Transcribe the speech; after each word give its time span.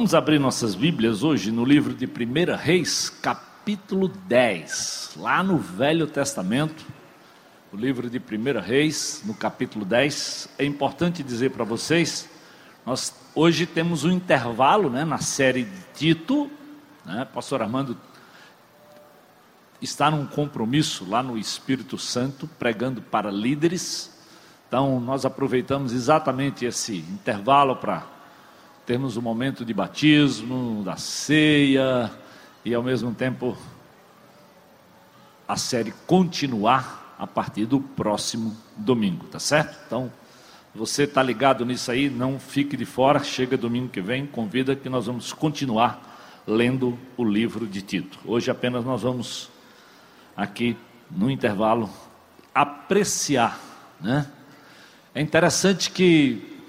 Vamos 0.00 0.14
abrir 0.14 0.38
nossas 0.38 0.74
Bíblias 0.74 1.22
hoje 1.22 1.52
no 1.52 1.62
livro 1.62 1.92
de 1.92 2.06
1 2.06 2.56
Reis, 2.56 3.10
capítulo 3.10 4.08
10, 4.08 5.10
lá 5.18 5.42
no 5.42 5.58
Velho 5.58 6.06
Testamento, 6.06 6.86
o 7.70 7.76
livro 7.76 8.08
de 8.08 8.16
1 8.18 8.60
Reis, 8.62 9.22
no 9.26 9.34
capítulo 9.34 9.84
10. 9.84 10.54
É 10.58 10.64
importante 10.64 11.22
dizer 11.22 11.50
para 11.50 11.64
vocês, 11.64 12.30
nós 12.86 13.14
hoje 13.34 13.66
temos 13.66 14.02
um 14.02 14.10
intervalo 14.10 14.88
né, 14.88 15.04
na 15.04 15.18
série 15.18 15.64
de 15.64 15.82
Tito, 15.94 16.50
né, 17.04 17.28
pastor 17.34 17.60
Armando 17.60 17.94
está 19.82 20.10
num 20.10 20.24
compromisso 20.24 21.06
lá 21.06 21.22
no 21.22 21.36
Espírito 21.36 21.98
Santo, 21.98 22.48
pregando 22.58 23.02
para 23.02 23.30
líderes. 23.30 24.18
Então, 24.66 24.98
nós 24.98 25.26
aproveitamos 25.26 25.92
exatamente 25.92 26.64
esse 26.64 26.96
intervalo 26.96 27.76
para 27.76 28.19
termos 28.86 29.16
o 29.16 29.20
um 29.20 29.22
momento 29.22 29.64
de 29.64 29.72
batismo, 29.72 30.82
da 30.84 30.96
ceia 30.96 32.10
e 32.64 32.74
ao 32.74 32.82
mesmo 32.82 33.14
tempo 33.14 33.56
a 35.46 35.56
série 35.56 35.92
continuar 36.06 37.16
a 37.18 37.26
partir 37.26 37.66
do 37.66 37.80
próximo 37.80 38.56
domingo, 38.76 39.26
tá 39.26 39.38
certo? 39.38 39.76
Então, 39.86 40.10
você 40.74 41.02
está 41.02 41.22
ligado 41.22 41.66
nisso 41.66 41.90
aí, 41.90 42.08
não 42.08 42.38
fique 42.38 42.76
de 42.76 42.84
fora, 42.84 43.22
chega 43.24 43.56
domingo 43.56 43.88
que 43.88 44.00
vem, 44.00 44.26
convida 44.26 44.76
que 44.76 44.88
nós 44.88 45.06
vamos 45.06 45.32
continuar 45.32 46.42
lendo 46.46 46.98
o 47.16 47.24
livro 47.24 47.66
de 47.66 47.82
Tito. 47.82 48.18
Hoje 48.24 48.50
apenas 48.50 48.84
nós 48.84 49.02
vamos 49.02 49.50
aqui 50.36 50.76
no 51.10 51.30
intervalo 51.30 51.90
apreciar, 52.54 53.58
né? 54.00 54.26
É 55.12 55.20
interessante 55.20 55.90
que 55.90 56.59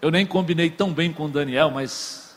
eu 0.00 0.10
nem 0.10 0.24
combinei 0.24 0.70
tão 0.70 0.92
bem 0.92 1.12
com 1.12 1.26
o 1.26 1.28
Daniel, 1.28 1.70
mas 1.70 2.36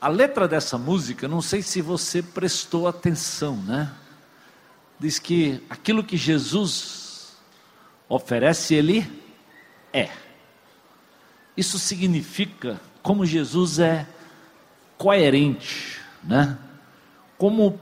a 0.00 0.08
letra 0.08 0.46
dessa 0.46 0.76
música, 0.76 1.26
não 1.26 1.40
sei 1.40 1.62
se 1.62 1.80
você 1.80 2.22
prestou 2.22 2.86
atenção, 2.86 3.56
né? 3.56 3.92
Diz 4.98 5.18
que 5.18 5.62
aquilo 5.68 6.04
que 6.04 6.16
Jesus 6.16 7.36
oferece, 8.08 8.74
Ele 8.74 9.10
é. 9.92 10.10
Isso 11.56 11.78
significa 11.78 12.80
como 13.02 13.24
Jesus 13.24 13.78
é 13.78 14.06
coerente, 14.98 16.00
né? 16.22 16.58
Como 17.38 17.80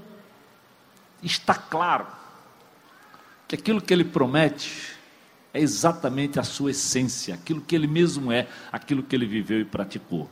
está 1.23 1.55
claro 1.55 2.07
que 3.49 3.57
aquilo 3.57 3.81
que 3.81 3.93
Ele 3.93 4.05
promete 4.05 4.98
é 5.53 5.61
exatamente 5.61 6.39
a 6.39 6.43
sua 6.43 6.71
essência, 6.71 7.35
aquilo 7.35 7.61
que 7.61 7.75
ele 7.75 7.87
mesmo 7.87 8.31
é, 8.31 8.47
aquilo 8.71 9.03
que 9.03 9.17
ele 9.17 9.27
viveu 9.27 9.61
e 9.61 9.65
praticou. 9.65 10.29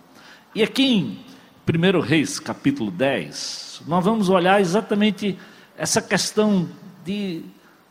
E 0.55 0.63
aqui 0.63 0.85
em 0.85 1.19
1 1.67 2.01
Reis, 2.01 2.39
capítulo 2.39 2.91
10, 2.91 3.83
nós 3.87 4.05
vamos 4.05 4.29
olhar 4.29 4.61
exatamente 4.61 5.39
essa 5.77 6.01
questão 6.01 6.69
de, 7.05 7.43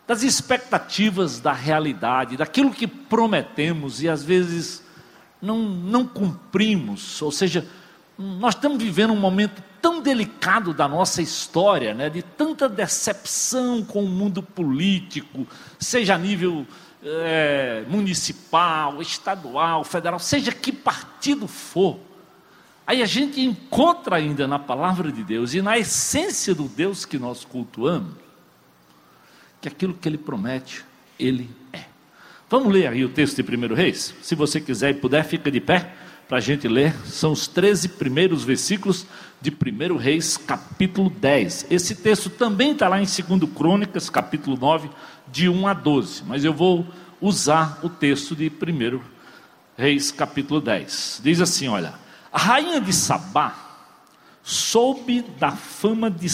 das 0.07 0.23
expectativas 0.23 1.39
da 1.39 1.53
realidade, 1.53 2.37
daquilo 2.37 2.71
que 2.71 2.87
prometemos 2.87 4.01
e 4.01 4.09
às 4.09 4.23
vezes 4.23 4.83
não, 5.41 5.59
não 5.59 6.07
cumprimos, 6.07 7.21
ou 7.21 7.31
seja, 7.31 7.67
nós 8.17 8.55
estamos 8.55 8.81
vivendo 8.81 9.11
um 9.11 9.19
momento 9.19 9.61
tão 9.81 10.01
delicado 10.01 10.73
da 10.73 10.87
nossa 10.87 11.21
história, 11.21 11.93
né, 11.93 12.09
de 12.09 12.21
tanta 12.23 12.67
decepção 12.67 13.83
com 13.83 14.03
o 14.03 14.09
mundo 14.09 14.41
político, 14.41 15.45
seja 15.77 16.15
a 16.15 16.17
nível 16.17 16.65
é, 17.05 17.83
municipal, 17.87 18.99
estadual, 19.01 19.83
federal, 19.83 20.17
seja 20.17 20.51
que 20.51 20.71
partido 20.71 21.47
for, 21.47 21.99
aí 22.85 23.03
a 23.03 23.05
gente 23.05 23.39
encontra 23.39 24.15
ainda 24.15 24.47
na 24.47 24.57
palavra 24.57 25.11
de 25.11 25.23
Deus 25.23 25.53
e 25.53 25.61
na 25.61 25.77
essência 25.77 26.55
do 26.55 26.63
Deus 26.63 27.05
que 27.05 27.19
nós 27.19 27.45
cultuamos, 27.45 28.15
que 29.61 29.67
aquilo 29.67 29.93
que 29.93 30.09
ele 30.09 30.17
promete, 30.17 30.83
ele 31.19 31.49
é. 31.71 31.85
Vamos 32.49 32.73
ler 32.73 32.87
aí 32.87 33.03
o 33.03 33.09
texto 33.09 33.41
de 33.41 33.55
1 33.55 33.73
Reis? 33.73 34.13
Se 34.21 34.35
você 34.35 34.59
quiser 34.59 34.91
e 34.91 34.93
puder, 34.95 35.23
fica 35.23 35.49
de 35.51 35.59
pé 35.59 35.93
para 36.27 36.37
a 36.37 36.41
gente 36.41 36.67
ler. 36.67 36.93
São 37.05 37.31
os 37.31 37.47
13 37.47 37.89
primeiros 37.89 38.43
versículos 38.43 39.05
de 39.41 39.51
1 39.51 39.97
Reis, 39.97 40.37
capítulo 40.37 41.09
10. 41.09 41.67
Esse 41.69 41.95
texto 41.95 42.29
também 42.29 42.71
está 42.71 42.87
lá 42.87 43.01
em 43.01 43.05
2 43.05 43.51
Crônicas, 43.53 44.09
capítulo 44.09 44.57
9, 44.57 44.89
de 45.27 45.49
1 45.49 45.67
a 45.67 45.73
12. 45.73 46.23
Mas 46.25 46.43
eu 46.43 46.53
vou 46.53 46.85
usar 47.21 47.79
o 47.83 47.89
texto 47.89 48.35
de 48.35 48.49
1 48.49 49.01
Reis, 49.77 50.11
capítulo 50.11 50.61
10. 50.61 51.21
Diz 51.23 51.41
assim: 51.41 51.67
olha, 51.67 51.93
a 52.31 52.39
rainha 52.39 52.79
de 52.79 52.93
Sabá 52.93 53.53
soube 54.41 55.21
da 55.39 55.51
fama 55.51 56.09
de, 56.09 56.27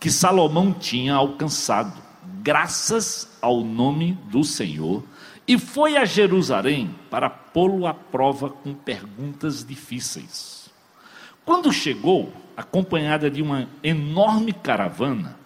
que 0.00 0.10
Salomão 0.10 0.72
tinha 0.72 1.14
alcançado, 1.14 2.00
graças 2.42 3.28
ao 3.40 3.60
nome 3.60 4.18
do 4.30 4.42
Senhor, 4.42 5.04
e 5.46 5.58
foi 5.58 5.96
a 5.96 6.04
Jerusalém 6.04 6.94
para 7.10 7.28
pô-lo 7.28 7.86
à 7.86 7.92
prova 7.92 8.48
com 8.48 8.74
perguntas 8.74 9.64
difíceis. 9.64 10.70
Quando 11.44 11.72
chegou, 11.72 12.32
acompanhada 12.56 13.30
de 13.30 13.42
uma 13.42 13.68
enorme 13.82 14.52
caravana, 14.52 15.36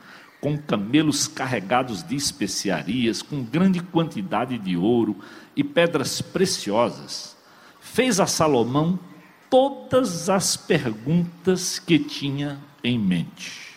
com 0.40 0.56
camelos 0.56 1.26
carregados 1.26 2.02
de 2.02 2.14
especiarias, 2.14 3.22
com 3.22 3.42
grande 3.42 3.80
quantidade 3.80 4.56
de 4.58 4.76
ouro 4.76 5.16
e 5.56 5.64
pedras 5.64 6.20
preciosas, 6.22 7.36
fez 7.80 8.20
a 8.20 8.26
Salomão 8.26 8.98
todas 9.50 10.28
as 10.28 10.56
perguntas 10.56 11.78
que 11.78 11.98
tinha 11.98 12.58
em 12.84 12.98
mente. 12.98 13.68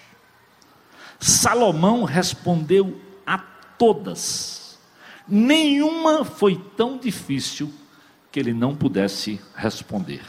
Salomão 1.19 2.03
respondeu 2.03 2.99
a 3.25 3.37
todas. 3.37 4.79
Nenhuma 5.27 6.25
foi 6.25 6.55
tão 6.75 6.97
difícil 6.97 7.71
que 8.31 8.39
ele 8.39 8.53
não 8.53 8.75
pudesse 8.75 9.39
responder. 9.55 10.21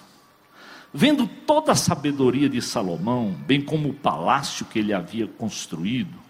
Vendo 0.94 1.26
toda 1.26 1.72
a 1.72 1.76
sabedoria 1.76 2.48
de 2.48 2.60
Salomão, 2.60 3.32
bem 3.47 3.62
como 3.62 3.88
o 3.88 3.94
palácio 3.94 4.66
que 4.66 4.78
ele 4.78 4.92
havia 4.92 5.26
construído, 5.26 6.22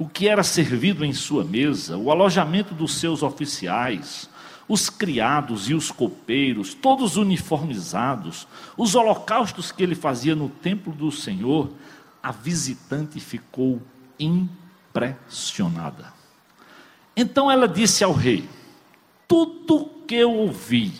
o 0.00 0.08
que 0.08 0.26
era 0.26 0.42
servido 0.42 1.04
em 1.04 1.12
sua 1.12 1.44
mesa, 1.44 1.98
o 1.98 2.10
alojamento 2.10 2.72
dos 2.72 2.94
seus 2.94 3.22
oficiais, 3.22 4.30
os 4.66 4.88
criados 4.88 5.68
e 5.68 5.74
os 5.74 5.90
copeiros, 5.90 6.72
todos 6.72 7.18
uniformizados, 7.18 8.48
os 8.78 8.94
holocaustos 8.94 9.70
que 9.70 9.82
ele 9.82 9.94
fazia 9.94 10.34
no 10.34 10.48
templo 10.48 10.94
do 10.94 11.12
Senhor, 11.12 11.70
a 12.22 12.32
visitante 12.32 13.20
ficou 13.20 13.82
impressionada. 14.18 16.14
Então 17.14 17.50
ela 17.50 17.68
disse 17.68 18.02
ao 18.02 18.14
rei: 18.14 18.48
Tudo 19.28 19.84
que 20.08 20.14
eu 20.14 20.32
ouvi 20.32 20.94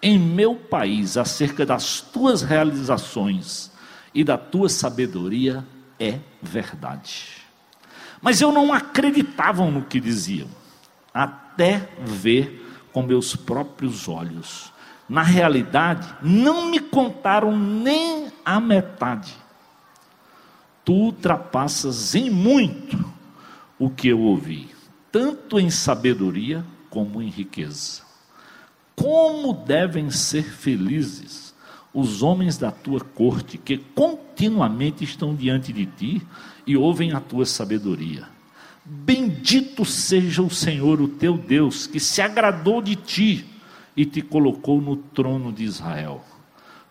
em 0.00 0.18
meu 0.18 0.54
país 0.54 1.18
acerca 1.18 1.66
das 1.66 2.00
tuas 2.00 2.40
realizações 2.40 3.70
e 4.14 4.24
da 4.24 4.38
tua 4.38 4.70
sabedoria 4.70 5.62
é 5.98 6.20
verdade. 6.40 7.39
Mas 8.20 8.40
eu 8.40 8.52
não 8.52 8.72
acreditava 8.72 9.64
no 9.64 9.82
que 9.82 10.00
diziam, 10.00 10.48
até 11.12 11.88
ver 12.00 12.88
com 12.92 13.02
meus 13.02 13.34
próprios 13.34 14.08
olhos. 14.08 14.72
Na 15.08 15.22
realidade, 15.22 16.14
não 16.22 16.66
me 16.70 16.78
contaram 16.78 17.56
nem 17.56 18.30
a 18.44 18.60
metade. 18.60 19.34
Tu 20.84 20.92
ultrapassas 20.92 22.14
em 22.14 22.30
muito 22.30 23.04
o 23.78 23.90
que 23.90 24.08
eu 24.08 24.20
ouvi, 24.20 24.70
tanto 25.10 25.58
em 25.58 25.70
sabedoria 25.70 26.64
como 26.88 27.22
em 27.22 27.28
riqueza. 27.28 28.02
Como 28.94 29.52
devem 29.52 30.10
ser 30.10 30.44
felizes 30.44 31.54
os 31.92 32.22
homens 32.22 32.56
da 32.56 32.70
tua 32.70 33.00
corte 33.00 33.58
que 33.58 33.78
continuamente 33.78 35.02
estão 35.02 35.34
diante 35.34 35.72
de 35.72 35.86
ti 35.86 36.26
e 36.66 36.76
ouvem 36.76 37.12
a 37.12 37.20
tua 37.20 37.46
sabedoria. 37.46 38.26
Bendito 38.84 39.84
seja 39.84 40.42
o 40.42 40.50
Senhor, 40.50 41.00
o 41.00 41.08
teu 41.08 41.36
Deus, 41.36 41.86
que 41.86 42.00
se 42.00 42.20
agradou 42.20 42.80
de 42.80 42.96
ti 42.96 43.46
e 43.96 44.04
te 44.04 44.22
colocou 44.22 44.80
no 44.80 44.96
trono 44.96 45.52
de 45.52 45.64
Israel. 45.64 46.24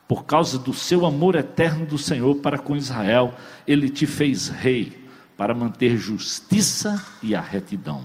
Por 0.07 0.25
causa 0.25 0.57
do 0.57 0.73
seu 0.73 1.05
amor 1.05 1.35
eterno 1.35 1.85
do 1.85 1.97
Senhor 1.97 2.35
para 2.37 2.57
com 2.57 2.75
Israel, 2.75 3.33
ele 3.67 3.89
te 3.89 4.05
fez 4.05 4.47
rei 4.47 5.05
para 5.37 5.53
manter 5.53 5.97
justiça 5.97 7.03
e 7.21 7.35
a 7.35 7.41
retidão. 7.41 8.03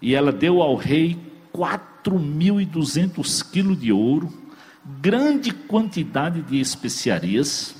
E 0.00 0.14
ela 0.14 0.30
deu 0.30 0.62
ao 0.62 0.76
rei 0.76 1.18
quatro 1.50 2.18
mil 2.18 2.60
e 2.60 2.64
duzentos 2.64 3.42
quilos 3.42 3.80
de 3.80 3.90
ouro, 3.92 4.32
grande 5.00 5.50
quantidade 5.50 6.42
de 6.42 6.60
especiarias, 6.60 7.74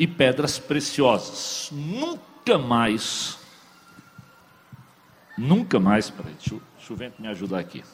e 0.00 0.06
pedras 0.06 0.58
preciosas. 0.58 1.68
Nunca 1.70 2.56
mais, 2.56 3.38
nunca 5.36 5.78
mais, 5.78 6.08
peraí, 6.08 6.32
deixa, 6.32 6.56
deixa 6.78 6.92
o 6.94 6.96
vento 6.96 7.20
me 7.20 7.28
ajudar 7.28 7.58
aqui. 7.58 7.84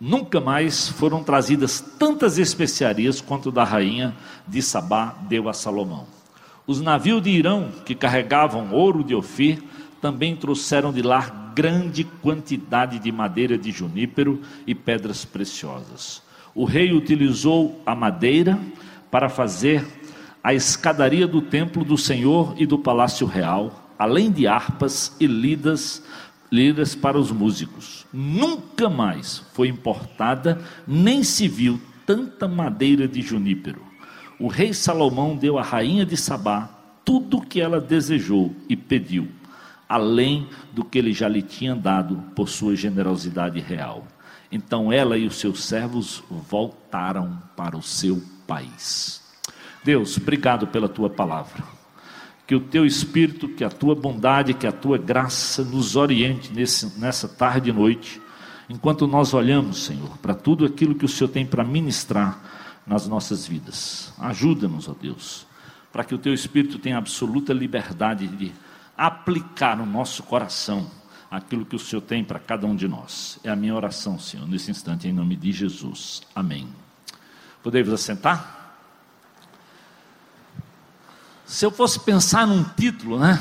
Nunca 0.00 0.40
mais 0.40 0.88
foram 0.88 1.22
trazidas 1.22 1.78
tantas 1.98 2.38
especiarias 2.38 3.20
quanto 3.20 3.52
da 3.52 3.64
rainha 3.64 4.16
de 4.48 4.62
Sabá 4.62 5.14
deu 5.28 5.46
a 5.46 5.52
Salomão. 5.52 6.06
Os 6.66 6.80
navios 6.80 7.22
de 7.22 7.28
Irão 7.28 7.70
que 7.84 7.94
carregavam 7.94 8.72
ouro 8.72 9.04
de 9.04 9.14
Ofir 9.14 9.62
também 10.00 10.34
trouxeram 10.34 10.90
de 10.90 11.02
lá 11.02 11.52
grande 11.54 12.02
quantidade 12.02 12.98
de 12.98 13.12
madeira 13.12 13.58
de 13.58 13.70
junípero 13.70 14.40
e 14.66 14.74
pedras 14.74 15.26
preciosas. 15.26 16.22
O 16.54 16.64
rei 16.64 16.92
utilizou 16.92 17.78
a 17.84 17.94
madeira 17.94 18.58
para 19.10 19.28
fazer 19.28 19.84
a 20.42 20.54
escadaria 20.54 21.26
do 21.26 21.42
templo 21.42 21.84
do 21.84 21.98
Senhor 21.98 22.54
e 22.56 22.66
do 22.66 22.78
palácio 22.78 23.26
real, 23.26 23.94
além 23.98 24.30
de 24.30 24.46
harpas 24.46 25.14
e 25.20 25.26
lidas 25.26 26.02
lidas 26.50 26.94
para 26.94 27.18
os 27.18 27.30
músicos. 27.30 28.06
Nunca 28.12 28.90
mais 28.90 29.44
foi 29.52 29.68
importada, 29.68 30.60
nem 30.86 31.22
se 31.22 31.46
viu 31.46 31.80
tanta 32.04 32.48
madeira 32.48 33.06
de 33.06 33.22
junípero. 33.22 33.82
O 34.38 34.48
rei 34.48 34.74
Salomão 34.74 35.36
deu 35.36 35.58
à 35.58 35.62
rainha 35.62 36.04
de 36.04 36.16
Sabá 36.16 36.68
tudo 37.04 37.38
o 37.38 37.46
que 37.46 37.60
ela 37.60 37.80
desejou 37.80 38.54
e 38.68 38.76
pediu, 38.76 39.28
além 39.88 40.48
do 40.72 40.84
que 40.84 40.98
ele 40.98 41.12
já 41.12 41.28
lhe 41.28 41.42
tinha 41.42 41.74
dado 41.74 42.16
por 42.34 42.48
sua 42.48 42.74
generosidade 42.74 43.60
real. 43.60 44.06
Então 44.50 44.92
ela 44.92 45.16
e 45.16 45.26
os 45.26 45.36
seus 45.36 45.62
servos 45.62 46.22
voltaram 46.28 47.40
para 47.56 47.76
o 47.76 47.82
seu 47.82 48.20
país. 48.46 49.29
Deus, 49.84 50.16
obrigado 50.16 50.66
pela 50.66 50.88
tua 50.88 51.08
palavra 51.10 51.80
que 52.50 52.54
o 52.56 52.58
teu 52.58 52.84
espírito, 52.84 53.48
que 53.48 53.62
a 53.62 53.70
tua 53.70 53.94
bondade, 53.94 54.54
que 54.54 54.66
a 54.66 54.72
tua 54.72 54.98
graça 54.98 55.62
nos 55.62 55.94
oriente 55.94 56.52
nesse, 56.52 56.98
nessa 56.98 57.28
tarde 57.28 57.70
e 57.70 57.72
noite, 57.72 58.20
enquanto 58.68 59.06
nós 59.06 59.32
olhamos, 59.32 59.84
Senhor, 59.84 60.18
para 60.18 60.34
tudo 60.34 60.66
aquilo 60.66 60.96
que 60.96 61.04
o 61.04 61.08
Senhor 61.08 61.30
tem 61.30 61.46
para 61.46 61.62
ministrar 61.62 62.82
nas 62.84 63.06
nossas 63.06 63.46
vidas. 63.46 64.12
Ajuda-nos, 64.18 64.88
ó 64.88 64.96
Deus, 65.00 65.46
para 65.92 66.02
que 66.02 66.12
o 66.12 66.18
teu 66.18 66.34
espírito 66.34 66.80
tenha 66.80 66.98
absoluta 66.98 67.52
liberdade 67.52 68.26
de 68.26 68.50
aplicar 68.98 69.76
no 69.76 69.86
nosso 69.86 70.24
coração 70.24 70.90
aquilo 71.30 71.64
que 71.64 71.76
o 71.76 71.78
Senhor 71.78 72.02
tem 72.02 72.24
para 72.24 72.40
cada 72.40 72.66
um 72.66 72.74
de 72.74 72.88
nós. 72.88 73.38
É 73.44 73.48
a 73.50 73.54
minha 73.54 73.76
oração, 73.76 74.18
Senhor, 74.18 74.48
nesse 74.48 74.72
instante, 74.72 75.06
em 75.06 75.12
nome 75.12 75.36
de 75.36 75.52
Jesus. 75.52 76.22
Amém. 76.34 76.66
Podemos 77.62 77.92
assentar? 77.92 78.59
Se 81.50 81.66
eu 81.66 81.70
fosse 81.72 81.98
pensar 81.98 82.46
num 82.46 82.62
título, 82.62 83.18
né, 83.18 83.36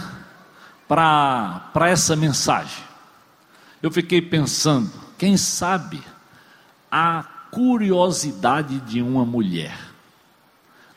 para 0.87 1.87
essa 1.87 2.15
mensagem, 2.15 2.83
eu 3.83 3.91
fiquei 3.91 4.19
pensando, 4.19 4.91
quem 5.15 5.37
sabe, 5.37 6.03
a 6.91 7.21
curiosidade 7.51 8.79
de 8.79 8.99
uma 8.99 9.23
mulher. 9.23 9.77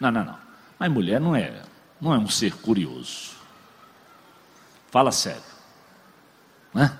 Não, 0.00 0.10
não, 0.10 0.24
não. 0.24 0.38
Mas 0.78 0.90
mulher 0.90 1.20
não 1.20 1.36
é, 1.36 1.62
não 2.00 2.14
é 2.14 2.18
um 2.18 2.30
ser 2.30 2.54
curioso. 2.56 3.32
Fala 4.90 5.12
sério. 5.12 5.42
Né? 6.72 6.98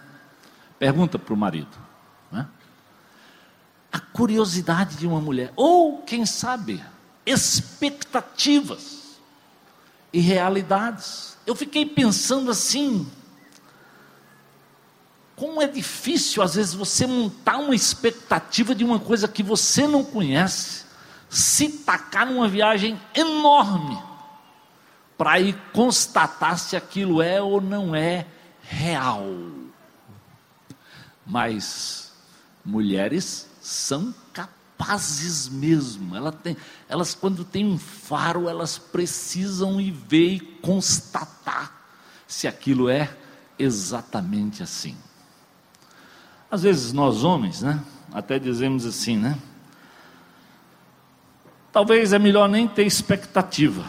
Pergunta 0.79 1.19
para 1.19 1.32
o 1.32 1.38
marido. 1.38 1.75
Né? 2.31 2.47
A 3.91 3.99
curiosidade 3.99 4.94
de 4.97 5.06
uma 5.06 5.23
mulher. 5.23 5.55
Ou, 5.56 6.03
quem 6.03 6.26
sabe, 6.26 6.85
expectativas 7.25 9.01
e 10.12 10.20
realidades. 10.20 11.37
Eu 11.47 11.55
fiquei 11.55 11.87
pensando 11.87 12.50
assim, 12.50 13.11
como 15.35 15.62
é 15.62 15.67
difícil 15.67 16.43
às 16.43 16.55
vezes 16.55 16.75
você 16.75 17.06
montar 17.06 17.56
uma 17.59 17.75
expectativa 17.75 18.75
de 18.75 18.85
uma 18.85 18.99
coisa 18.99 19.26
que 19.26 19.43
você 19.43 19.87
não 19.87 20.05
conhece, 20.05 20.85
se 21.29 21.69
tacar 21.69 22.26
numa 22.26 22.47
viagem 22.47 23.00
enorme 23.14 23.99
para 25.17 25.41
ir 25.41 25.56
constatar 25.73 26.58
se 26.58 26.76
aquilo 26.76 27.23
é 27.23 27.41
ou 27.41 27.61
não 27.61 27.94
é 27.94 28.26
real. 28.62 29.25
Mas 31.25 32.12
mulheres 32.65 33.49
são 33.61 34.15
capazes 34.82 35.49
mesmo. 35.49 36.14
Elas, 36.88 37.14
quando 37.14 37.44
tem 37.44 37.64
um 37.64 37.79
faro, 37.79 38.49
elas 38.49 38.79
precisam 38.79 39.81
ir 39.81 39.93
ver 39.93 40.34
e 40.34 40.40
constatar 40.40 41.73
se 42.26 42.49
aquilo 42.49 42.88
é 42.88 43.14
exatamente 43.58 44.62
assim. 44.62 44.96
Às 46.50 46.62
vezes 46.62 46.93
nós 46.93 47.25
homens, 47.25 47.62
né? 47.62 47.82
Até 48.12 48.38
dizemos 48.38 48.84
assim, 48.84 49.17
né? 49.17 49.38
Talvez 51.73 52.12
é 52.12 52.19
melhor 52.19 52.49
nem 52.49 52.69
ter 52.69 52.84
expectativa, 52.84 53.84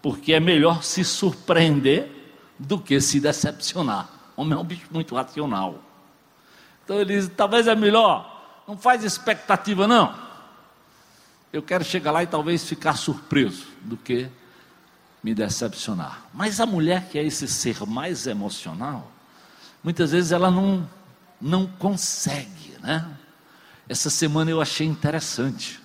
porque 0.00 0.32
é 0.32 0.40
melhor 0.40 0.82
se 0.82 1.04
surpreender 1.04 2.10
do 2.58 2.78
que 2.78 2.98
se 3.00 3.20
decepcionar. 3.20 4.08
O 4.34 4.42
homem 4.42 4.56
é 4.56 4.60
um 4.60 4.64
bicho 4.64 4.86
muito 4.90 5.14
racional. 5.14 5.82
Então 6.84 6.98
ele 6.98 7.14
diz: 7.14 7.30
talvez 7.36 7.66
é 7.66 7.74
melhor 7.74 8.31
não 8.72 8.78
faz 8.78 9.04
expectativa, 9.04 9.86
não. 9.86 10.14
Eu 11.52 11.62
quero 11.62 11.84
chegar 11.84 12.10
lá 12.10 12.22
e 12.22 12.26
talvez 12.26 12.64
ficar 12.64 12.96
surpreso 12.96 13.66
do 13.82 13.98
que 13.98 14.30
me 15.22 15.34
decepcionar. 15.34 16.24
Mas 16.32 16.58
a 16.58 16.64
mulher 16.64 17.06
que 17.10 17.18
é 17.18 17.22
esse 17.22 17.46
ser 17.46 17.84
mais 17.86 18.26
emocional, 18.26 19.12
muitas 19.84 20.12
vezes 20.12 20.32
ela 20.32 20.50
não, 20.50 20.88
não 21.38 21.66
consegue, 21.66 22.74
né? 22.80 23.06
Essa 23.86 24.08
semana 24.08 24.50
eu 24.50 24.58
achei 24.58 24.86
interessante. 24.86 25.78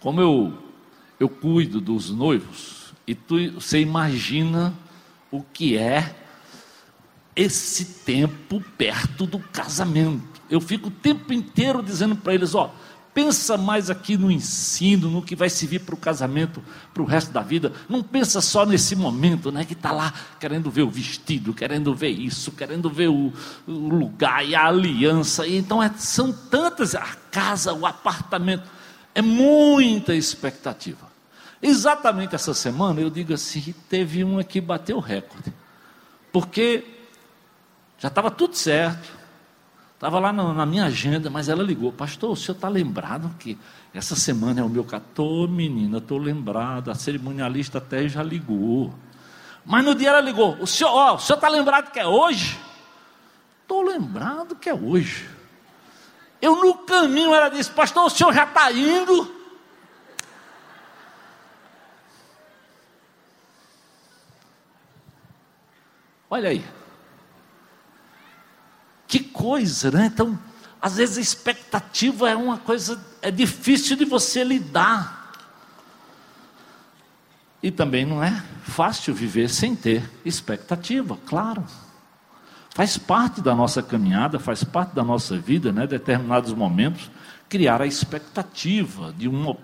Como 0.00 0.20
eu, 0.20 0.72
eu 1.20 1.28
cuido 1.28 1.80
dos 1.80 2.10
noivos, 2.10 2.92
e 3.06 3.14
tu, 3.14 3.52
você 3.52 3.78
imagina 3.78 4.74
o 5.30 5.44
que 5.44 5.78
é 5.78 6.12
esse 7.36 7.84
tempo 8.04 8.60
perto 8.76 9.26
do 9.26 9.38
casamento. 9.38 10.33
Eu 10.50 10.60
fico 10.60 10.88
o 10.88 10.90
tempo 10.90 11.32
inteiro 11.32 11.82
dizendo 11.82 12.16
para 12.16 12.34
eles: 12.34 12.54
ó, 12.54 12.74
pensa 13.14 13.56
mais 13.56 13.88
aqui 13.88 14.16
no 14.16 14.30
ensino, 14.30 15.08
no 15.08 15.22
que 15.22 15.36
vai 15.36 15.48
servir 15.48 15.80
para 15.80 15.94
o 15.94 15.98
casamento, 15.98 16.62
para 16.92 17.02
o 17.02 17.06
resto 17.06 17.32
da 17.32 17.40
vida. 17.40 17.72
Não 17.88 18.02
pensa 18.02 18.40
só 18.40 18.66
nesse 18.66 18.96
momento, 18.96 19.52
né? 19.52 19.64
Que 19.64 19.72
está 19.72 19.92
lá 19.92 20.12
querendo 20.40 20.70
ver 20.70 20.82
o 20.82 20.90
vestido, 20.90 21.54
querendo 21.54 21.94
ver 21.94 22.10
isso, 22.10 22.50
querendo 22.52 22.90
ver 22.90 23.08
o, 23.08 23.32
o 23.66 23.72
lugar 23.72 24.44
e 24.44 24.54
a 24.54 24.66
aliança. 24.66 25.46
E 25.46 25.56
então 25.56 25.82
é, 25.82 25.90
são 25.96 26.32
tantas, 26.32 26.94
a 26.94 27.06
casa, 27.30 27.72
o 27.72 27.86
apartamento, 27.86 28.68
é 29.14 29.22
muita 29.22 30.14
expectativa. 30.14 31.14
Exatamente 31.62 32.34
essa 32.34 32.52
semana 32.52 33.00
eu 33.00 33.08
digo 33.08 33.32
assim: 33.32 33.74
teve 33.88 34.24
uma 34.24 34.42
que 34.42 34.60
bateu 34.60 34.96
o 34.96 35.00
recorde, 35.00 35.52
porque 36.32 36.84
já 37.98 38.08
estava 38.08 38.30
tudo 38.30 38.56
certo 38.56 39.23
Estava 40.04 40.20
lá 40.20 40.34
na, 40.34 40.52
na, 40.52 40.66
minha 40.66 40.84
agenda, 40.84 41.30
mas 41.30 41.48
ela 41.48 41.62
ligou, 41.62 41.90
pastor, 41.90 42.32
o 42.32 42.36
senhor 42.36 42.56
está 42.56 42.68
lembrado 42.68 43.34
que 43.38 43.56
essa 43.94 44.14
semana 44.14 44.60
é 44.60 44.62
o 44.62 44.68
meu 44.68 44.84
catou, 44.84 45.48
menina, 45.48 45.96
estou 45.96 46.18
lembrado, 46.18 46.90
a 46.90 46.94
cerimonialista 46.94 47.78
até 47.78 48.06
já 48.06 48.22
ligou. 48.22 48.92
Mas 49.64 49.82
no 49.82 49.94
dia 49.94 50.10
ela 50.10 50.20
ligou, 50.20 50.58
o 50.60 50.66
senhor, 50.66 50.90
ó, 50.90 51.14
o 51.14 51.18
senhor 51.18 51.38
está 51.38 51.48
lembrado 51.48 51.90
que 51.90 51.98
é 51.98 52.06
hoje? 52.06 52.60
Estou 53.62 53.80
lembrado 53.80 54.54
que 54.56 54.68
é 54.68 54.74
hoje. 54.74 55.26
Eu 56.38 56.56
no 56.56 56.74
caminho 56.84 57.34
ela 57.34 57.48
disse, 57.48 57.70
pastor, 57.70 58.04
o 58.04 58.10
senhor 58.10 58.34
já 58.34 58.44
está 58.44 58.70
indo? 58.70 59.34
Olha 66.28 66.50
aí. 66.50 66.83
Que 69.14 69.20
coisa, 69.20 69.92
né? 69.92 70.10
Então, 70.12 70.36
às 70.82 70.96
vezes 70.96 71.18
a 71.18 71.20
expectativa 71.20 72.28
é 72.28 72.34
uma 72.34 72.58
coisa, 72.58 73.00
é 73.22 73.30
difícil 73.30 73.96
de 73.96 74.04
você 74.04 74.42
lidar. 74.42 75.30
E 77.62 77.70
também 77.70 78.04
não 78.04 78.24
é 78.24 78.42
fácil 78.64 79.14
viver 79.14 79.48
sem 79.48 79.76
ter 79.76 80.10
expectativa, 80.24 81.16
claro. 81.26 81.62
Faz 82.70 82.98
parte 82.98 83.40
da 83.40 83.54
nossa 83.54 83.84
caminhada, 83.84 84.40
faz 84.40 84.64
parte 84.64 84.96
da 84.96 85.04
nossa 85.04 85.38
vida, 85.38 85.70
né? 85.70 85.86
Determinados 85.86 86.52
momentos, 86.52 87.08
criar 87.48 87.80
a 87.80 87.86
expectativa 87.86 89.14
de 89.16 89.28
um, 89.28 89.56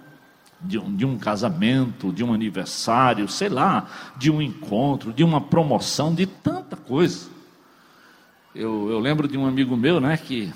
de 0.60 0.78
um, 0.78 0.94
de 0.94 1.04
um 1.04 1.18
casamento, 1.18 2.12
de 2.12 2.22
um 2.22 2.32
aniversário, 2.32 3.28
sei 3.28 3.48
lá, 3.48 3.88
de 4.16 4.30
um 4.30 4.40
encontro, 4.40 5.12
de 5.12 5.24
uma 5.24 5.40
promoção, 5.40 6.14
de 6.14 6.24
tanta 6.24 6.76
coisa. 6.76 7.39
Eu, 8.54 8.90
eu 8.90 8.98
lembro 8.98 9.28
de 9.28 9.38
um 9.38 9.46
amigo 9.46 9.76
meu, 9.76 10.00
né, 10.00 10.16
que 10.16 10.52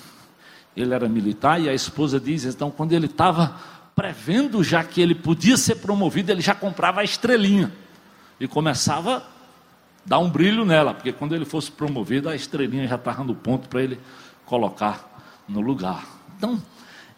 ele 0.76 0.92
era 0.92 1.08
militar 1.08 1.60
e 1.60 1.68
a 1.68 1.74
esposa 1.74 2.18
diz, 2.18 2.44
então, 2.44 2.68
quando 2.68 2.92
ele 2.92 3.06
estava 3.06 3.56
prevendo 3.94 4.64
já 4.64 4.82
que 4.82 5.00
ele 5.00 5.14
podia 5.14 5.56
ser 5.56 5.76
promovido, 5.76 6.32
ele 6.32 6.40
já 6.40 6.56
comprava 6.56 7.02
a 7.02 7.04
estrelinha 7.04 7.72
e 8.40 8.48
começava 8.48 9.18
a 9.18 9.22
dar 10.04 10.18
um 10.18 10.28
brilho 10.28 10.64
nela, 10.64 10.92
porque 10.92 11.12
quando 11.12 11.36
ele 11.36 11.44
fosse 11.44 11.70
promovido, 11.70 12.28
a 12.28 12.34
estrelinha 12.34 12.88
já 12.88 12.96
estava 12.96 13.22
no 13.22 13.34
ponto 13.34 13.68
para 13.68 13.82
ele 13.82 14.00
colocar 14.44 15.22
no 15.48 15.60
lugar. 15.60 16.04
Então, 16.36 16.60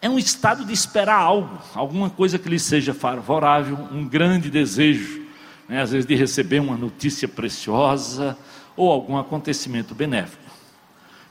é 0.03 0.11
um 0.11 0.19
estado 0.19 0.63
de 0.63 0.75
esperar 0.75 1.19
algo, 1.19 1.59
alguma 1.75 2.11
coisa 2.11 2.39
que 2.39 2.51
lhe 2.51 2.59
seja 2.59 2.93
favorável, 2.93 3.79
um 3.91 4.07
grande 4.07 4.51
desejo, 4.51 5.23
né, 5.67 5.81
às 5.81 5.93
vezes 5.93 6.07
de 6.07 6.15
receber 6.15 6.61
uma 6.61 6.77
notícia 6.77 7.27
preciosa 7.27 8.37
ou 8.77 8.93
algum 8.93 9.17
acontecimento 9.17 9.95
benéfico. 9.95 10.46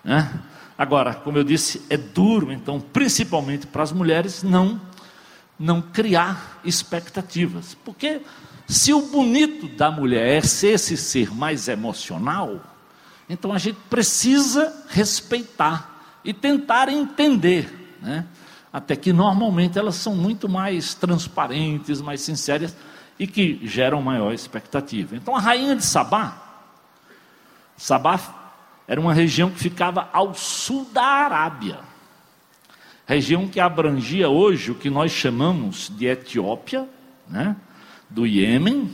Né? 0.06 0.32
Agora, 0.78 1.16
como 1.16 1.38
eu 1.38 1.44
disse, 1.44 1.82
é 1.90 1.98
duro, 1.98 2.52
então, 2.52 2.80
principalmente 2.80 3.66
para 3.66 3.82
as 3.82 3.92
mulheres, 3.92 4.44
não, 4.44 4.80
não 5.60 5.82
criar 5.82 6.62
expectativas, 6.64 7.76
porque 7.84 8.22
se 8.68 8.94
o 8.94 9.02
bonito 9.02 9.68
da 9.70 9.90
mulher 9.90 10.38
é 10.38 10.42
ser 10.42 10.74
esse 10.74 10.96
ser 10.96 11.34
mais 11.34 11.68
emocional, 11.68 12.62
então 13.28 13.52
a 13.52 13.58
gente 13.58 13.80
precisa 13.90 14.86
respeitar 14.90 16.20
e 16.24 16.34
tentar 16.34 16.90
entender, 16.90 17.98
né? 18.02 18.26
até 18.72 18.96
que 18.96 19.14
normalmente 19.14 19.80
elas 19.80 19.96
são 19.96 20.16
muito 20.16 20.50
mais 20.50 20.94
transparentes, 20.94 22.02
mais 22.02 22.22
sinceras 22.22 22.76
e 23.18 23.26
que 23.26 23.62
geram 23.64 24.02
maior 24.02 24.34
expectativa. 24.34 25.16
Então 25.16 25.36
a 25.36 25.40
rainha 25.40 25.76
de 25.76 25.86
Sabá, 25.86 26.42
Sabá 27.78 28.45
era 28.88 29.00
uma 29.00 29.14
região 29.14 29.50
que 29.50 29.60
ficava 29.60 30.10
ao 30.14 30.34
sul 30.34 30.88
da 30.94 31.04
Arábia, 31.04 31.80
região 33.06 33.48
que 33.48 33.60
abrangia 33.60 34.30
hoje 34.30 34.72
o 34.72 34.76
que 34.76 34.90
nós 34.90 35.12
chamamos 35.12 35.92
de 35.96 36.06
Etiópia, 36.06 36.88
né? 37.28 37.56
do 38.10 38.26
Iêmen, 38.26 38.92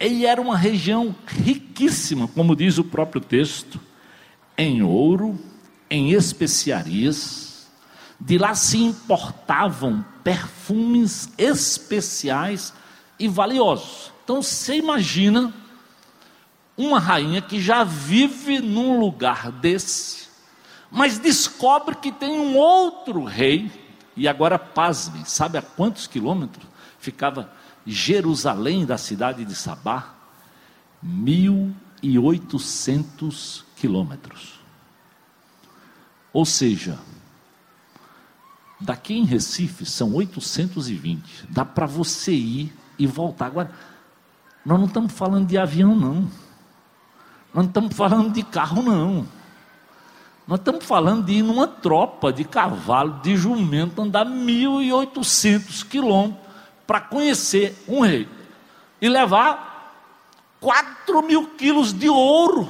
e 0.00 0.26
era 0.26 0.40
uma 0.40 0.56
região 0.56 1.14
riquíssima, 1.26 2.26
como 2.26 2.56
diz 2.56 2.78
o 2.78 2.84
próprio 2.84 3.20
texto, 3.20 3.80
em 4.58 4.82
ouro, 4.82 5.38
em 5.88 6.10
especiarias. 6.10 7.68
De 8.18 8.38
lá 8.38 8.54
se 8.54 8.78
importavam 8.78 10.04
perfumes 10.24 11.32
especiais 11.38 12.72
e 13.18 13.28
valiosos. 13.28 14.12
Então 14.24 14.42
você 14.42 14.76
imagina 14.76 15.52
uma 16.86 16.98
rainha 16.98 17.40
que 17.40 17.60
já 17.60 17.84
vive 17.84 18.60
num 18.60 18.98
lugar 18.98 19.52
desse, 19.52 20.28
mas 20.90 21.18
descobre 21.18 21.94
que 21.96 22.12
tem 22.12 22.38
um 22.38 22.56
outro 22.56 23.24
rei, 23.24 23.70
e 24.16 24.26
agora 24.28 24.58
pasme, 24.58 25.24
sabe 25.24 25.56
a 25.56 25.62
quantos 25.62 26.06
quilômetros 26.06 26.66
ficava 26.98 27.50
Jerusalém 27.86 28.84
da 28.86 28.98
cidade 28.98 29.44
de 29.44 29.54
Sabá, 29.54 30.14
1.800 31.04 33.64
quilômetros. 33.76 34.60
Ou 36.32 36.44
seja, 36.44 36.98
daqui 38.80 39.14
em 39.14 39.24
Recife 39.24 39.84
são 39.84 40.14
820. 40.14 41.48
Dá 41.50 41.64
para 41.64 41.86
você 41.86 42.32
ir 42.32 42.72
e 42.98 43.06
voltar. 43.06 43.46
Agora, 43.46 43.72
nós 44.64 44.78
não 44.78 44.86
estamos 44.86 45.12
falando 45.12 45.48
de 45.48 45.58
avião, 45.58 45.96
não. 45.96 46.30
Nós 47.54 47.64
não 47.64 47.68
estamos 47.68 47.94
falando 47.94 48.32
de 48.32 48.42
carro, 48.42 48.82
não. 48.82 49.28
Nós 50.46 50.58
estamos 50.58 50.84
falando 50.84 51.24
de 51.24 51.34
ir 51.34 51.42
numa 51.42 51.68
tropa 51.68 52.32
de 52.32 52.44
cavalo, 52.44 53.20
de 53.22 53.36
jumento, 53.36 54.02
andar 54.02 54.26
1.800 54.26 55.86
quilômetros 55.86 56.42
para 56.86 57.00
conhecer 57.00 57.76
um 57.86 58.00
rei 58.00 58.28
e 59.00 59.08
levar 59.08 59.72
4 60.60 61.22
mil 61.22 61.50
quilos 61.50 61.92
de 61.92 62.08
ouro, 62.08 62.68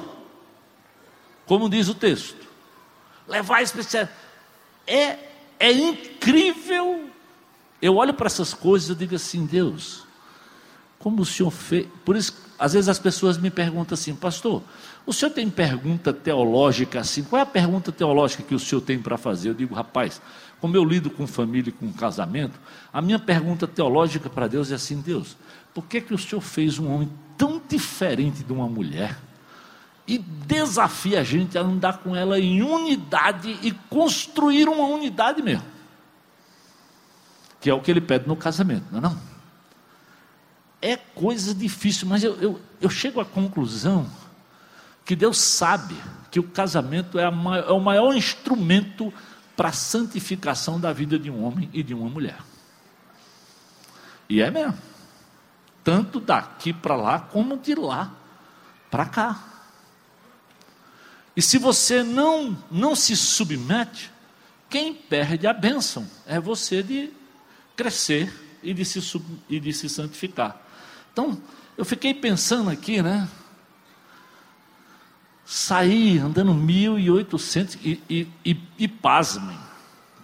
como 1.46 1.68
diz 1.68 1.88
o 1.88 1.94
texto. 1.94 2.46
Levar 3.26 3.62
especial. 3.62 4.08
É, 4.86 5.18
é 5.58 5.72
incrível. 5.72 7.08
Eu 7.80 7.96
olho 7.96 8.14
para 8.14 8.26
essas 8.26 8.52
coisas 8.52 8.90
e 8.90 8.94
digo 8.94 9.14
assim, 9.14 9.46
Deus, 9.46 10.01
como 11.02 11.22
o 11.22 11.26
Senhor 11.26 11.50
fez. 11.50 11.86
Por 12.04 12.16
isso, 12.16 12.32
às 12.58 12.74
vezes 12.74 12.88
as 12.88 12.98
pessoas 12.98 13.36
me 13.36 13.50
perguntam 13.50 13.94
assim, 13.94 14.14
pastor, 14.14 14.62
o 15.04 15.12
senhor 15.12 15.32
tem 15.32 15.50
pergunta 15.50 16.12
teológica 16.12 17.00
assim? 17.00 17.24
Qual 17.24 17.40
é 17.40 17.42
a 17.42 17.46
pergunta 17.46 17.90
teológica 17.90 18.44
que 18.44 18.54
o 18.54 18.58
senhor 18.58 18.80
tem 18.80 19.00
para 19.00 19.18
fazer? 19.18 19.48
Eu 19.48 19.54
digo, 19.54 19.74
rapaz, 19.74 20.22
como 20.60 20.76
eu 20.76 20.84
lido 20.84 21.10
com 21.10 21.26
família 21.26 21.70
e 21.70 21.72
com 21.72 21.92
casamento, 21.92 22.58
a 22.92 23.02
minha 23.02 23.18
pergunta 23.18 23.66
teológica 23.66 24.30
para 24.30 24.46
Deus 24.46 24.70
é 24.70 24.76
assim: 24.76 25.00
Deus, 25.00 25.36
por 25.74 25.84
que, 25.86 26.00
que 26.00 26.14
o 26.14 26.18
senhor 26.18 26.40
fez 26.40 26.78
um 26.78 26.88
homem 26.88 27.10
tão 27.36 27.60
diferente 27.68 28.44
de 28.44 28.52
uma 28.52 28.68
mulher? 28.68 29.18
E 30.06 30.18
desafia 30.18 31.20
a 31.20 31.24
gente 31.24 31.58
a 31.58 31.62
andar 31.62 31.98
com 31.98 32.14
ela 32.14 32.38
em 32.38 32.62
unidade 32.62 33.58
e 33.60 33.72
construir 33.90 34.68
uma 34.68 34.84
unidade 34.84 35.42
mesmo. 35.42 35.64
Que 37.60 37.70
é 37.70 37.74
o 37.74 37.80
que 37.80 37.90
ele 37.90 38.00
pede 38.00 38.28
no 38.28 38.36
casamento, 38.36 38.84
não 38.92 38.98
é? 38.98 39.02
Não? 39.02 39.31
É 40.82 40.96
coisa 40.96 41.54
difícil, 41.54 42.08
mas 42.08 42.22
eu, 42.24 42.34
eu, 42.40 42.60
eu 42.80 42.90
chego 42.90 43.20
à 43.20 43.24
conclusão 43.24 44.10
que 45.04 45.16
Deus 45.16 45.38
sabe 45.38 45.96
que 46.30 46.40
o 46.40 46.42
casamento 46.42 47.18
é, 47.18 47.30
maior, 47.30 47.68
é 47.68 47.72
o 47.72 47.80
maior 47.80 48.14
instrumento 48.14 49.12
para 49.56 49.68
a 49.68 49.72
santificação 49.72 50.80
da 50.80 50.92
vida 50.92 51.18
de 51.18 51.30
um 51.30 51.44
homem 51.44 51.70
e 51.72 51.82
de 51.82 51.94
uma 51.94 52.08
mulher. 52.08 52.38
E 54.28 54.40
é 54.40 54.50
mesmo. 54.50 54.78
Tanto 55.84 56.18
daqui 56.18 56.72
para 56.72 56.96
lá, 56.96 57.20
como 57.20 57.56
de 57.56 57.74
lá 57.74 58.12
para 58.90 59.06
cá. 59.06 59.42
E 61.36 61.40
se 61.40 61.58
você 61.58 62.02
não, 62.02 62.56
não 62.70 62.94
se 62.94 63.16
submete, 63.16 64.10
quem 64.68 64.94
perde 64.94 65.46
a 65.46 65.52
bênção 65.52 66.06
é 66.26 66.38
você 66.38 66.82
de 66.82 67.10
crescer 67.74 68.32
e 68.62 68.72
de 68.72 68.84
se, 68.84 69.00
e 69.48 69.58
de 69.58 69.72
se 69.72 69.88
santificar. 69.88 70.60
Então, 71.12 71.38
eu 71.76 71.84
fiquei 71.84 72.14
pensando 72.14 72.70
aqui, 72.70 73.02
né? 73.02 73.28
Saí 75.44 76.18
andando 76.18 76.52
1.800 76.54 77.78
e, 77.82 78.00
e, 78.08 78.28
e, 78.44 78.60
e 78.78 78.88
pasmem. 78.88 79.58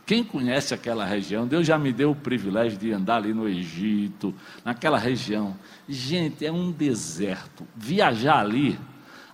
Quem 0.06 0.24
conhece 0.24 0.72
aquela 0.72 1.04
região, 1.04 1.46
Deus 1.46 1.66
já 1.66 1.78
me 1.78 1.92
deu 1.92 2.12
o 2.12 2.16
privilégio 2.16 2.78
de 2.78 2.90
andar 2.92 3.16
ali 3.16 3.34
no 3.34 3.46
Egito, 3.46 4.34
naquela 4.64 4.96
região. 4.96 5.54
Gente, 5.86 6.46
é 6.46 6.50
um 6.50 6.72
deserto. 6.72 7.68
Viajar 7.76 8.38
ali, 8.38 8.78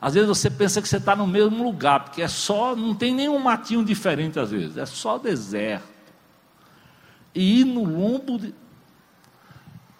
às 0.04 0.12
vezes 0.12 0.28
você 0.28 0.50
pensa 0.50 0.82
que 0.82 0.88
você 0.88 0.99
está 0.99 1.16
no 1.16 1.26
mesmo 1.26 1.64
lugar, 1.64 2.00
porque 2.00 2.20
é 2.20 2.28
só, 2.28 2.76
não 2.76 2.94
tem 2.94 3.14
nenhum 3.14 3.38
matinho 3.38 3.82
diferente 3.82 4.38
às 4.38 4.50
vezes, 4.50 4.76
é 4.76 4.84
só 4.84 5.16
deserto. 5.16 5.88
E 7.34 7.61
ir 7.61 7.64
no 7.64 7.84
lombo 7.84 8.38
de... 8.38 8.54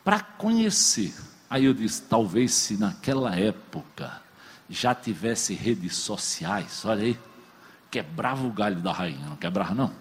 para 0.05 0.21
conhecer. 0.21 1.15
Aí 1.55 1.67
eu 1.67 1.73
disse, 1.73 2.03
talvez 2.03 2.53
se 2.53 2.77
naquela 2.77 3.37
época 3.37 4.21
já 4.69 4.93
tivesse 4.93 5.55
redes 5.55 5.95
sociais, 5.95 6.85
olha 6.85 7.05
aí, 7.05 7.19
quebrava 7.89 8.45
o 8.45 8.51
galho 8.51 8.81
da 8.81 8.91
rainha, 8.91 9.25
não 9.29 9.37
quebrava 9.37 9.73
não? 9.73 9.93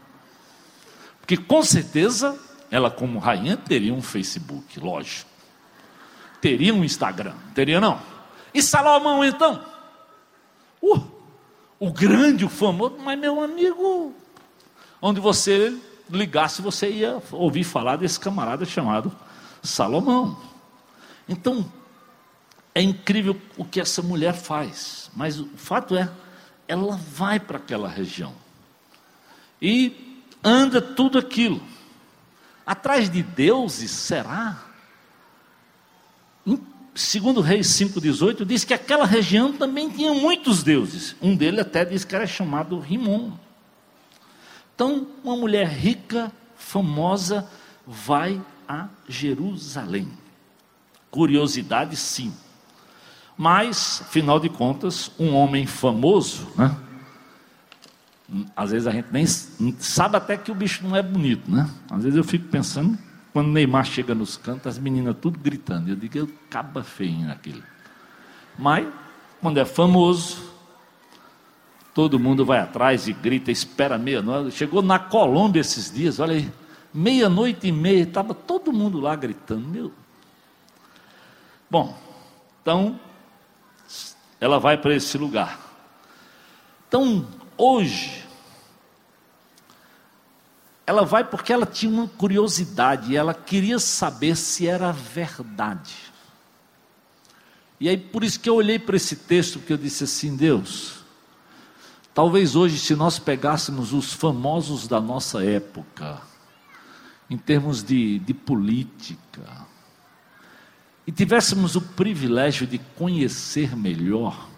Porque 1.20 1.38
com 1.38 1.62
certeza 1.62 2.36
ela, 2.72 2.90
como 2.90 3.20
rainha, 3.20 3.56
teria 3.56 3.94
um 3.94 4.02
Facebook, 4.02 4.80
lógico. 4.80 5.30
Teria 6.42 6.74
um 6.74 6.84
Instagram, 6.84 7.36
teria 7.54 7.80
não? 7.80 8.02
E 8.52 8.60
Salomão 8.60 9.24
então? 9.24 9.64
Uh, 10.82 11.06
o 11.80 11.94
grande, 11.94 12.44
o 12.44 12.50
famoso, 12.50 12.98
mas 12.98 13.20
meu 13.20 13.44
amigo, 13.44 14.12
onde 15.00 15.20
você 15.20 15.72
ligasse, 16.10 16.64
você 16.64 16.90
ia 16.90 17.22
ouvir 17.32 17.64
falar 17.64 17.98
desse 17.98 18.20
camarada 18.20 18.66
chamado 18.66 19.16
Salomão. 19.62 20.52
Então, 21.28 21.72
é 22.76 22.82
incrível 22.82 23.40
o 23.58 23.64
que 23.64 23.80
essa 23.80 24.02
mulher 24.02 24.34
faz, 24.34 25.10
mas 25.16 25.40
o 25.40 25.48
fato 25.56 25.96
é, 25.96 26.10
ela 26.68 26.98
vai 26.98 27.40
para 27.40 27.58
aquela 27.58 27.88
região 27.88 28.34
e 29.64 30.20
anda 30.44 30.82
tudo 30.82 31.18
aquilo. 31.18 31.64
Atrás 32.66 33.10
de 33.10 33.24
deuses, 33.24 33.92
será? 33.92 34.62
Segundo 36.94 37.40
Reis 37.40 37.68
5,18 37.68 38.46
diz 38.46 38.66
que 38.66 38.74
aquela 38.74 39.06
região 39.06 39.54
também 39.54 39.90
tinha 39.90 40.14
muitos 40.14 40.62
deuses. 40.62 41.16
Um 41.22 41.36
deles 41.36 41.62
até 41.62 41.86
diz 41.86 42.04
que 42.04 42.14
era 42.14 42.28
chamado 42.28 42.78
Rimon. 42.78 43.32
Então, 44.76 45.08
uma 45.24 45.36
mulher 45.38 45.68
rica, 45.68 46.32
famosa, 46.58 47.50
vai 47.88 48.42
a 48.68 48.90
Jerusalém. 49.08 50.12
Curiosidade, 51.14 51.96
sim. 51.96 52.34
Mas, 53.38 54.02
afinal 54.02 54.40
de 54.40 54.50
contas, 54.50 55.12
um 55.20 55.36
homem 55.36 55.68
famoso, 55.68 56.48
né? 56.58 56.76
Às 58.56 58.72
vezes 58.72 58.88
a 58.88 58.92
gente 58.92 59.10
nem 59.12 59.28
sabe 59.78 60.18
até 60.18 60.36
que 60.36 60.52
o 60.52 60.56
bicho 60.56 60.84
não 60.84 60.96
é 60.96 61.04
bonito, 61.04 61.52
né? 61.52 61.70
Às 61.92 62.04
vezes 62.04 62.18
eu 62.18 62.24
fico 62.24 62.48
pensando, 62.48 62.98
quando 63.32 63.50
Neymar 63.50 63.86
chega 63.86 64.16
nos 64.16 64.38
cantos, 64.38 64.66
as 64.66 64.80
meninas 64.80 65.16
tudo 65.22 65.38
gritando. 65.38 65.90
Eu 65.90 65.96
digo, 65.96 66.18
eu 66.18 66.30
caba 66.50 66.84
feio 66.84 67.28
naquele. 67.28 67.62
Mas, 68.58 68.88
quando 69.40 69.60
é 69.60 69.66
famoso, 69.66 70.54
Todo 71.94 72.20
mundo 72.20 72.44
vai 72.44 72.60
atrás 72.60 73.08
e 73.08 73.14
grita, 73.14 73.52
espera 73.52 74.00
meia-noite. 74.00 74.58
Chegou 74.58 74.82
na 74.82 74.98
Colômbia 74.98 75.62
esses 75.62 75.92
dias, 75.92 76.20
olha 76.20 76.34
aí, 76.34 76.52
meia-noite 76.92 77.68
e 77.68 77.72
meia, 77.72 78.02
estava 78.02 78.34
todo 78.34 78.74
mundo 78.74 79.00
lá 79.00 79.16
gritando. 79.16 79.68
Meu. 79.68 79.92
Bom, 81.74 81.98
então, 82.62 83.00
ela 84.40 84.60
vai 84.60 84.78
para 84.78 84.94
esse 84.94 85.18
lugar. 85.18 85.60
Então, 86.88 87.28
hoje, 87.58 88.24
ela 90.86 91.04
vai 91.04 91.24
porque 91.24 91.52
ela 91.52 91.66
tinha 91.66 91.92
uma 91.92 92.08
curiosidade, 92.08 93.18
ela 93.18 93.34
queria 93.34 93.80
saber 93.80 94.36
se 94.36 94.68
era 94.68 94.92
verdade. 94.92 95.96
E 97.80 97.90
aí, 97.90 97.98
por 97.98 98.24
isso 98.24 98.40
que 98.40 98.52
eu 98.52 98.54
olhei 98.54 98.78
para 98.78 98.96
esse 98.96 99.16
texto, 99.16 99.58
porque 99.58 99.74
eu 99.74 99.78
disse 99.78 100.04
assim: 100.04 100.36
Deus, 100.36 101.00
talvez 102.14 102.56
hoje, 102.56 102.78
se 102.78 102.96
nós 102.96 103.18
pegássemos 103.18 103.94
os 103.94 104.14
famosos 104.14 104.88
da 104.88 105.02
nossa 105.02 105.44
época, 105.44 106.22
em 107.28 107.38
termos 107.40 107.84
de, 107.84 108.20
de 108.20 108.34
política, 108.36 109.63
e 111.06 111.12
tivéssemos 111.12 111.76
o 111.76 111.82
privilégio 111.82 112.66
de 112.66 112.78
conhecer 112.96 113.76
melhor, 113.76 114.50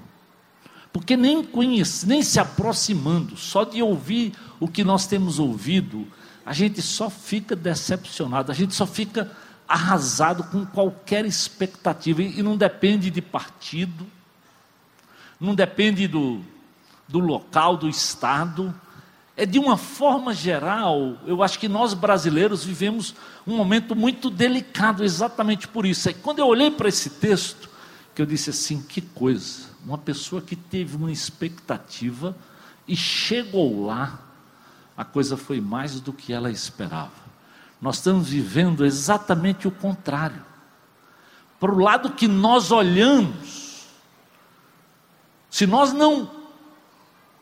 porque 0.94 1.18
nem 1.18 1.44
conhece, 1.44 2.08
nem 2.08 2.22
se 2.22 2.40
aproximando, 2.40 3.36
só 3.36 3.64
de 3.64 3.82
ouvir 3.82 4.34
o 4.60 4.68
que 4.68 4.84
nós 4.84 5.08
temos 5.08 5.40
ouvido, 5.40 6.08
a 6.46 6.54
gente 6.54 6.82
só 6.82 7.10
fica 7.10 7.56
decepcionado, 7.56 8.52
a 8.52 8.56
gente 8.56 8.74
só 8.76 8.86
fica 8.86 9.32
arrasado 9.68 10.44
com 10.44 10.66
qualquer 10.66 11.26
expectativa, 11.26 12.22
e 12.22 12.42
não 12.44 12.56
depende 12.56 13.10
de 13.10 13.22
partido, 13.22 14.06
não 15.40 15.56
depende 15.56 16.08
do, 16.08 16.42
do 17.08 17.20
local, 17.20 17.76
do 17.76 17.90
estado, 17.90 18.74
é 19.38 19.46
de 19.46 19.60
uma 19.60 19.76
forma 19.76 20.34
geral, 20.34 21.18
eu 21.26 21.44
acho 21.44 21.60
que 21.60 21.68
nós 21.68 21.94
brasileiros 21.94 22.64
vivemos 22.64 23.14
um 23.46 23.56
momento 23.56 23.96
muito 23.96 24.30
delicado 24.30 25.04
exatamente 25.04 25.68
por 25.68 25.86
isso. 25.86 26.10
E 26.10 26.14
quando 26.14 26.40
eu 26.40 26.48
olhei 26.48 26.72
para 26.72 26.88
esse 26.88 27.10
texto, 27.10 27.70
que 28.14 28.22
eu 28.22 28.26
disse 28.26 28.50
assim, 28.50 28.82
que 28.82 29.02
coisa, 29.02 29.64
uma 29.86 29.98
pessoa 29.98 30.42
que 30.42 30.56
teve 30.56 30.96
uma 30.96 31.12
expectativa 31.12 32.36
e 32.88 32.96
chegou 32.96 33.86
lá, 33.86 34.22
a 34.96 35.04
coisa 35.04 35.36
foi 35.36 35.60
mais 35.60 36.00
do 36.00 36.14
que 36.14 36.32
ela 36.32 36.50
esperava. 36.50 37.26
Nós 37.82 37.98
estamos 37.98 38.30
vivendo 38.30 38.86
exatamente 38.86 39.68
o 39.68 39.72
contrário. 39.72 40.42
Para 41.60 41.74
o 41.74 41.78
lado 41.78 42.12
que 42.12 42.28
nós 42.28 42.72
olhamos, 42.72 43.86
se 45.50 45.68
nós 45.68 45.92
não 45.92 46.45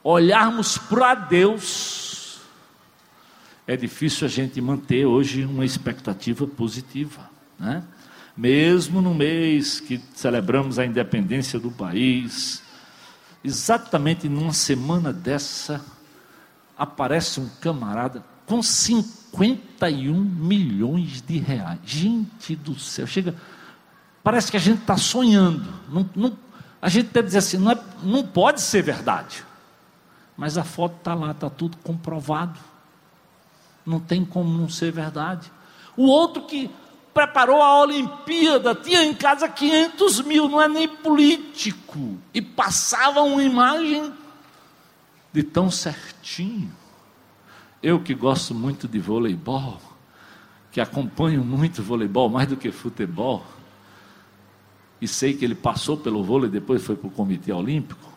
olharmos 0.04 0.78
para 0.78 1.16
Deus, 1.16 2.42
é 3.66 3.78
difícil 3.78 4.28
a 4.28 4.30
gente 4.30 4.60
manter 4.60 5.06
hoje 5.06 5.46
uma 5.46 5.64
expectativa 5.64 6.46
positiva, 6.46 7.30
né? 7.58 7.84
Mesmo 8.36 9.00
no 9.00 9.14
mês 9.14 9.80
que 9.80 10.02
celebramos 10.16 10.80
a 10.80 10.86
independência 10.86 11.60
do 11.60 11.70
país, 11.72 12.64
exatamente 13.44 14.28
numa 14.28 14.54
semana 14.54 15.14
dessa, 15.14 15.86
aparece 16.76 17.40
um 17.40 17.48
camarada 17.62 18.24
com 18.46 18.62
51 18.62 20.20
milhões 20.20 21.22
de 21.22 21.38
reais. 21.38 21.80
Gente 21.86 22.56
do 22.56 22.78
céu, 22.78 23.06
chega, 23.06 23.36
parece 24.24 24.50
que 24.50 24.58
a 24.58 24.60
gente 24.60 24.82
está 24.82 24.98
sonhando. 24.98 25.72
Não, 25.88 26.10
não, 26.16 26.38
a 26.82 26.90
gente 26.90 27.12
deve 27.14 27.28
dizer 27.28 27.38
assim, 27.38 27.58
não, 27.58 27.72
é, 27.72 27.80
não 28.02 28.24
pode 28.26 28.62
ser 28.62 28.82
verdade. 28.82 29.46
Mas 30.38 30.58
a 30.58 30.64
foto 30.64 30.98
está 30.98 31.14
lá, 31.14 31.32
está 31.32 31.50
tudo 31.50 31.78
comprovado. 31.78 32.60
Não 33.86 34.00
tem 34.00 34.26
como 34.26 34.58
não 34.58 34.70
ser 34.70 34.92
verdade. 34.92 35.52
O 35.96 36.06
outro 36.06 36.44
que 36.44 36.70
preparou 37.14 37.62
a 37.62 37.82
Olimpíada 37.82 38.74
tinha 38.74 39.04
em 39.04 39.14
casa 39.14 39.48
500 39.48 40.22
mil, 40.22 40.50
não 40.50 40.62
é 40.62 40.68
nem 40.68 40.88
político, 40.88 42.18
e 42.34 42.42
passava 42.42 43.22
uma 43.22 43.44
imagem 43.44 44.12
de 45.32 45.44
tão 45.44 45.70
certinho. 45.70 46.72
Eu 47.82 48.00
que 48.00 48.14
gosto 48.16 48.56
muito 48.56 48.88
de 48.88 49.00
voleibol, 49.00 49.80
que 50.72 50.82
acompanho 50.82 51.44
muito 51.44 51.84
voleibol, 51.84 52.30
mais 52.30 52.48
do 52.48 52.58
que 52.58 52.72
futebol, 52.72 53.46
e 55.00 55.08
sei 55.08 55.34
que 55.34 55.44
ele 55.44 55.54
passou 55.54 55.98
pelo 55.98 56.24
vôlei, 56.24 56.50
depois 56.50 56.84
foi 56.84 56.96
para 56.96 57.08
o 57.08 57.12
Comitê 57.12 57.52
Olímpico. 57.52 58.13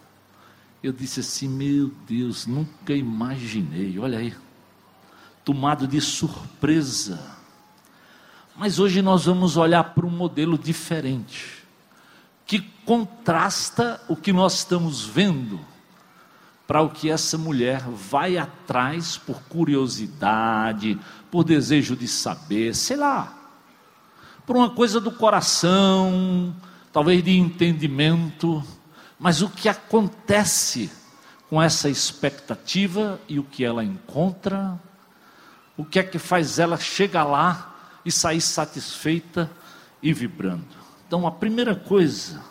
Eu 0.87 0.92
disse 0.92 1.18
assim: 1.18 1.49
Meu 1.49 1.90
Deus, 2.07 2.46
nunca 2.46 2.92
imaginei, 2.92 3.99
olha 3.99 4.18
aí, 4.18 4.33
tomado 5.44 5.85
de 5.85 6.01
surpresa. 6.01 7.18
Mas 8.55 8.79
hoje 8.79 9.03
nós 9.03 9.25
vamos 9.25 9.57
olhar 9.57 9.83
para 9.83 10.07
um 10.07 10.11
modelo 10.11 10.57
diferente, 10.57 11.64
que 12.46 12.61
contrasta 12.85 14.01
o 14.09 14.14
que 14.14 14.33
nós 14.33 14.59
estamos 14.59 15.05
vendo 15.05 15.59
para 16.68 16.83
o 16.83 16.90
que 16.90 17.11
essa 17.11 17.37
mulher 17.37 17.81
vai 17.81 18.38
atrás 18.38 19.18
por 19.18 19.42
curiosidade, 19.49 20.96
por 21.33 21.42
desejo 21.42 21.96
de 21.96 22.07
saber, 22.07 22.77
sei 22.77 22.96
lá, 22.96 23.37
por 24.46 24.55
uma 24.55 24.70
coisa 24.70 25.01
do 25.01 25.11
coração, 25.11 26.55
talvez 26.92 27.25
de 27.25 27.37
entendimento, 27.37 28.62
mas 29.18 29.42
o 29.42 29.48
que 29.48 29.68
acontece 29.68 30.90
com 31.48 31.62
essa 31.62 31.88
expectativa 31.88 33.20
e 33.29 33.38
o 33.38 33.44
que 33.44 33.64
ela 33.64 33.85
encontra, 33.85 34.79
o 35.76 35.85
que 35.85 35.98
é 35.98 36.02
que 36.02 36.18
faz 36.18 36.59
ela 36.59 36.76
chegar 36.76 37.24
lá 37.24 37.74
e 38.05 38.11
sair 38.11 38.40
satisfeita 38.40 39.50
e 40.02 40.12
vibrando. 40.12 40.66
Então 41.07 41.26
a 41.26 41.31
primeira 41.31 41.74
coisa 41.74 42.42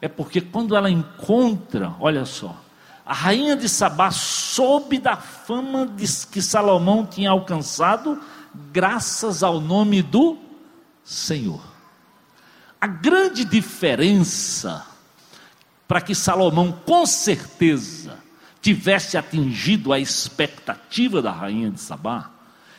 é 0.00 0.08
porque 0.08 0.40
quando 0.40 0.76
ela 0.76 0.90
encontra, 0.90 1.94
olha 2.00 2.24
só, 2.24 2.60
a 3.06 3.12
rainha 3.12 3.56
de 3.56 3.68
Sabá 3.68 4.10
soube 4.10 4.98
da 4.98 5.16
fama 5.16 5.94
que 6.30 6.42
Salomão 6.42 7.06
tinha 7.06 7.30
alcançado, 7.30 8.20
graças 8.72 9.42
ao 9.42 9.60
nome 9.60 10.02
do 10.02 10.38
Senhor. 11.04 11.62
A 12.80 12.86
grande 12.86 13.44
diferença 13.44 14.93
para 15.86 16.00
que 16.00 16.14
Salomão, 16.14 16.72
com 16.84 17.04
certeza, 17.06 18.18
tivesse 18.60 19.16
atingido 19.18 19.92
a 19.92 19.98
expectativa 19.98 21.20
da 21.20 21.30
rainha 21.30 21.70
de 21.70 21.80
Sabá, 21.80 22.30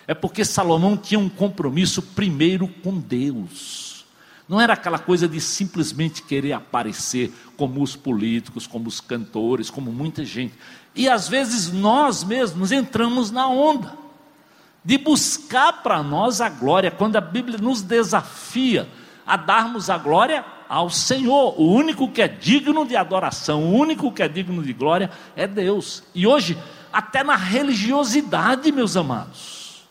é 0.07 0.13
porque 0.13 0.45
Salomão 0.45 0.97
tinha 0.97 1.19
um 1.19 1.29
compromisso 1.29 2.01
primeiro 2.01 2.67
com 2.67 2.97
Deus. 2.97 4.05
Não 4.47 4.61
era 4.61 4.73
aquela 4.73 4.99
coisa 4.99 5.27
de 5.27 5.41
simplesmente 5.41 6.21
querer 6.21 6.53
aparecer 6.53 7.33
como 7.57 7.81
os 7.81 7.95
políticos, 7.95 8.67
como 8.67 8.87
os 8.87 9.01
cantores, 9.01 9.71
como 9.71 9.91
muita 9.91 10.23
gente. 10.23 10.53
E 10.95 11.09
às 11.09 11.27
vezes 11.27 11.71
nós 11.71 12.23
mesmos 12.23 12.71
entramos 12.71 13.31
na 13.31 13.47
onda 13.47 13.97
de 14.83 14.99
buscar 14.99 15.81
para 15.81 16.03
nós 16.03 16.39
a 16.41 16.47
glória, 16.47 16.91
quando 16.91 17.15
a 17.15 17.21
Bíblia 17.21 17.57
nos 17.57 17.81
desafia 17.81 18.87
a 19.25 19.35
darmos 19.35 19.89
a 19.89 19.97
glória 19.97 20.45
ao 20.67 20.89
Senhor. 20.89 21.59
O 21.59 21.71
único 21.71 22.09
que 22.11 22.21
é 22.21 22.27
digno 22.27 22.85
de 22.85 22.95
adoração, 22.95 23.63
o 23.63 23.73
único 23.73 24.11
que 24.11 24.23
é 24.23 24.27
digno 24.27 24.63
de 24.63 24.73
glória 24.73 25.09
é 25.35 25.47
Deus. 25.47 26.03
E 26.13 26.25
hoje, 26.27 26.57
até 26.91 27.23
na 27.23 27.35
religiosidade, 27.35 28.71
meus 28.71 28.95
amados, 28.95 29.85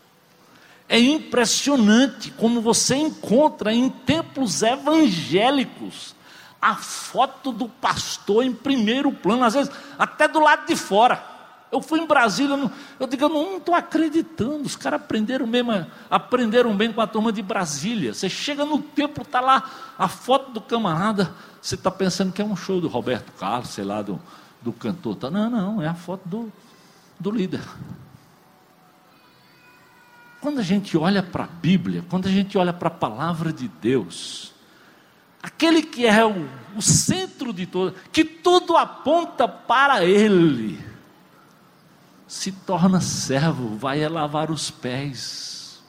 é 0.88 0.98
impressionante 0.98 2.30
como 2.30 2.60
você 2.60 2.96
encontra 2.96 3.72
em 3.72 3.88
templos 3.88 4.62
evangélicos 4.62 6.14
a 6.60 6.76
foto 6.76 7.52
do 7.52 7.68
pastor 7.68 8.42
em 8.44 8.52
primeiro 8.52 9.12
plano, 9.12 9.44
às 9.44 9.54
vezes 9.54 9.72
até 9.98 10.26
do 10.26 10.40
lado 10.40 10.66
de 10.66 10.76
fora. 10.76 11.33
Eu 11.72 11.82
fui 11.82 11.98
em 11.98 12.06
Brasília, 12.06 12.70
eu 13.00 13.06
digo, 13.06 13.24
eu 13.24 13.28
não 13.28 13.56
estou 13.56 13.74
acreditando, 13.74 14.62
os 14.62 14.76
caras 14.76 15.00
aprenderam 15.00 15.44
mesmo, 15.46 15.86
aprenderam 16.08 16.76
bem 16.76 16.92
com 16.92 17.00
a 17.00 17.06
turma 17.06 17.32
de 17.32 17.42
Brasília. 17.42 18.14
Você 18.14 18.28
chega 18.28 18.64
no 18.64 18.80
templo, 18.80 19.22
está 19.22 19.40
lá 19.40 19.68
a 19.98 20.06
foto 20.06 20.52
do 20.52 20.60
camarada, 20.60 21.34
você 21.60 21.74
está 21.74 21.90
pensando 21.90 22.32
que 22.32 22.40
é 22.40 22.44
um 22.44 22.54
show 22.54 22.80
do 22.80 22.86
Roberto 22.86 23.32
Carlos, 23.32 23.70
sei 23.70 23.82
lá, 23.82 24.02
do, 24.02 24.20
do 24.62 24.72
cantor. 24.72 25.16
Tá, 25.16 25.30
não, 25.30 25.50
não, 25.50 25.82
é 25.82 25.88
a 25.88 25.94
foto 25.94 26.28
do, 26.28 26.52
do 27.18 27.30
líder. 27.30 27.62
Quando 30.40 30.60
a 30.60 30.62
gente 30.62 30.96
olha 30.96 31.22
para 31.22 31.44
a 31.44 31.48
Bíblia, 31.48 32.04
quando 32.08 32.26
a 32.26 32.30
gente 32.30 32.56
olha 32.56 32.72
para 32.72 32.88
a 32.88 32.92
palavra 32.92 33.52
de 33.52 33.66
Deus, 33.66 34.52
aquele 35.42 35.82
que 35.82 36.06
é 36.06 36.24
o, 36.24 36.46
o 36.76 36.82
centro 36.82 37.52
de 37.52 37.66
todo, 37.66 37.94
que 38.12 38.24
tudo 38.24 38.76
aponta 38.76 39.48
para 39.48 40.04
Ele, 40.04 40.78
se 42.26 42.52
torna 42.52 43.00
servo, 43.00 43.76
vai 43.76 44.06
lavar 44.08 44.50
os 44.50 44.70
pés. 44.70 45.82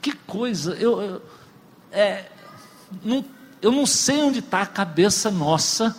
Que 0.00 0.12
coisa, 0.12 0.74
eu, 0.74 1.02
eu, 1.02 1.22
é, 1.92 2.30
não, 3.02 3.24
eu 3.60 3.72
não 3.72 3.86
sei 3.86 4.22
onde 4.22 4.38
está 4.38 4.62
a 4.62 4.66
cabeça 4.66 5.30
nossa 5.30 5.96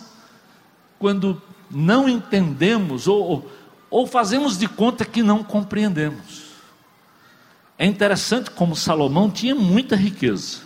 quando 0.98 1.40
não 1.70 2.08
entendemos 2.08 3.06
ou, 3.06 3.50
ou 3.88 4.06
fazemos 4.06 4.58
de 4.58 4.68
conta 4.68 5.04
que 5.04 5.22
não 5.22 5.44
compreendemos. 5.44 6.50
É 7.78 7.86
interessante 7.86 8.50
como 8.50 8.76
Salomão 8.76 9.30
tinha 9.30 9.54
muita 9.54 9.96
riqueza. 9.96 10.58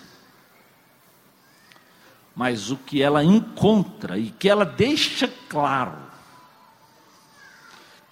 Mas 2.35 2.71
o 2.71 2.77
que 2.77 3.01
ela 3.01 3.23
encontra 3.23 4.19
e 4.19 4.31
que 4.31 4.49
ela 4.49 4.65
deixa 4.65 5.29
claro 5.49 6.14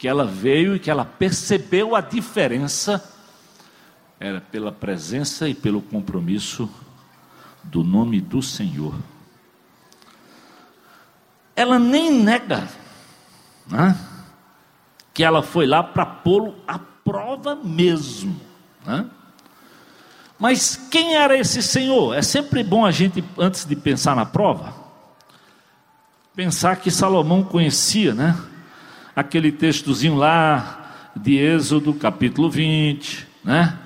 que 0.02 0.08
ela 0.08 0.24
veio 0.24 0.74
e 0.74 0.80
que 0.80 0.90
ela 0.90 1.04
percebeu 1.04 1.94
a 1.94 2.00
diferença 2.00 3.08
era 4.18 4.40
pela 4.40 4.72
presença 4.72 5.48
e 5.48 5.54
pelo 5.54 5.80
compromisso 5.80 6.68
do 7.62 7.84
nome 7.84 8.20
do 8.20 8.42
Senhor. 8.42 8.96
Ela 11.54 11.78
nem 11.78 12.10
nega 12.10 12.68
né, 13.64 13.96
que 15.14 15.22
ela 15.22 15.40
foi 15.40 15.68
lá 15.68 15.84
para 15.84 16.04
pô-lo 16.04 16.56
à 16.66 16.80
prova 16.80 17.54
mesmo. 17.54 18.40
Né? 18.84 19.08
Mas 20.36 20.74
quem 20.90 21.14
era 21.14 21.38
esse 21.38 21.62
Senhor? 21.62 22.12
É 22.12 22.22
sempre 22.22 22.64
bom 22.64 22.84
a 22.84 22.90
gente, 22.90 23.22
antes 23.38 23.64
de 23.64 23.76
pensar 23.76 24.16
na 24.16 24.26
prova, 24.26 24.74
pensar 26.34 26.74
que 26.74 26.90
Salomão 26.90 27.44
conhecia, 27.44 28.12
né? 28.12 28.36
Aquele 29.14 29.52
textozinho 29.52 30.16
lá 30.16 31.10
de 31.14 31.36
Êxodo, 31.36 31.92
capítulo 31.92 32.48
20, 32.48 33.26
né? 33.44 33.78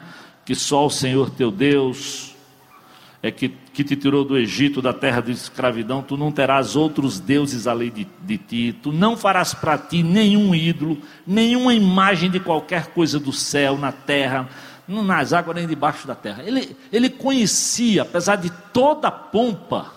Que 0.44 0.54
só 0.54 0.86
o 0.86 0.90
Senhor 0.90 1.30
teu 1.30 1.50
Deus 1.50 2.36
é 3.20 3.30
que, 3.32 3.48
que 3.48 3.82
te 3.82 3.96
tirou 3.96 4.24
do 4.24 4.38
Egito, 4.38 4.80
da 4.80 4.92
terra 4.92 5.20
de 5.20 5.32
escravidão, 5.32 6.00
tu 6.00 6.16
não 6.16 6.30
terás 6.30 6.76
outros 6.76 7.18
deuses 7.18 7.66
além 7.66 7.90
de, 7.90 8.06
de 8.22 8.38
ti, 8.38 8.78
tu 8.80 8.92
não 8.92 9.16
farás 9.16 9.52
para 9.52 9.76
ti 9.76 10.00
nenhum 10.00 10.54
ídolo, 10.54 10.98
nenhuma 11.26 11.74
imagem 11.74 12.30
de 12.30 12.38
qualquer 12.38 12.86
coisa 12.88 13.18
do 13.18 13.32
céu, 13.32 13.76
na 13.76 13.90
terra, 13.90 14.48
nas 14.86 15.32
águas 15.32 15.56
nem 15.56 15.66
debaixo 15.66 16.06
da 16.06 16.14
terra. 16.14 16.44
Ele, 16.44 16.76
ele 16.92 17.10
conhecia, 17.10 18.02
apesar 18.02 18.36
de 18.36 18.50
toda 18.72 19.08
a 19.08 19.12
pompa, 19.12 19.92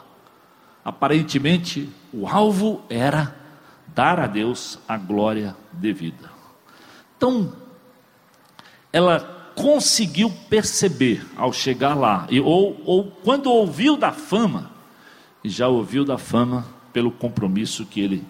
aparentemente 0.83 1.87
o 2.11 2.27
alvo 2.27 2.81
era 2.89 3.38
dar 3.99 4.17
a 4.17 4.27
Deus 4.27 4.79
a 4.87 4.95
glória 4.95 5.57
devida. 5.73 6.31
Então, 7.17 7.51
ela 8.93 9.51
conseguiu 9.53 10.31
perceber 10.49 11.25
ao 11.35 11.51
chegar 11.51 11.95
lá, 11.95 12.25
ou, 12.45 12.81
ou 12.85 13.11
quando 13.11 13.51
ouviu 13.51 13.97
da 13.97 14.13
fama, 14.13 14.71
já 15.43 15.67
ouviu 15.67 16.05
da 16.05 16.17
fama 16.17 16.65
pelo 16.93 17.11
compromisso 17.11 17.85
que 17.85 17.99
ele 17.99 18.25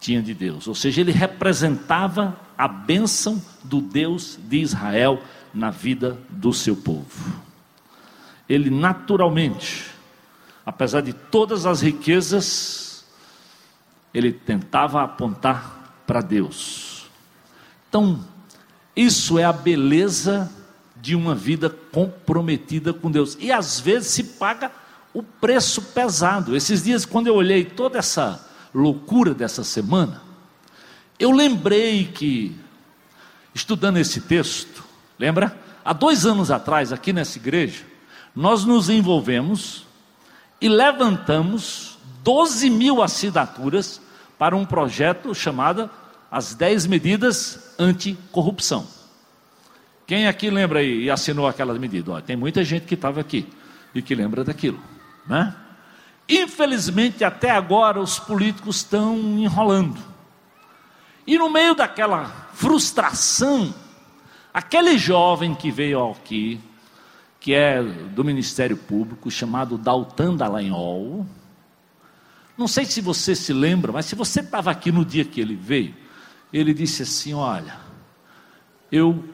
tinha 0.00 0.20
de 0.20 0.34
Deus, 0.34 0.66
ou 0.66 0.74
seja, 0.74 1.02
ele 1.02 1.12
representava 1.12 2.36
a 2.58 2.66
bênção 2.66 3.40
do 3.62 3.80
Deus 3.80 4.40
de 4.42 4.58
Israel 4.58 5.22
na 5.54 5.70
vida 5.70 6.18
do 6.28 6.52
seu 6.52 6.74
povo. 6.74 7.40
Ele 8.48 8.70
naturalmente, 8.70 9.86
apesar 10.66 11.00
de 11.00 11.12
todas 11.12 11.64
as 11.64 11.80
riquezas, 11.80 12.89
ele 14.12 14.32
tentava 14.32 15.02
apontar 15.02 16.02
para 16.06 16.20
Deus. 16.20 17.06
Então, 17.88 18.24
isso 18.94 19.38
é 19.38 19.44
a 19.44 19.52
beleza 19.52 20.50
de 20.96 21.14
uma 21.14 21.34
vida 21.34 21.70
comprometida 21.70 22.92
com 22.92 23.10
Deus. 23.10 23.36
E 23.40 23.50
às 23.50 23.80
vezes 23.80 24.08
se 24.08 24.24
paga 24.24 24.70
o 25.14 25.22
preço 25.22 25.82
pesado. 25.82 26.56
Esses 26.56 26.82
dias, 26.82 27.04
quando 27.04 27.26
eu 27.26 27.34
olhei 27.34 27.64
toda 27.64 27.98
essa 27.98 28.46
loucura 28.74 29.32
dessa 29.32 29.64
semana, 29.64 30.22
eu 31.18 31.30
lembrei 31.30 32.06
que, 32.06 32.56
estudando 33.54 33.96
esse 33.96 34.20
texto, 34.20 34.90
Lembra? 35.20 35.54
Há 35.84 35.92
dois 35.92 36.24
anos 36.24 36.50
atrás, 36.50 36.94
aqui 36.94 37.12
nessa 37.12 37.36
igreja, 37.36 37.84
nós 38.34 38.64
nos 38.64 38.88
envolvemos 38.88 39.84
e 40.58 40.66
levantamos 40.66 41.89
12 42.22 42.70
mil 42.70 43.02
assinaturas 43.02 44.00
para 44.38 44.56
um 44.56 44.64
projeto 44.64 45.34
chamado 45.34 45.90
As 46.30 46.54
10 46.54 46.86
Medidas 46.86 47.74
Anticorrupção. 47.78 48.86
Quem 50.06 50.26
aqui 50.26 50.50
lembra 50.50 50.82
e 50.82 51.10
assinou 51.10 51.46
aquelas 51.46 51.78
medidas? 51.78 52.22
Tem 52.24 52.36
muita 52.36 52.64
gente 52.64 52.86
que 52.86 52.94
estava 52.94 53.20
aqui 53.20 53.48
e 53.94 54.02
que 54.02 54.14
lembra 54.14 54.44
daquilo, 54.44 54.80
né? 55.26 55.54
Infelizmente, 56.28 57.24
até 57.24 57.50
agora, 57.50 58.00
os 58.00 58.18
políticos 58.18 58.76
estão 58.76 59.16
enrolando. 59.38 59.98
E 61.26 61.36
no 61.36 61.50
meio 61.50 61.74
daquela 61.74 62.24
frustração 62.54 63.74
Aquele 64.52 64.98
jovem 64.98 65.54
que 65.54 65.70
veio 65.70 66.10
aqui, 66.10 66.60
que 67.38 67.54
é 67.54 67.80
do 67.80 68.24
Ministério 68.24 68.76
Público, 68.76 69.30
chamado 69.30 69.78
Daltan 69.78 70.34
Dallagnol, 70.34 71.24
não 72.60 72.68
sei 72.68 72.84
se 72.84 73.00
você 73.00 73.34
se 73.34 73.54
lembra, 73.54 73.90
mas 73.90 74.04
se 74.04 74.14
você 74.14 74.40
estava 74.40 74.70
aqui 74.70 74.92
no 74.92 75.02
dia 75.02 75.24
que 75.24 75.40
ele 75.40 75.56
veio, 75.56 75.94
ele 76.52 76.74
disse 76.74 77.04
assim: 77.04 77.32
Olha, 77.32 77.80
eu 78.92 79.24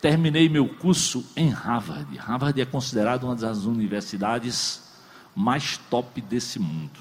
terminei 0.00 0.48
meu 0.48 0.68
curso 0.68 1.26
em 1.34 1.48
Harvard. 1.48 2.16
Harvard 2.16 2.60
é 2.60 2.64
considerada 2.64 3.26
uma 3.26 3.34
das 3.34 3.64
universidades 3.64 4.84
mais 5.34 5.78
top 5.90 6.20
desse 6.20 6.60
mundo. 6.60 7.00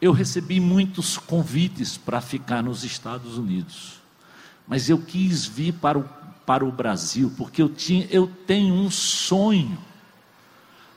Eu 0.00 0.10
recebi 0.10 0.58
muitos 0.58 1.16
convites 1.16 1.96
para 1.96 2.20
ficar 2.20 2.60
nos 2.60 2.82
Estados 2.82 3.38
Unidos, 3.38 4.00
mas 4.66 4.90
eu 4.90 4.98
quis 4.98 5.46
vir 5.46 5.74
para 5.74 6.00
o 6.00 6.18
para 6.44 6.64
o 6.64 6.72
Brasil, 6.72 7.30
porque 7.36 7.60
eu, 7.60 7.68
tinha, 7.68 8.06
eu 8.10 8.26
tenho 8.26 8.72
um 8.72 8.90
sonho 8.90 9.78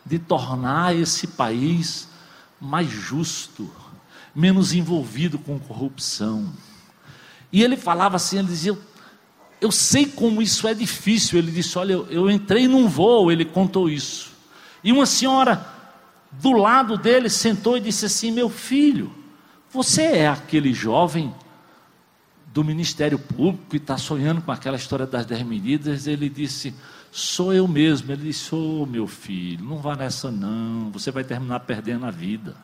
de 0.06 0.18
tornar 0.18 0.96
esse 0.96 1.28
país 1.28 2.08
mais 2.62 2.88
justo, 2.88 3.70
menos 4.34 4.72
envolvido 4.72 5.40
com 5.40 5.60
corrupção. 5.60 6.54
E 7.52 7.64
ele 7.64 7.76
falava 7.76 8.16
assim, 8.16 8.38
ele 8.38 8.48
dizia, 8.48 8.78
eu, 9.60 9.72
sei 9.72 10.06
como 10.06 10.42
isso 10.42 10.68
é 10.68 10.74
difícil. 10.74 11.40
Ele 11.40 11.52
disse, 11.52 11.78
olha, 11.78 11.94
eu, 11.94 12.08
eu 12.10 12.30
entrei 12.30 12.68
num 12.68 12.88
voo, 12.88 13.32
ele 13.32 13.44
contou 13.44 13.90
isso. 13.90 14.32
E 14.84 14.92
uma 14.92 15.06
senhora 15.06 15.68
do 16.32 16.52
lado 16.52 16.98
dele 16.98 17.30
sentou 17.30 17.76
e 17.76 17.82
disse 17.82 18.06
assim, 18.06 18.32
meu 18.32 18.50
filho, 18.50 19.12
você 19.70 20.04
é 20.04 20.28
aquele 20.30 20.74
jovem 20.74 21.34
do 22.54 22.64
Ministério 22.64 23.18
Público 23.18 23.74
e 23.74 23.78
está 23.78 23.98
sonhando 23.98 24.42
com 24.42 24.52
aquela 24.52 24.76
história 24.76 25.06
das 25.06 25.26
dez 25.26 25.42
medidas, 25.44 26.08
ele 26.08 26.30
disse: 26.30 26.74
Sou 27.12 27.54
eu 27.54 27.68
mesmo. 27.68 28.12
Ele 28.12 28.24
disse: 28.24 28.56
Ô 28.56 28.84
oh, 28.84 28.86
meu 28.86 29.06
filho, 29.06 29.66
não 29.66 29.78
vá 29.78 29.96
nessa 29.96 30.32
não, 30.32 30.90
você 30.92 31.12
vai 31.12 31.24
terminar 31.24 31.60
perdendo 31.62 32.06
a 32.06 32.12
vida. 32.12 32.56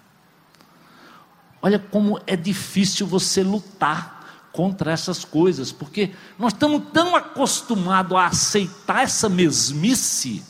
Olha 1.62 1.78
como 1.78 2.20
é 2.26 2.36
difícil 2.36 3.06
você 3.06 3.44
lutar 3.44 4.50
contra 4.54 4.92
essas 4.92 5.26
coisas, 5.26 5.72
porque 5.72 6.12
nós 6.40 6.54
estamos 6.54 6.82
tão 6.92 7.16
acostumados 7.16 8.18
a 8.18 8.26
aceitar 8.26 9.04
essa 9.04 9.30
mesmice, 9.30 10.44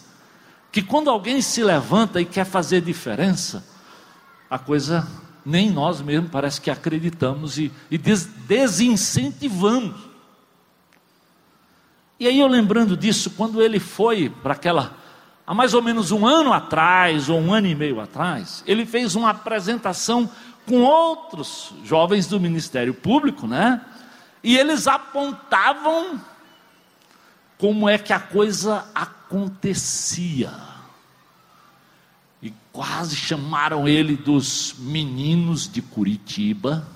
que 0.72 0.82
quando 0.82 1.10
alguém 1.10 1.42
se 1.42 1.64
levanta 1.64 2.22
e 2.22 2.26
quer 2.26 2.46
fazer 2.46 2.82
diferença, 2.82 3.66
a 4.50 4.58
coisa 4.58 5.06
nem 5.46 5.72
nós 5.72 6.02
mesmos 6.02 6.30
parece 6.30 6.62
que 6.62 6.70
acreditamos 6.70 7.58
e, 7.58 7.72
e 7.90 7.98
des, 7.98 8.26
desincentivamos. 8.48 10.07
E 12.20 12.28
aí 12.28 12.40
eu 12.40 12.48
lembrando 12.48 12.98
disso, 12.98 13.32
quando 13.32 13.62
ele 13.62 13.80
foi 13.80 14.30
para 14.30 14.54
aquela, 14.54 14.96
há 15.46 15.54
mais 15.54 15.74
ou 15.74 15.82
menos 15.82 16.12
um 16.12 16.26
ano 16.26 16.52
atrás, 16.52 17.30
ou 17.30 17.40
um 17.40 17.54
ano 17.54 17.68
e 17.68 17.76
meio 17.76 18.00
atrás, 18.00 18.64
ele 18.66 18.86
fez 18.86 19.16
uma 19.16 19.30
apresentação 19.30 20.30
com 20.66 20.82
outros 20.82 21.74
jovens 21.84 22.28
do 22.28 22.40
Ministério 22.40 22.94
Público, 22.94 23.48
né? 23.48 23.82
E 24.44 24.58
eles 24.58 24.88
apontavam 24.88 26.20
como 27.58 27.88
é 27.88 27.98
que 27.98 28.14
a 28.14 28.20
coisa 28.20 28.86
acontecia 28.94 30.52
quase 32.78 33.16
chamaram 33.16 33.88
ele 33.88 34.16
dos 34.16 34.76
meninos 34.78 35.68
de 35.68 35.82
Curitiba 35.82 36.88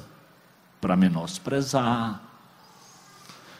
para 0.80 0.96
menosprezar, 0.96 2.22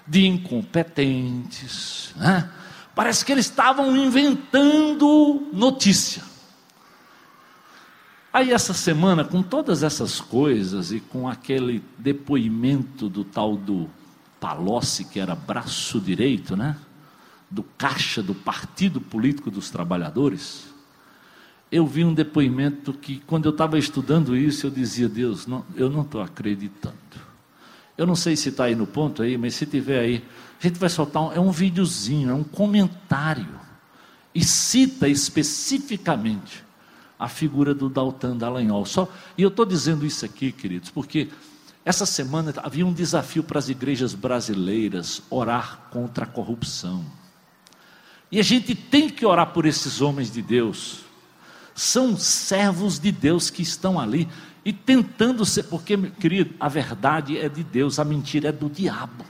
de 0.08 0.26
incompetentes. 0.28 2.14
Né? 2.16 2.50
Parece 2.96 3.26
que 3.26 3.32
eles 3.32 3.46
estavam 3.46 3.96
inventando 3.96 5.50
notícia. 5.54 6.24
Aí, 8.34 8.52
essa 8.52 8.74
semana, 8.74 9.26
com 9.26 9.44
todas 9.44 9.84
essas 9.84 10.22
coisas 10.22 10.92
e 10.92 11.00
com 11.00 11.28
aquele 11.28 11.84
depoimento 11.98 13.10
do 13.10 13.24
tal 13.26 13.58
do 13.58 13.90
Palocci, 14.40 15.04
que 15.04 15.20
era 15.20 15.36
braço 15.36 16.00
direito, 16.00 16.56
né? 16.56 16.78
Do 17.50 17.64
caixa 17.78 18.24
do 18.24 18.34
Partido 18.34 19.02
Político 19.02 19.52
dos 19.52 19.70
Trabalhadores 19.70 20.72
eu 21.72 21.88
vi 21.88 22.04
um 22.04 22.14
depoimento 22.14 22.92
que, 22.92 23.22
quando 23.26 23.46
eu 23.46 23.52
estava 23.52 23.80
estudando 23.80 24.36
isso, 24.36 24.68
eu 24.68 24.72
dizia: 24.72 25.08
Deus, 25.08 25.48
não, 25.48 25.64
eu 25.76 25.90
não 25.90 26.02
estou 26.02 26.22
acreditando. 26.22 26.98
Eu 27.98 28.08
não 28.08 28.16
sei 28.16 28.36
se 28.36 28.50
está 28.50 28.66
aí 28.66 28.76
no 28.76 28.88
ponto 28.88 29.22
aí, 29.22 29.38
mas 29.38 29.56
se 29.56 29.66
tiver 29.66 30.00
aí, 30.00 30.24
a 30.60 30.68
gente 30.68 30.80
vai 30.80 30.90
soltar 30.90 31.24
um, 31.24 31.34
é 31.34 31.40
um 31.40 31.52
videozinho, 31.52 32.30
é 32.30 32.34
um 32.34 32.44
comentário 32.44 33.60
e 34.34 34.44
cita 34.44 35.08
especificamente 35.08 36.64
a 37.20 37.28
figura 37.28 37.74
do 37.74 37.90
Daltan 37.90 38.36
Dallagnol. 38.36 38.86
Só, 38.86 39.08
e 39.38 39.44
eu 39.44 39.50
estou 39.50 39.66
dizendo 39.66 40.06
isso 40.06 40.26
aqui, 40.26 40.52
queridos, 40.52 40.90
porque 40.90 41.30
essa 41.84 42.06
semana 42.06 42.54
havia 42.58 42.86
um 42.86 42.94
desafio 42.94 43.44
para 43.44 43.60
as 43.60 43.70
igrejas 43.70 44.14
brasileiras 44.14 45.22
orar 45.30 45.88
contra 45.92 46.26
a 46.26 46.28
corrupção. 46.28 47.06
E 48.32 48.40
a 48.40 48.44
gente 48.44 48.74
tem 48.74 49.10
que 49.10 49.26
orar 49.26 49.52
por 49.52 49.66
esses 49.66 50.00
homens 50.00 50.32
de 50.32 50.42
Deus. 50.42 51.00
São 51.76 52.18
servos 52.18 52.98
de 52.98 53.12
Deus 53.12 53.50
que 53.50 53.62
estão 53.62 54.00
ali 54.00 54.28
e 54.64 54.72
tentando 54.72 55.46
ser, 55.46 55.64
porque, 55.64 55.98
querido, 55.98 56.54
a 56.60 56.68
verdade 56.68 57.38
é 57.38 57.50
de 57.50 57.64
Deus, 57.64 57.98
a 58.00 58.06
mentira 58.06 58.50
é 58.50 58.52
do 58.52 58.70
diabo. 58.70 59.26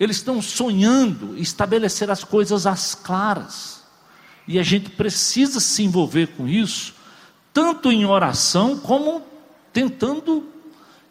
Eles 0.00 0.16
estão 0.16 0.40
sonhando 0.40 1.36
estabelecer 1.36 2.10
as 2.10 2.24
coisas 2.24 2.66
às 2.66 2.94
claras. 2.94 3.84
E 4.46 4.58
a 4.58 4.62
gente 4.62 4.90
precisa 4.90 5.60
se 5.60 5.82
envolver 5.82 6.28
com 6.28 6.48
isso, 6.48 6.94
tanto 7.52 7.92
em 7.92 8.06
oração 8.06 8.78
como 8.78 9.22
tentando, 9.72 10.46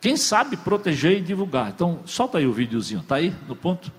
quem 0.02 0.17
sabe, 0.17 0.58
proteger 0.58 1.20
e 1.20 1.22
divulgar. 1.22 1.70
Então, 1.70 2.00
solta 2.06 2.39
aí 2.39 2.48
o 2.48 2.54
videozinho, 2.54 3.04
tá 3.04 3.15
aí 3.15 3.36
no 3.48 3.56
ponto? 3.56 3.91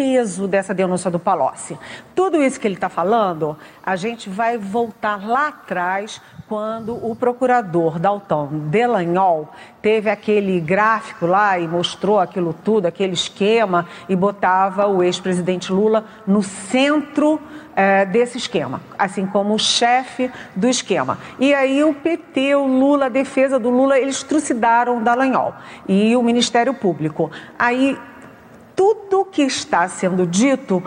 Peso 0.00 0.48
dessa 0.48 0.72
denúncia 0.72 1.10
do 1.10 1.18
Palocci? 1.18 1.78
Tudo 2.14 2.42
isso 2.42 2.58
que 2.58 2.66
ele 2.66 2.76
está 2.76 2.88
falando, 2.88 3.54
a 3.84 3.96
gente 3.96 4.30
vai 4.30 4.56
voltar 4.56 5.28
lá 5.28 5.48
atrás 5.48 6.22
quando 6.48 6.94
o 6.94 7.14
procurador 7.14 7.98
Dalton 7.98 8.48
Delanhol 8.70 9.50
teve 9.82 10.08
aquele 10.08 10.58
gráfico 10.58 11.26
lá 11.26 11.58
e 11.58 11.68
mostrou 11.68 12.18
aquilo 12.18 12.54
tudo, 12.64 12.86
aquele 12.86 13.12
esquema, 13.12 13.86
e 14.08 14.16
botava 14.16 14.86
o 14.86 15.02
ex-presidente 15.02 15.70
Lula 15.70 16.06
no 16.26 16.42
centro 16.42 17.38
é, 17.76 18.06
desse 18.06 18.38
esquema, 18.38 18.80
assim 18.98 19.26
como 19.26 19.52
o 19.52 19.58
chefe 19.58 20.30
do 20.56 20.66
esquema. 20.66 21.18
E 21.38 21.52
aí 21.52 21.84
o 21.84 21.92
PT, 21.92 22.54
o 22.54 22.66
Lula, 22.66 23.06
a 23.06 23.10
defesa 23.10 23.58
do 23.58 23.68
Lula, 23.68 23.98
eles 23.98 24.22
trucidaram 24.22 24.96
o 24.96 25.00
Dallagnol 25.02 25.54
e 25.86 26.16
o 26.16 26.22
Ministério 26.22 26.72
Público. 26.72 27.30
Aí 27.58 27.98
tudo 28.80 29.26
que 29.26 29.42
está 29.42 29.86
sendo 29.88 30.26
dito 30.26 30.82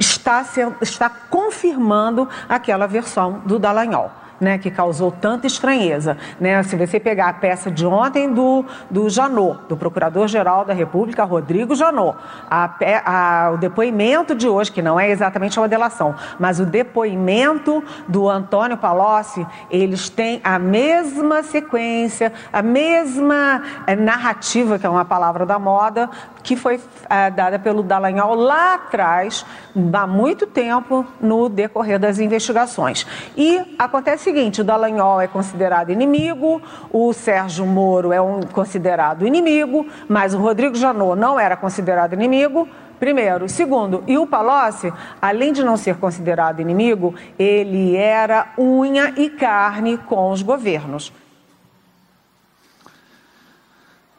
está, 0.00 0.42
sendo, 0.42 0.74
está 0.82 1.08
confirmando 1.08 2.28
aquela 2.48 2.88
versão 2.88 3.40
do 3.46 3.56
Dallagnol 3.56 4.10
né, 4.40 4.58
que 4.58 4.70
causou 4.70 5.10
tanta 5.10 5.46
estranheza. 5.46 6.16
Né? 6.40 6.62
Se 6.62 6.76
você 6.76 7.00
pegar 7.00 7.28
a 7.28 7.32
peça 7.32 7.70
de 7.70 7.86
ontem 7.86 8.32
do, 8.32 8.64
do 8.90 9.08
Janot, 9.08 9.60
do 9.68 9.76
Procurador-Geral 9.76 10.64
da 10.64 10.74
República, 10.74 11.24
Rodrigo 11.24 11.74
Janot, 11.74 12.16
a, 12.50 12.70
a, 13.04 13.50
o 13.52 13.58
depoimento 13.58 14.34
de 14.34 14.48
hoje, 14.48 14.70
que 14.70 14.82
não 14.82 14.98
é 14.98 15.10
exatamente 15.10 15.58
uma 15.58 15.68
delação, 15.68 16.14
mas 16.38 16.60
o 16.60 16.66
depoimento 16.66 17.82
do 18.06 18.28
Antônio 18.28 18.76
Palocci, 18.76 19.46
eles 19.70 20.08
têm 20.08 20.40
a 20.44 20.58
mesma 20.58 21.42
sequência, 21.42 22.32
a 22.52 22.62
mesma 22.62 23.62
é, 23.86 23.96
narrativa, 23.96 24.78
que 24.78 24.86
é 24.86 24.90
uma 24.90 25.04
palavra 25.04 25.46
da 25.46 25.58
moda, 25.58 26.10
que 26.46 26.54
foi 26.54 26.80
é, 27.10 27.28
dada 27.28 27.58
pelo 27.58 27.82
Dallagnol 27.82 28.36
lá 28.36 28.74
atrás, 28.74 29.44
há 29.92 30.06
muito 30.06 30.46
tempo, 30.46 31.04
no 31.20 31.48
decorrer 31.48 31.98
das 31.98 32.20
investigações. 32.20 33.04
E 33.36 33.74
acontece 33.76 34.24
seguinte: 34.24 34.60
o 34.60 34.64
Dallagnol 34.64 35.20
é 35.20 35.26
considerado 35.26 35.90
inimigo, 35.90 36.62
o 36.92 37.12
Sérgio 37.12 37.66
Moro 37.66 38.12
é 38.12 38.20
um 38.20 38.42
considerado 38.42 39.26
inimigo, 39.26 39.86
mas 40.08 40.34
o 40.34 40.38
Rodrigo 40.38 40.76
Janot 40.76 41.18
não 41.18 41.38
era 41.38 41.56
considerado 41.56 42.14
inimigo. 42.14 42.66
Primeiro. 42.98 43.46
Segundo, 43.46 44.02
e 44.06 44.16
o 44.16 44.26
Palocci, 44.26 44.90
além 45.20 45.52
de 45.52 45.62
não 45.62 45.76
ser 45.76 45.96
considerado 45.96 46.60
inimigo, 46.60 47.14
ele 47.38 47.94
era 47.94 48.54
unha 48.56 49.12
e 49.18 49.28
carne 49.28 49.98
com 49.98 50.30
os 50.30 50.40
governos. 50.40 51.12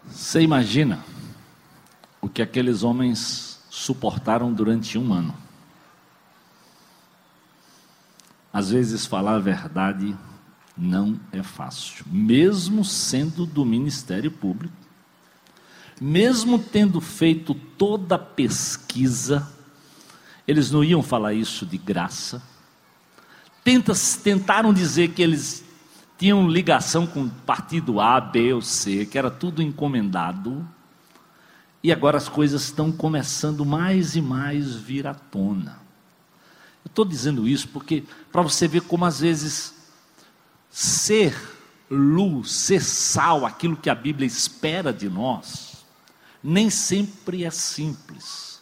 Você 0.06 0.42
imagina 0.42 1.00
o 2.28 2.30
que 2.30 2.42
aqueles 2.42 2.84
homens 2.84 3.58
suportaram 3.70 4.52
durante 4.52 4.98
um 4.98 5.14
ano? 5.14 5.34
Às 8.52 8.70
vezes 8.70 9.06
falar 9.06 9.36
a 9.36 9.40
verdade 9.40 10.14
não 10.78 11.18
é 11.32 11.42
fácil, 11.42 12.06
mesmo 12.06 12.84
sendo 12.84 13.46
do 13.46 13.64
Ministério 13.64 14.30
Público, 14.30 14.76
mesmo 16.02 16.60
tendo 16.60 17.00
feito 17.00 17.56
toda 17.56 18.16
a 18.16 18.20
pesquisa, 18.20 19.50
eles 20.46 20.70
não 20.70 20.84
iam 20.84 21.02
falar 21.02 21.34
isso 21.34 21.66
de 21.66 21.78
graça. 21.78 22.44
Tenta, 23.64 23.94
tentaram 24.22 24.74
dizer 24.74 25.14
que 25.14 25.22
eles 25.22 25.64
tinham 26.18 26.50
ligação 26.50 27.08
com 27.08 27.30
partido 27.30 28.02
A, 28.02 28.20
B 28.20 28.54
ou 28.54 28.62
C, 28.62 29.06
que 29.06 29.18
era 29.18 29.32
tudo 29.32 29.62
encomendado. 29.62 30.68
E 31.88 31.92
agora 31.94 32.18
as 32.18 32.28
coisas 32.28 32.64
estão 32.64 32.92
começando 32.92 33.64
mais 33.64 34.18
e 34.18 34.22
mais 34.22 34.76
vir 34.76 35.08
à 35.08 35.14
tona. 35.14 35.80
Eu 36.84 36.90
estou 36.90 37.06
dizendo 37.06 37.48
isso 37.48 37.70
porque 37.70 38.04
para 38.30 38.42
você 38.42 38.68
ver 38.68 38.82
como 38.82 39.06
às 39.06 39.22
vezes 39.22 39.74
ser 40.70 41.34
luz, 41.90 42.52
ser 42.52 42.82
sal, 42.84 43.46
aquilo 43.46 43.78
que 43.78 43.90
a 43.90 43.96
Bíblia 43.96 44.28
espera 44.28 44.92
de 44.92 45.08
nós, 45.08 45.86
nem 46.44 46.70
sempre 46.70 47.46
é 47.46 47.50
simples. 47.50 48.62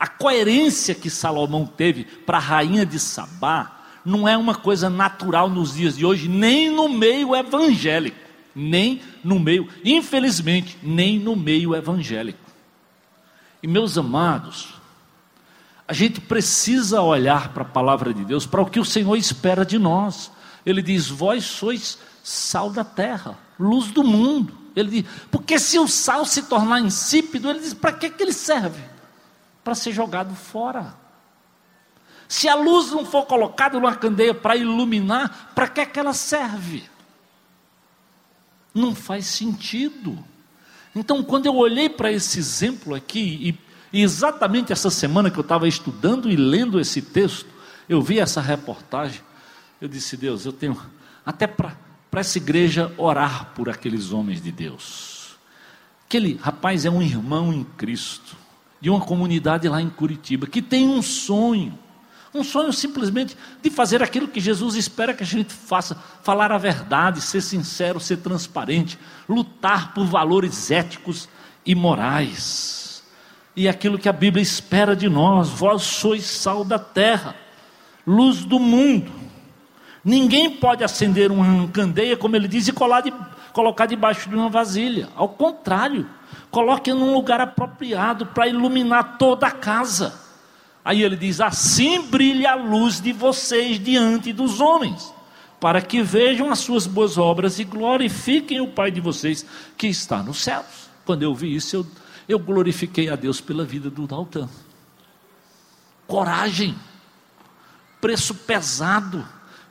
A 0.00 0.06
coerência 0.06 0.94
que 0.94 1.10
Salomão 1.10 1.66
teve 1.66 2.04
para 2.04 2.38
a 2.38 2.40
rainha 2.40 2.86
de 2.86 2.98
Sabá 2.98 3.82
não 4.02 4.26
é 4.26 4.34
uma 4.34 4.54
coisa 4.54 4.88
natural 4.88 5.50
nos 5.50 5.74
dias 5.74 5.98
de 5.98 6.06
hoje, 6.06 6.26
nem 6.26 6.70
no 6.70 6.88
meio 6.88 7.36
evangélico, 7.36 8.16
nem 8.54 9.02
no 9.22 9.38
meio, 9.38 9.68
infelizmente, 9.84 10.78
nem 10.82 11.18
no 11.18 11.36
meio 11.36 11.74
evangélico. 11.74 12.41
E 13.62 13.68
meus 13.68 13.96
amados, 13.96 14.74
a 15.86 15.92
gente 15.92 16.20
precisa 16.20 17.00
olhar 17.00 17.50
para 17.50 17.62
a 17.62 17.68
palavra 17.68 18.12
de 18.12 18.24
Deus, 18.24 18.46
para 18.46 18.62
o 18.62 18.68
que 18.68 18.80
o 18.80 18.84
Senhor 18.84 19.14
espera 19.16 19.64
de 19.64 19.78
nós. 19.78 20.32
Ele 20.64 20.82
diz: 20.82 21.08
Vós 21.08 21.44
sois 21.44 21.98
sal 22.22 22.70
da 22.70 22.84
terra, 22.84 23.38
luz 23.58 23.88
do 23.92 24.02
mundo. 24.02 24.56
Ele 24.74 25.02
diz: 25.02 25.10
Porque 25.30 25.58
se 25.58 25.78
o 25.78 25.86
sal 25.86 26.24
se 26.24 26.42
tornar 26.42 26.80
insípido, 26.80 27.48
ele 27.48 27.60
diz: 27.60 27.74
Para 27.74 27.92
que, 27.92 28.10
que 28.10 28.22
ele 28.22 28.32
serve? 28.32 28.82
Para 29.62 29.74
ser 29.74 29.92
jogado 29.92 30.34
fora. 30.34 30.94
Se 32.26 32.48
a 32.48 32.54
luz 32.54 32.90
não 32.90 33.04
for 33.04 33.26
colocada 33.26 33.78
numa 33.78 33.94
candeia 33.94 34.32
para 34.32 34.56
iluminar, 34.56 35.52
para 35.54 35.68
que, 35.68 35.84
que 35.84 36.00
ela 36.00 36.14
serve? 36.14 36.88
Não 38.74 38.94
faz 38.94 39.26
sentido. 39.26 40.18
Então, 40.94 41.22
quando 41.22 41.46
eu 41.46 41.56
olhei 41.56 41.88
para 41.88 42.12
esse 42.12 42.38
exemplo 42.38 42.94
aqui 42.94 43.58
e 43.92 44.02
exatamente 44.02 44.72
essa 44.72 44.90
semana 44.90 45.30
que 45.30 45.38
eu 45.38 45.42
estava 45.42 45.66
estudando 45.66 46.30
e 46.30 46.36
lendo 46.36 46.78
esse 46.78 47.00
texto, 47.00 47.48
eu 47.88 48.00
vi 48.00 48.18
essa 48.18 48.40
reportagem. 48.40 49.20
Eu 49.80 49.88
disse, 49.88 50.16
Deus, 50.16 50.44
eu 50.44 50.52
tenho 50.52 50.78
até 51.24 51.46
para 51.46 51.74
essa 52.12 52.38
igreja 52.38 52.92
orar 52.96 53.52
por 53.54 53.68
aqueles 53.68 54.12
homens 54.12 54.40
de 54.40 54.52
Deus. 54.52 55.36
Aquele 56.06 56.38
rapaz 56.42 56.84
é 56.84 56.90
um 56.90 57.00
irmão 57.00 57.52
em 57.52 57.64
Cristo, 57.64 58.36
de 58.80 58.90
uma 58.90 59.00
comunidade 59.00 59.68
lá 59.68 59.80
em 59.80 59.88
Curitiba, 59.88 60.46
que 60.46 60.60
tem 60.60 60.86
um 60.86 61.00
sonho. 61.00 61.78
Um 62.34 62.42
sonho 62.42 62.72
simplesmente 62.72 63.36
de 63.60 63.70
fazer 63.70 64.02
aquilo 64.02 64.28
que 64.28 64.40
Jesus 64.40 64.74
espera 64.74 65.14
que 65.14 65.22
a 65.22 65.26
gente 65.26 65.52
faça: 65.52 65.96
falar 66.22 66.50
a 66.52 66.58
verdade, 66.58 67.20
ser 67.20 67.40
sincero, 67.40 68.00
ser 68.00 68.18
transparente, 68.18 68.98
lutar 69.28 69.92
por 69.92 70.06
valores 70.06 70.70
éticos 70.70 71.28
e 71.64 71.74
morais 71.74 72.82
e 73.54 73.68
aquilo 73.68 73.98
que 73.98 74.08
a 74.08 74.12
Bíblia 74.12 74.42
espera 74.42 74.96
de 74.96 75.08
nós. 75.08 75.48
Vós 75.48 75.82
sois 75.82 76.24
sal 76.24 76.64
da 76.64 76.78
terra, 76.78 77.34
luz 78.06 78.44
do 78.44 78.58
mundo. 78.58 79.12
Ninguém 80.04 80.50
pode 80.50 80.82
acender 80.82 81.30
uma 81.30 81.68
candeia, 81.68 82.16
como 82.16 82.34
ele 82.34 82.48
diz, 82.48 82.66
e 82.66 82.72
de, 82.72 83.12
colocar 83.52 83.86
debaixo 83.86 84.28
de 84.28 84.34
uma 84.34 84.48
vasilha. 84.48 85.08
Ao 85.14 85.28
contrário, 85.28 86.08
coloque 86.50 86.92
num 86.92 87.14
lugar 87.14 87.40
apropriado 87.40 88.26
para 88.26 88.48
iluminar 88.48 89.16
toda 89.16 89.46
a 89.46 89.50
casa. 89.50 90.21
Aí 90.84 91.02
ele 91.02 91.16
diz: 91.16 91.40
Assim 91.40 92.02
brilha 92.02 92.52
a 92.52 92.54
luz 92.54 93.00
de 93.00 93.12
vocês 93.12 93.78
diante 93.78 94.32
dos 94.32 94.60
homens, 94.60 95.12
para 95.60 95.80
que 95.80 96.02
vejam 96.02 96.50
as 96.50 96.58
suas 96.58 96.86
boas 96.86 97.18
obras 97.18 97.58
e 97.58 97.64
glorifiquem 97.64 98.60
o 98.60 98.68
Pai 98.68 98.90
de 98.90 99.00
vocês 99.00 99.46
que 99.76 99.86
está 99.86 100.22
nos 100.22 100.42
céus. 100.42 100.90
Quando 101.04 101.22
eu 101.22 101.34
vi 101.34 101.54
isso, 101.54 101.76
eu 101.76 101.86
eu 102.28 102.38
glorifiquei 102.38 103.08
a 103.10 103.16
Deus 103.16 103.40
pela 103.40 103.64
vida 103.64 103.90
do 103.90 104.06
Daltan. 104.06 104.48
Coragem. 106.06 106.76
preço 108.00 108.34
pesado, 108.34 109.24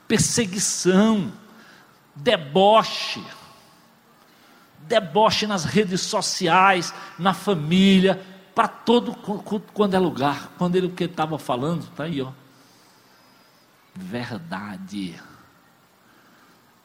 perseguição, 0.08 1.34
deboche, 2.16 3.22
deboche 4.80 5.46
nas 5.46 5.66
redes 5.66 6.00
sociais, 6.02 6.94
na 7.20 7.34
família, 7.34 8.22
para 8.54 8.68
todo 8.68 9.16
quando 9.74 9.94
é 9.94 10.00
lugar. 10.00 10.52
Quando 10.58 10.76
ele 10.76 10.88
o 10.88 10.92
que 10.92 11.06
estava 11.06 11.38
falando, 11.38 11.84
está 11.84 12.04
aí, 12.04 12.22
ó. 12.22 12.32
Verdade. 13.96 15.16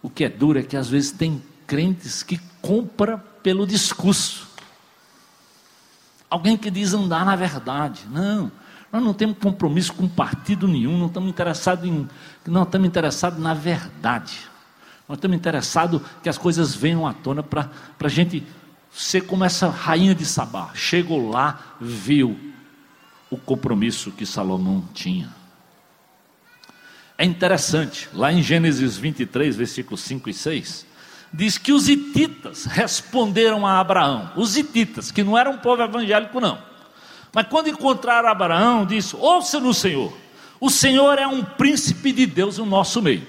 O 0.03 0.11
que 0.11 0.25
é 0.25 0.29
duro 0.29 0.59
é 0.59 0.63
que 0.63 0.77
às 0.77 0.89
vezes 0.89 1.13
tem 1.13 1.43
crentes 1.67 2.23
que 2.23 2.39
compra 2.61 3.19
pelo 3.43 3.67
discurso. 3.67 4.47
Alguém 6.29 6.57
que 6.57 6.71
diz 6.71 6.93
andar 6.95 7.25
na 7.25 7.37
verdade. 7.37 8.03
Não, 8.11 8.51
nós 8.93 9.03
não 9.03 9.15
temos 9.15 9.39
compromisso 9.39 9.93
com 9.93 10.09
partido 10.09 10.67
nenhum, 10.67 10.99
não 10.99 11.07
estamos 11.07 11.29
interessados 11.29 11.85
em, 11.85 12.09
não 12.47 12.63
estamos 12.63 12.89
interessados 12.89 13.39
na 13.39 13.55
verdade. 13.55 14.49
Nós 15.09 15.19
estamos 15.19 15.37
interessados 15.37 16.01
que 16.23 16.29
as 16.29 16.37
coisas 16.37 16.75
venham 16.75 17.07
à 17.07 17.13
tona 17.13 17.43
para 17.43 17.71
a 18.01 18.09
gente 18.09 18.45
ser 18.97 19.23
como 19.23 19.45
essa 19.45 19.69
rainha 19.69 20.15
de 20.15 20.25
Sabá. 20.25 20.71
Chegou 20.75 21.29
lá, 21.29 21.77
viu 21.81 22.39
o 23.31 23.37
compromisso 23.37 24.11
que 24.11 24.25
Salomão 24.25 24.83
tinha. 24.95 25.29
É 27.19 27.25
interessante, 27.25 28.09
lá 28.15 28.33
em 28.33 28.43
Gênesis 28.43 28.97
23, 28.97 29.57
versículos 29.57 30.01
5 30.01 30.31
e 30.31 30.35
6, 30.35 30.87
diz 31.33 31.59
que 31.59 31.73
os 31.73 31.89
hititas 31.89 32.65
responderam 32.65 33.67
a 33.67 33.79
Abraão. 33.79 34.33
Os 34.37 34.57
hititas, 34.57 35.11
que 35.11 35.23
não 35.23 35.37
eram 35.37 35.53
um 35.53 35.59
povo 35.59 35.83
evangélico, 35.83 36.41
não. 36.41 36.59
Mas 37.35 37.49
quando 37.49 37.69
encontraram 37.69 38.29
Abraão, 38.29 38.87
disse: 38.87 39.15
Ouça 39.17 39.61
no 39.61 39.75
Senhor, 39.75 40.17
o 40.59 40.71
Senhor 40.71 41.19
é 41.19 41.27
um 41.27 41.43
príncipe 41.45 42.13
de 42.13 42.25
Deus 42.25 42.59
no 42.59 42.67
nosso 42.67 43.03
meio. 43.03 43.27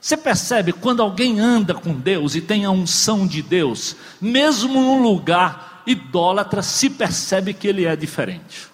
Você 0.00 0.16
percebe 0.16 0.72
quando 0.72 1.02
alguém 1.02 1.38
anda 1.38 1.74
com 1.74 1.92
Deus 1.92 2.34
e 2.34 2.40
tem 2.40 2.64
a 2.64 2.70
unção 2.70 3.26
de 3.26 3.42
Deus, 3.42 3.94
mesmo 4.20 4.80
num 4.80 5.02
lugar 5.02 5.82
idólatra, 5.86 6.62
se 6.62 6.88
percebe 6.88 7.52
que 7.52 7.68
ele 7.68 7.84
é 7.84 7.94
diferente. 7.94 8.68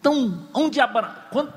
Então, 0.00 0.48
onde 0.54 0.80
Abraão, 0.80 1.12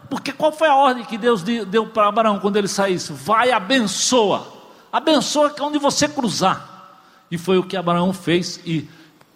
porque 0.09 0.33
qual 0.33 0.51
foi 0.51 0.67
a 0.67 0.75
ordem 0.75 1.05
que 1.05 1.17
Deus 1.17 1.41
deu 1.41 1.87
para 1.87 2.09
Abraão 2.09 2.39
quando 2.39 2.57
ele 2.57 2.67
saísse? 2.67 3.13
Vai, 3.13 3.51
abençoa, 3.51 4.45
abençoa 4.91 5.51
que 5.51 5.61
é 5.61 5.63
onde 5.63 5.77
você 5.79 6.09
cruzar. 6.09 6.99
E 7.31 7.37
foi 7.37 7.57
o 7.57 7.63
que 7.63 7.77
Abraão 7.77 8.11
fez, 8.11 8.59
e, 8.65 8.89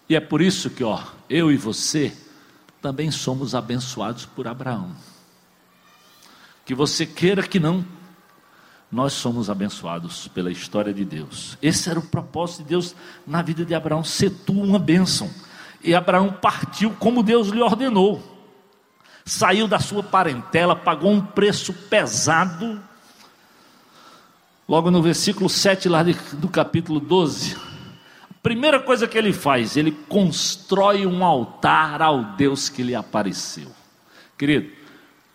e 0.10 0.16
é 0.16 0.20
por 0.20 0.42
isso 0.42 0.70
que, 0.70 0.84
ó, 0.84 1.00
eu 1.30 1.50
e 1.50 1.56
você 1.56 2.16
também 2.82 3.10
somos 3.10 3.56
abençoados 3.56 4.26
por 4.26 4.46
Abraão. 4.46 4.92
Que 6.68 6.76
você 6.76 7.04
queira 7.04 7.42
que 7.42 7.60
não, 7.60 7.84
nós 8.92 9.14
somos 9.14 9.50
abençoados 9.50 10.28
pela 10.28 10.52
história 10.52 10.94
de 10.94 11.04
Deus. 11.04 11.58
Esse 11.60 11.90
era 11.90 11.98
o 11.98 12.06
propósito 12.06 12.62
de 12.62 12.70
Deus 12.70 12.96
na 13.26 13.42
vida 13.42 13.66
de 13.66 13.74
Abraão, 13.74 14.04
ser 14.04 14.30
tu 14.30 14.54
uma 14.54 14.78
bênção. 14.78 15.32
E 15.84 15.96
Abraão 15.96 16.32
partiu 16.32 16.92
como 17.00 17.24
Deus 17.24 17.48
lhe 17.48 17.62
ordenou 17.62 18.38
saiu 19.28 19.68
da 19.68 19.78
sua 19.78 20.02
parentela, 20.02 20.76
pagou 20.76 21.12
um 21.12 21.22
preço 21.22 21.74
pesado. 21.74 22.82
Logo 24.68 24.90
no 24.90 25.02
versículo 25.02 25.50
7 25.50 25.90
lá 25.90 26.04
do 26.34 26.48
capítulo 26.48 27.00
12, 27.00 27.56
a 28.24 28.34
primeira 28.42 28.80
coisa 28.80 29.08
que 29.08 29.18
ele 29.18 29.34
faz, 29.34 29.76
ele 29.76 29.92
constrói 29.92 31.06
um 31.06 31.24
altar 31.24 32.02
ao 32.02 32.24
Deus 32.36 32.70
que 32.70 32.82
lhe 32.82 32.96
apareceu. 32.96 33.70
Querido, 34.38 34.72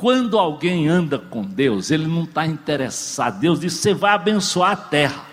quando 0.02 0.36
alguém 0.36 0.88
anda 0.88 1.16
com 1.16 1.42
Deus, 1.42 1.92
ele 1.92 2.08
não 2.08 2.24
está 2.24 2.44
interessado. 2.44 3.38
Deus 3.38 3.60
diz: 3.60 3.74
você 3.74 3.94
vai 3.94 4.12
abençoar 4.12 4.72
a 4.72 4.76
terra. 4.76 5.24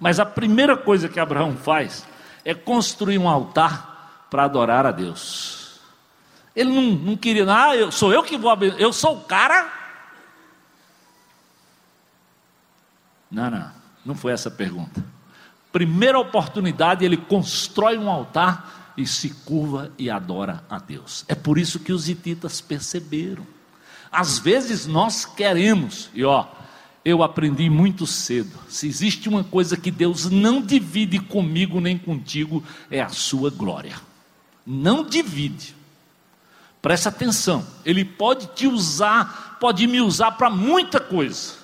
Mas 0.00 0.18
a 0.18 0.26
primeira 0.26 0.76
coisa 0.76 1.08
que 1.08 1.20
Abraão 1.20 1.56
faz 1.56 2.04
é 2.44 2.52
construir 2.52 3.18
um 3.18 3.28
altar 3.28 4.26
para 4.28 4.46
adorar 4.46 4.84
a 4.84 4.90
Deus. 4.90 5.78
Ele 6.56 6.72
não, 6.72 6.82
não 6.82 7.16
queria, 7.16 7.46
ah, 7.48 7.76
eu, 7.76 7.92
sou 7.92 8.12
eu 8.12 8.24
que 8.24 8.36
vou 8.36 8.50
abençoar, 8.50 8.80
eu 8.80 8.92
sou 8.92 9.16
o 9.16 9.20
cara. 9.20 9.72
Não, 13.30 13.48
não, 13.48 13.70
não 14.04 14.14
foi 14.16 14.32
essa 14.32 14.48
a 14.48 14.52
pergunta. 14.52 15.04
Primeira 15.70 16.18
oportunidade, 16.18 17.04
ele 17.04 17.16
constrói 17.16 17.96
um 17.96 18.10
altar 18.10 18.92
e 18.96 19.06
se 19.06 19.30
curva 19.30 19.92
e 19.96 20.10
adora 20.10 20.64
a 20.68 20.80
Deus. 20.80 21.24
É 21.28 21.36
por 21.36 21.58
isso 21.58 21.78
que 21.78 21.92
os 21.92 22.08
hititas 22.08 22.60
perceberam. 22.60 23.59
Às 24.10 24.38
vezes 24.38 24.86
nós 24.86 25.24
queremos, 25.24 26.10
e 26.12 26.24
ó, 26.24 26.46
eu 27.04 27.22
aprendi 27.22 27.70
muito 27.70 28.06
cedo: 28.06 28.58
se 28.68 28.88
existe 28.88 29.28
uma 29.28 29.44
coisa 29.44 29.76
que 29.76 29.90
Deus 29.90 30.28
não 30.30 30.60
divide 30.60 31.18
comigo 31.18 31.80
nem 31.80 31.96
contigo, 31.96 32.62
é 32.90 33.00
a 33.00 33.08
sua 33.08 33.50
glória. 33.50 33.96
Não 34.66 35.04
divide. 35.04 35.74
Presta 36.82 37.10
atenção, 37.10 37.66
ele 37.84 38.04
pode 38.04 38.46
te 38.54 38.66
usar, 38.66 39.58
pode 39.60 39.86
me 39.86 40.00
usar 40.00 40.32
para 40.32 40.48
muita 40.48 40.98
coisa. 40.98 41.60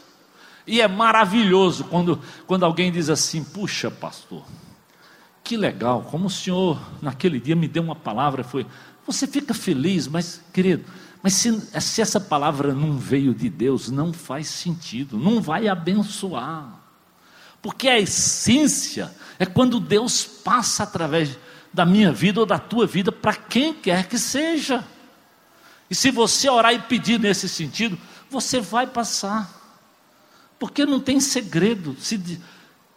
E 0.67 0.81
é 0.81 0.89
maravilhoso 0.89 1.85
quando, 1.85 2.21
quando 2.47 2.65
alguém 2.65 2.93
diz 2.93 3.09
assim: 3.09 3.43
puxa, 3.43 3.91
pastor, 3.91 4.45
que 5.43 5.57
legal, 5.57 6.03
como 6.11 6.27
o 6.27 6.31
senhor 6.31 6.79
naquele 7.01 7.41
dia 7.41 7.57
me 7.57 7.69
deu 7.69 7.83
uma 7.83 7.97
palavra, 7.97 8.45
foi. 8.45 8.67
Você 9.07 9.27
fica 9.27 9.55
feliz, 9.55 10.09
mas, 10.09 10.43
querido, 10.53 10.85
mas 11.27 11.35
se, 11.35 11.61
se 11.81 12.01
essa 12.01 12.21
palavra 12.21 12.73
não 12.73 12.97
veio 12.97 13.35
de 13.35 13.51
Deus, 13.51 13.91
não 13.91 14.13
faz 14.13 14.47
sentido, 14.47 15.19
não 15.19 15.43
vai 15.43 15.67
abençoar. 15.67 16.81
Porque 17.61 17.89
a 17.89 17.99
essência 17.99 19.13
é 19.37 19.45
quando 19.45 19.81
Deus 19.81 20.23
passa 20.23 20.85
através 20.85 21.37
da 21.73 21.85
minha 21.85 22.13
vida 22.13 22.39
ou 22.39 22.47
da 22.47 22.61
tua 22.61 22.87
vida 22.87 23.11
para 23.11 23.35
quem 23.35 23.75
quer 23.75 24.07
que 24.07 24.17
seja. 24.17 24.87
E 25.91 25.97
se 25.97 26.13
você 26.13 26.49
orar 26.49 26.73
e 26.73 26.79
pedir 26.79 27.19
nesse 27.19 27.49
sentido, 27.49 27.99
você 28.31 28.61
vai 28.61 28.87
passar. 28.87 29.51
Porque 30.61 30.87
não 30.87 31.01
tem 31.01 31.19
segredo. 31.19 31.97
Se, 31.99 32.41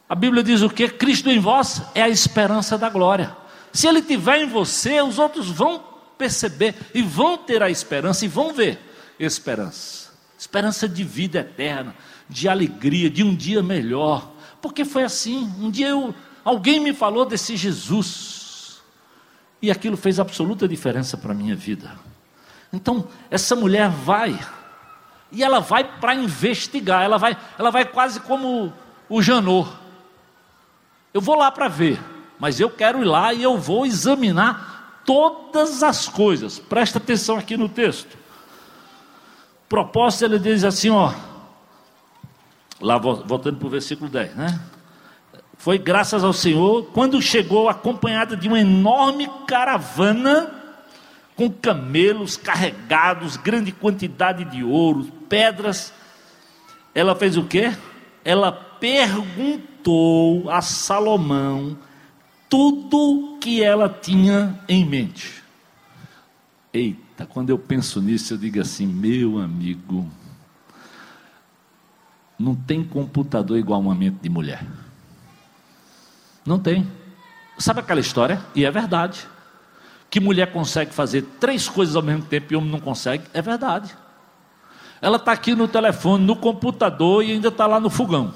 a 0.07 0.13
Bíblia 0.13 0.43
diz 0.43 0.61
o 0.61 0.69
que? 0.69 0.87
Cristo 0.87 1.31
em 1.31 1.39
vós 1.39 1.81
é 1.95 2.03
a 2.03 2.09
esperança 2.09 2.77
da 2.77 2.91
glória. 2.91 3.35
Se 3.73 3.87
Ele 3.87 4.03
tiver 4.03 4.43
em 4.43 4.47
você, 4.47 5.01
os 5.01 5.17
outros 5.17 5.49
vão 5.49 5.88
perceber 6.19 6.75
e 6.93 7.01
vão 7.01 7.37
ter 7.37 7.63
a 7.63 7.69
esperança 7.69 8.25
e 8.25 8.27
vão 8.27 8.53
ver 8.53 8.77
esperança. 9.17 10.11
Esperança 10.37 10.87
de 10.87 11.03
vida 11.03 11.39
eterna, 11.39 11.95
de 12.29 12.47
alegria, 12.47 13.09
de 13.09 13.23
um 13.23 13.33
dia 13.33 13.63
melhor. 13.63 14.31
Porque 14.61 14.83
foi 14.83 15.03
assim. 15.03 15.51
Um 15.59 15.71
dia 15.71 15.87
eu, 15.87 16.13
alguém 16.43 16.79
me 16.79 16.93
falou 16.93 17.25
desse 17.25 17.55
Jesus. 17.55 18.81
E 19.61 19.71
aquilo 19.71 19.97
fez 19.97 20.19
absoluta 20.19 20.67
diferença 20.67 21.17
para 21.17 21.31
a 21.31 21.35
minha 21.35 21.55
vida. 21.55 21.97
Então, 22.71 23.07
essa 23.31 23.55
mulher 23.55 23.89
vai, 23.89 24.39
e 25.31 25.43
ela 25.43 25.59
vai 25.59 25.83
para 25.99 26.13
investigar, 26.13 27.03
ela 27.03 27.17
vai, 27.17 27.35
ela 27.57 27.71
vai 27.71 27.83
quase 27.83 28.19
como 28.19 28.71
o 29.09 29.21
Janot. 29.21 29.69
Eu 31.13 31.19
vou 31.19 31.35
lá 31.35 31.51
para 31.51 31.67
ver, 31.67 31.99
mas 32.37 32.59
eu 32.59 32.69
quero 32.69 33.01
ir 33.01 33.05
lá 33.05 33.33
e 33.33 33.41
eu 33.41 33.57
vou 33.57 33.85
examinar 33.85 34.78
todas 35.09 35.81
as 35.81 36.07
coisas. 36.07 36.59
Presta 36.59 36.99
atenção 36.99 37.35
aqui 37.35 37.57
no 37.57 37.67
texto. 37.67 38.15
Proposta, 39.67 40.25
ele 40.25 40.37
diz 40.37 40.63
assim, 40.63 40.91
ó, 40.91 41.11
lá 42.79 42.99
voltando 42.99 43.57
para 43.57 43.65
o 43.65 43.71
versículo 43.71 44.07
10, 44.07 44.35
né? 44.35 44.59
Foi 45.57 45.79
graças 45.79 46.23
ao 46.23 46.31
Senhor 46.31 46.91
quando 46.93 47.19
chegou 47.23 47.67
acompanhada 47.67 48.37
de 48.37 48.47
uma 48.47 48.59
enorme 48.59 49.27
caravana 49.47 50.51
com 51.35 51.49
camelos 51.49 52.37
carregados, 52.37 53.35
grande 53.35 53.71
quantidade 53.71 54.45
de 54.45 54.63
ouro, 54.63 55.05
pedras. 55.27 55.91
Ela 56.93 57.15
fez 57.15 57.35
o 57.35 57.45
quê? 57.45 57.75
Ela 58.23 58.51
perguntou 58.51 60.47
a 60.51 60.61
Salomão 60.61 61.75
tudo 62.49 63.37
que 63.39 63.63
ela 63.63 63.87
tinha 63.87 64.59
em 64.67 64.83
mente. 64.83 65.43
Eita, 66.73 67.25
quando 67.25 67.49
eu 67.51 67.57
penso 67.57 68.01
nisso, 68.01 68.33
eu 68.33 68.37
digo 68.37 68.59
assim: 68.59 68.87
meu 68.87 69.37
amigo, 69.37 70.09
não 72.37 72.55
tem 72.55 72.83
computador 72.83 73.57
igual 73.57 73.79
uma 73.79 73.95
mente 73.95 74.17
de 74.21 74.29
mulher. 74.29 74.65
Não 76.45 76.59
tem. 76.59 76.87
Sabe 77.57 77.81
aquela 77.81 77.99
história? 77.99 78.43
E 78.55 78.65
é 78.65 78.71
verdade 78.71 79.27
que 80.09 80.19
mulher 80.19 80.51
consegue 80.51 80.91
fazer 80.93 81.21
três 81.39 81.69
coisas 81.69 81.95
ao 81.95 82.01
mesmo 82.01 82.23
tempo 82.23 82.51
e 82.51 82.55
homem 82.55 82.71
não 82.71 82.79
consegue, 82.79 83.25
é 83.33 83.41
verdade. 83.41 83.95
Ela 85.01 85.17
está 85.17 85.31
aqui 85.31 85.53
no 85.55 85.67
telefone, 85.67 86.25
no 86.25 86.35
computador 86.35 87.23
e 87.23 87.31
ainda 87.31 87.49
está 87.49 87.67
lá 87.67 87.79
no 87.79 87.89
fogão. 87.89 88.33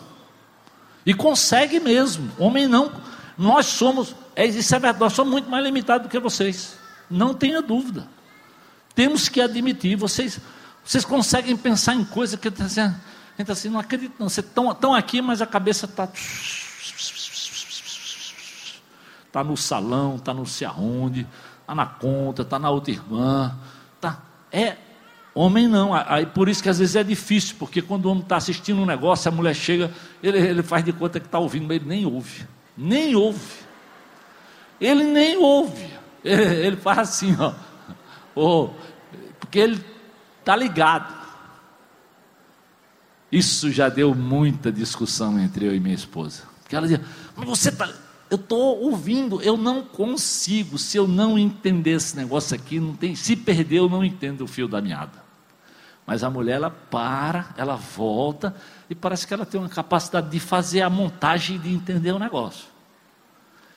E 1.05 1.14
consegue 1.14 1.80
mesmo. 1.80 2.32
Homem 2.38 2.68
não. 2.68 2.91
Nós 3.38 3.65
somos, 3.65 4.15
é, 4.36 4.45
isso 4.45 4.73
é 4.75 4.79
verdade, 4.79 4.99
nós 4.99 5.13
somos 5.13 5.31
muito 5.31 5.49
mais 5.49 5.63
limitados 5.63 6.07
do 6.07 6.09
que 6.09 6.19
vocês. 6.19 6.77
Não 7.09 7.34
tenha 7.34 7.61
dúvida. 7.61 8.07
Temos 8.95 9.27
que 9.27 9.41
admitir, 9.41 9.95
vocês, 9.95 10.39
vocês 10.84 11.03
conseguem 11.03 11.57
pensar 11.57 11.95
em 11.95 12.05
coisa 12.05 12.38
que 12.38 12.47
assim, 12.47 12.81
a 12.81 12.95
gente 13.38 13.51
assim, 13.51 13.69
não 13.69 13.79
acredita, 13.79 14.13
não. 14.19 14.29
Vocês 14.29 14.45
estão 14.45 14.93
aqui, 14.93 15.21
mas 15.21 15.41
a 15.41 15.47
cabeça 15.47 15.86
está. 15.86 16.07
Está 19.27 19.43
no 19.43 19.57
salão, 19.57 20.17
está 20.17 20.31
não 20.31 20.45
sei 20.45 20.67
aonde, 20.67 21.27
está 21.61 21.73
na 21.73 21.88
conta, 21.88 22.43
está 22.43 22.59
na 22.59 22.69
outra 22.69 22.91
irmã. 22.91 23.57
Tá. 23.99 24.21
É, 24.51 24.77
homem 25.34 25.67
não. 25.67 25.91
Aí 25.93 26.27
por 26.27 26.47
isso 26.47 26.61
que 26.61 26.69
às 26.69 26.77
vezes 26.77 26.95
é 26.95 27.03
difícil, 27.03 27.55
porque 27.57 27.81
quando 27.81 28.05
o 28.05 28.11
homem 28.11 28.21
está 28.21 28.38
assistindo 28.38 28.79
um 28.79 28.86
negócio, 28.86 29.31
a 29.31 29.34
mulher 29.34 29.55
chega, 29.55 29.91
ele, 30.21 30.38
ele 30.38 30.61
faz 30.61 30.86
de 30.86 30.93
conta 30.93 31.19
que 31.19 31.25
está 31.25 31.39
ouvindo, 31.39 31.67
mas 31.67 31.77
ele 31.77 31.86
nem 31.86 32.05
ouve. 32.05 32.45
Nem 32.78 33.15
ouve. 33.15 33.63
Ele 34.80 35.03
nem 35.03 35.38
ouve. 35.38 35.93
Ele, 36.24 36.67
ele 36.67 36.78
faz 36.78 36.99
assim, 36.99 37.36
ó. 37.38 37.53
Oh, 38.34 38.69
porque 39.39 39.59
ele 39.59 39.84
está 40.39 40.55
ligado. 40.55 41.13
Isso 43.30 43.69
já 43.69 43.89
deu 43.89 44.15
muita 44.15 44.71
discussão 44.71 45.38
entre 45.38 45.65
eu 45.65 45.76
e 45.76 45.82
minha 45.82 45.93
esposa. 45.93 46.43
Porque 46.61 46.76
ela 46.76 46.88
dizia, 46.88 47.03
mas 47.36 47.45
você 47.45 47.69
está. 47.69 47.91
Eu 48.30 48.36
estou 48.36 48.82
ouvindo, 48.82 49.41
eu 49.41 49.57
não 49.57 49.84
consigo. 49.84 50.78
Se 50.78 50.97
eu 50.97 51.07
não 51.07 51.38
entender 51.38 51.91
esse 51.91 52.15
negócio 52.15 52.55
aqui, 52.55 52.80
não 52.80 52.95
tem. 52.95 53.15
Se 53.15 53.36
perder, 53.36 53.80
eu 53.80 53.89
não 53.89 54.03
entendo 54.03 54.41
o 54.41 54.47
fio 54.47 54.67
da 54.67 54.82
meada. 54.82 55.21
Mas 56.05 56.24
a 56.24 56.30
mulher, 56.30 56.55
ela 56.55 56.69
para, 56.69 57.53
ela 57.57 57.76
volta, 57.76 58.55
e 58.93 58.95
parece 58.95 59.25
que 59.25 59.33
ela 59.33 59.43
tem 59.43 59.59
uma 59.59 59.69
capacidade 59.69 60.29
de 60.29 60.39
fazer 60.39 60.83
a 60.83 60.89
montagem 60.89 61.55
e 61.55 61.59
de 61.59 61.73
entender 61.73 62.11
o 62.11 62.19
negócio. 62.19 62.67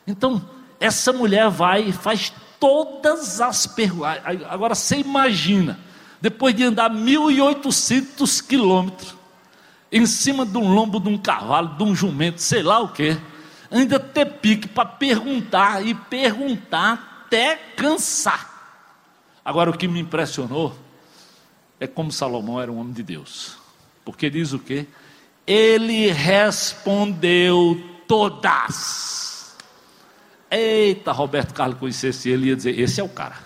Então, 0.06 0.46
essa 0.78 1.10
mulher 1.10 1.48
vai 1.48 1.88
e 1.88 1.92
faz 1.92 2.30
todas 2.60 3.40
as 3.40 3.66
perguntas. 3.66 4.20
Agora 4.46 4.74
você 4.74 4.98
imagina, 4.98 5.80
depois 6.20 6.54
de 6.54 6.64
andar 6.64 6.90
1.800 6.90 8.46
quilômetros, 8.46 9.16
em 9.90 10.04
cima 10.04 10.44
de 10.44 10.58
um 10.58 10.74
lombo 10.74 11.00
de 11.00 11.08
um 11.08 11.16
cavalo, 11.16 11.78
de 11.78 11.82
um 11.82 11.94
jumento, 11.94 12.42
sei 12.42 12.62
lá 12.62 12.78
o 12.80 12.88
que, 12.88 13.16
ainda 13.70 13.98
ter 13.98 14.26
pique 14.26 14.68
para 14.68 14.84
perguntar 14.84 15.82
e 15.82 15.94
perguntar 15.94 17.24
até 17.24 17.56
cansar. 17.74 18.52
Agora 19.42 19.70
o 19.70 19.78
que 19.78 19.88
me 19.88 19.98
impressionou 19.98 20.76
é 21.80 21.86
como 21.86 22.12
Salomão 22.12 22.60
era 22.60 22.70
um 22.70 22.78
homem 22.78 22.92
de 22.92 23.02
Deus. 23.02 23.56
Porque 24.04 24.28
diz 24.28 24.52
o 24.52 24.58
que? 24.58 24.86
Ele 25.46 26.10
respondeu 26.10 27.80
todas. 28.08 29.56
Eita, 30.50 31.12
Roberto 31.12 31.54
Carlos 31.54 31.78
conhecesse 31.78 32.28
ele, 32.28 32.48
ia 32.48 32.56
dizer: 32.56 32.78
esse 32.78 33.00
é 33.00 33.04
o 33.04 33.08
cara. 33.08 33.36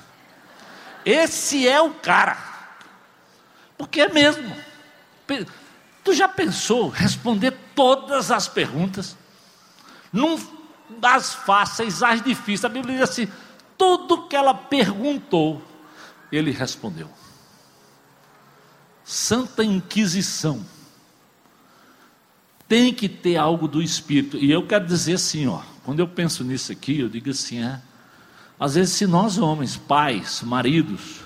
Esse 1.04 1.66
é 1.68 1.80
o 1.80 1.90
cara. 1.94 2.36
Porque 3.76 4.02
é 4.02 4.08
mesmo. 4.08 4.54
Tu 6.04 6.14
já 6.14 6.28
pensou 6.28 6.88
responder 6.88 7.52
todas 7.74 8.30
as 8.30 8.48
perguntas? 8.48 9.16
Num, 10.12 10.38
as 11.02 11.34
fáceis, 11.34 12.02
as 12.02 12.22
difíceis. 12.22 12.64
A 12.64 12.68
Bíblia 12.68 12.98
diz 12.98 13.10
assim: 13.10 13.28
tudo 13.76 14.26
que 14.26 14.36
ela 14.36 14.52
perguntou, 14.52 15.62
ele 16.30 16.50
respondeu. 16.50 17.08
Santa 19.04 19.64
Inquisição. 19.64 20.64
Tem 22.70 22.94
que 22.94 23.08
ter 23.08 23.36
algo 23.36 23.66
do 23.66 23.82
Espírito. 23.82 24.36
E 24.36 24.48
eu 24.48 24.64
quero 24.64 24.86
dizer 24.86 25.14
assim, 25.14 25.48
ó. 25.48 25.60
Quando 25.84 25.98
eu 25.98 26.06
penso 26.06 26.44
nisso 26.44 26.70
aqui, 26.70 27.00
eu 27.00 27.08
digo 27.08 27.30
assim: 27.30 27.60
é, 27.64 27.80
às 28.60 28.76
vezes, 28.76 28.94
se 28.94 29.08
nós 29.08 29.38
homens, 29.38 29.76
pais, 29.76 30.40
maridos, 30.42 31.22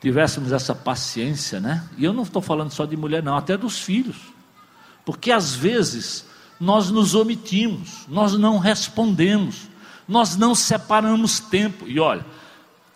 tivéssemos 0.00 0.50
essa 0.50 0.74
paciência, 0.74 1.60
né? 1.60 1.88
E 1.96 2.04
eu 2.04 2.12
não 2.12 2.24
estou 2.24 2.42
falando 2.42 2.72
só 2.72 2.84
de 2.84 2.96
mulher, 2.96 3.22
não, 3.22 3.36
até 3.36 3.56
dos 3.56 3.78
filhos, 3.78 4.16
porque 5.04 5.30
às 5.30 5.54
vezes 5.54 6.26
nós 6.58 6.90
nos 6.90 7.14
omitimos, 7.14 8.04
nós 8.08 8.32
não 8.32 8.58
respondemos, 8.58 9.68
nós 10.08 10.36
não 10.36 10.56
separamos 10.56 11.38
tempo. 11.38 11.86
E 11.86 12.00
olha, 12.00 12.26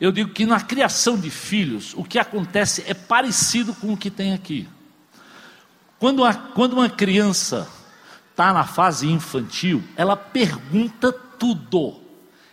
eu 0.01 0.11
digo 0.11 0.33
que 0.33 0.45
na 0.45 0.61
criação 0.61 1.17
de 1.17 1.31
filhos, 1.31 1.95
o 1.95 2.03
que 2.03 2.19
acontece 2.19 2.83
é 2.89 2.93
parecido 2.93 3.73
com 3.73 3.93
o 3.93 3.97
que 3.97 4.11
tem 4.11 4.35
aqui. 4.35 4.67
Quando 5.99 6.21
uma, 6.21 6.35
quando 6.35 6.75
uma 6.75 6.91
criança 6.91 7.69
está 8.31 8.53
na 8.53 8.65
fase 8.65 9.11
infantil, 9.11 9.83
ela 9.97 10.17
pergunta 10.17 11.11
tudo. 11.13 12.01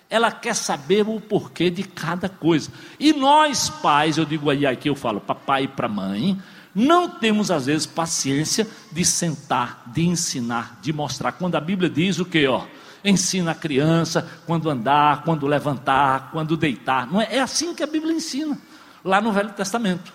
Ela 0.10 0.32
quer 0.32 0.56
saber 0.56 1.08
o 1.08 1.20
porquê 1.20 1.70
de 1.70 1.84
cada 1.84 2.30
coisa. 2.30 2.72
E 3.00 3.12
nós, 3.12 3.70
pais, 3.70 4.18
eu 4.18 4.26
digo 4.26 4.50
aí, 4.50 4.66
aqui 4.66 4.90
eu 4.90 4.96
falo 4.96 5.20
papai 5.20 5.64
e 5.64 5.68
para 5.68 5.90
mãe, 5.90 6.40
não 6.74 7.10
temos 7.10 7.52
às 7.52 7.66
vezes 7.66 7.86
paciência 7.86 8.68
de 8.92 9.04
sentar, 9.04 9.84
de 9.88 10.06
ensinar, 10.06 10.80
de 10.82 10.94
mostrar. 10.94 11.34
Quando 11.34 11.56
a 11.56 11.62
Bíblia 11.62 11.90
diz 11.90 12.20
o 12.20 12.26
que, 12.26 12.48
ó, 12.48 12.66
ensina 13.04 13.52
a 13.52 13.56
criança 13.56 14.28
quando 14.46 14.70
andar, 14.70 15.24
quando 15.24 15.46
levantar, 15.46 16.30
quando 16.32 16.56
deitar. 16.56 17.12
Não 17.12 17.22
é? 17.22 17.36
é 17.36 17.40
assim 17.42 17.76
que 17.76 17.84
a 17.84 17.88
Bíblia 17.88 18.14
ensina, 18.14 18.58
lá 19.04 19.20
no 19.20 19.32
Velho 19.32 19.52
Testamento. 19.52 20.14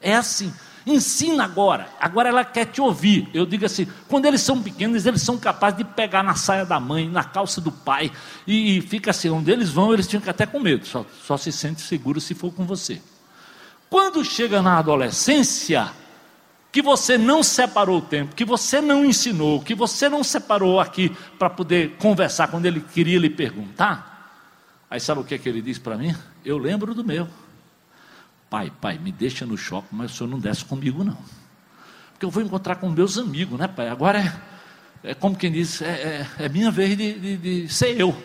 É 0.00 0.14
assim. 0.16 0.52
Ensina 0.86 1.44
agora. 1.44 1.88
Agora 1.98 2.28
ela 2.28 2.44
quer 2.44 2.66
te 2.66 2.80
ouvir. 2.80 3.28
Eu 3.32 3.46
digo 3.46 3.64
assim: 3.64 3.86
quando 4.08 4.26
eles 4.26 4.42
são 4.42 4.62
pequenos, 4.62 5.06
eles 5.06 5.22
são 5.22 5.38
capazes 5.38 5.78
de 5.78 5.84
pegar 5.84 6.22
na 6.22 6.34
saia 6.34 6.66
da 6.66 6.78
mãe, 6.78 7.08
na 7.08 7.24
calça 7.24 7.60
do 7.60 7.72
pai, 7.72 8.12
e, 8.46 8.78
e 8.78 8.80
fica 8.82 9.10
assim: 9.10 9.30
onde 9.30 9.50
eles 9.50 9.70
vão, 9.70 9.92
eles 9.92 10.06
ficam 10.06 10.30
até 10.30 10.44
com 10.44 10.60
medo. 10.60 10.86
Só, 10.86 11.06
só 11.24 11.36
se 11.36 11.50
sente 11.50 11.80
seguro 11.80 12.20
se 12.20 12.34
for 12.34 12.52
com 12.52 12.64
você. 12.66 13.00
Quando 13.88 14.24
chega 14.24 14.60
na 14.60 14.78
adolescência, 14.78 15.90
que 16.70 16.82
você 16.82 17.16
não 17.16 17.42
separou 17.42 17.98
o 17.98 18.02
tempo, 18.02 18.34
que 18.34 18.44
você 18.44 18.80
não 18.80 19.04
ensinou, 19.04 19.62
que 19.62 19.74
você 19.74 20.08
não 20.08 20.24
separou 20.24 20.80
aqui 20.80 21.16
para 21.38 21.48
poder 21.48 21.96
conversar 21.98 22.48
quando 22.48 22.66
ele 22.66 22.80
queria 22.80 23.18
lhe 23.18 23.30
perguntar, 23.30 24.42
aí 24.90 24.98
sabe 24.98 25.20
o 25.20 25.24
que, 25.24 25.36
é 25.36 25.38
que 25.38 25.48
ele 25.48 25.62
diz 25.62 25.78
para 25.78 25.96
mim? 25.96 26.14
Eu 26.44 26.58
lembro 26.58 26.92
do 26.92 27.04
meu. 27.04 27.28
Pai, 28.54 28.70
pai, 28.80 28.98
me 28.98 29.10
deixa 29.10 29.44
no 29.44 29.58
shopping, 29.58 29.88
mas 29.90 30.12
o 30.12 30.14
senhor 30.14 30.30
não 30.30 30.38
desce 30.38 30.64
comigo, 30.64 31.02
não. 31.02 31.18
Porque 32.12 32.24
eu 32.24 32.30
vou 32.30 32.40
encontrar 32.40 32.76
com 32.76 32.88
meus 32.88 33.18
amigos, 33.18 33.58
né, 33.58 33.66
pai? 33.66 33.88
Agora 33.88 34.20
é, 35.02 35.10
é 35.10 35.12
como 35.12 35.34
quem 35.34 35.50
diz, 35.50 35.82
é, 35.82 36.28
é, 36.38 36.44
é 36.44 36.48
minha 36.48 36.70
vez 36.70 36.96
de, 36.96 37.18
de, 37.18 37.36
de 37.36 37.68
ser 37.68 38.00
eu. 38.00 38.16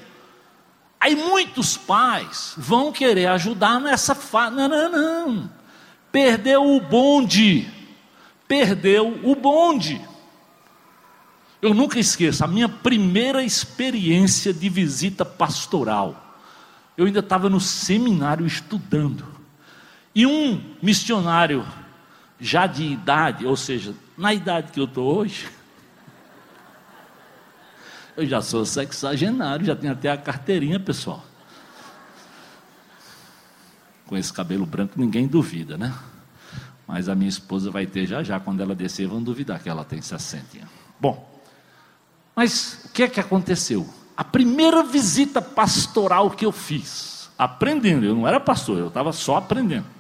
Aí 1.00 1.16
muitos 1.16 1.78
pais 1.78 2.54
vão 2.56 2.92
querer 2.92 3.26
ajudar 3.26 3.80
nessa 3.82 4.14
fase. 4.14 4.56
Não, 4.56 4.68
não, 4.68 4.92
não. 4.92 5.52
Perdeu 6.12 6.76
o 6.76 6.80
bonde. 6.80 7.68
Perdeu 8.48 9.20
o 9.24 9.34
bonde. 9.36 10.00
Eu 11.60 11.74
nunca 11.74 11.98
esqueço 11.98 12.46
a 12.46 12.48
minha 12.48 12.70
primeira 12.70 13.44
experiência 13.44 14.54
de 14.54 14.70
visita 14.70 15.26
pastoral. 15.26 16.38
Eu 16.96 17.08
ainda 17.08 17.20
estava 17.20 17.50
no 17.50 17.60
seminário 17.60 18.46
estudando. 18.46 19.39
E 20.20 20.26
um 20.26 20.62
missionário 20.82 21.66
já 22.42 22.68
de 22.68 22.84
idade, 22.84 23.46
ou 23.46 23.56
seja, 23.56 23.96
na 24.18 24.34
idade 24.34 24.70
que 24.74 24.78
eu 24.78 24.84
estou 24.84 25.16
hoje, 25.16 25.48
eu 28.18 28.26
já 28.26 28.42
sou 28.42 28.66
sexagenário, 28.66 29.66
já 29.66 29.78
tenho 29.78 29.94
até 29.94 30.12
a 30.12 30.18
carteirinha, 30.18 30.78
pessoal. 30.78 31.24
Com 34.08 34.18
esse 34.18 34.34
cabelo 34.34 34.66
branco 34.66 34.96
ninguém 34.98 35.26
duvida, 35.26 35.78
né? 35.78 35.98
Mas 36.86 37.08
a 37.08 37.16
minha 37.16 37.30
esposa 37.30 37.72
vai 37.72 37.86
ter 37.86 38.06
já 38.06 38.22
já, 38.22 38.42
quando 38.42 38.60
ela 38.60 38.76
descer, 38.76 39.08
vão 39.08 39.24
duvidar 39.24 39.64
que 39.64 39.70
ela 39.70 39.86
tem 39.86 40.02
60. 40.02 40.68
Bom, 41.00 41.42
mas 42.36 42.84
o 42.84 42.90
que 42.90 43.04
é 43.04 43.08
que 43.08 43.22
aconteceu? 43.22 43.90
A 44.18 44.26
primeira 44.26 44.84
visita 44.84 45.42
pastoral 45.42 46.30
que 46.30 46.46
eu 46.46 46.52
fiz, 46.52 47.30
aprendendo, 47.38 48.06
eu 48.06 48.14
não 48.14 48.28
era 48.28 48.38
pastor, 48.38 48.80
eu 48.80 48.90
estava 48.90 49.14
só 49.14 49.38
aprendendo. 49.38 49.98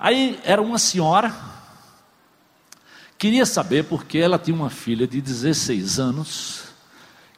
Aí 0.00 0.40
era 0.44 0.62
uma 0.62 0.78
senhora, 0.78 1.36
queria 3.18 3.44
saber 3.44 3.84
porque 3.84 4.16
ela 4.16 4.38
tinha 4.38 4.56
uma 4.56 4.70
filha 4.70 5.06
de 5.06 5.20
16 5.20 6.00
anos, 6.00 6.64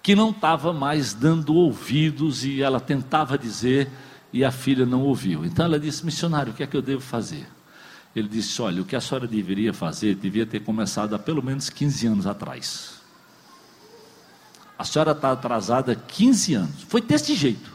que 0.00 0.14
não 0.14 0.30
estava 0.30 0.72
mais 0.72 1.12
dando 1.12 1.56
ouvidos 1.56 2.44
e 2.44 2.62
ela 2.62 2.78
tentava 2.78 3.36
dizer 3.36 3.90
e 4.32 4.44
a 4.44 4.52
filha 4.52 4.86
não 4.86 5.02
ouviu. 5.02 5.44
Então 5.44 5.64
ela 5.64 5.78
disse: 5.78 6.06
Missionário, 6.06 6.52
o 6.52 6.54
que 6.54 6.62
é 6.62 6.66
que 6.66 6.76
eu 6.76 6.82
devo 6.82 7.02
fazer? 7.02 7.48
Ele 8.14 8.28
disse: 8.28 8.62
Olha, 8.62 8.80
o 8.80 8.84
que 8.84 8.94
a 8.94 9.00
senhora 9.00 9.26
deveria 9.26 9.74
fazer, 9.74 10.14
devia 10.14 10.46
ter 10.46 10.60
começado 10.60 11.16
há 11.16 11.18
pelo 11.18 11.42
menos 11.42 11.68
15 11.68 12.06
anos 12.06 12.26
atrás. 12.28 12.92
A 14.78 14.84
senhora 14.84 15.10
está 15.10 15.32
atrasada 15.32 15.96
15 15.96 16.54
anos. 16.54 16.82
Foi 16.88 17.00
desse 17.00 17.34
jeito. 17.34 17.71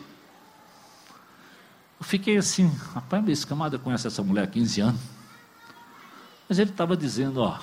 Eu 1.99 2.05
fiquei 2.05 2.37
assim, 2.37 2.71
rapaz, 2.93 3.27
esse 3.27 3.45
camada 3.45 3.77
conhece 3.79 4.07
essa 4.07 4.23
mulher 4.23 4.43
há 4.43 4.47
15 4.47 4.81
anos. 4.81 5.01
Mas 6.47 6.59
ele 6.59 6.71
estava 6.71 6.95
dizendo, 6.95 7.41
ó, 7.41 7.59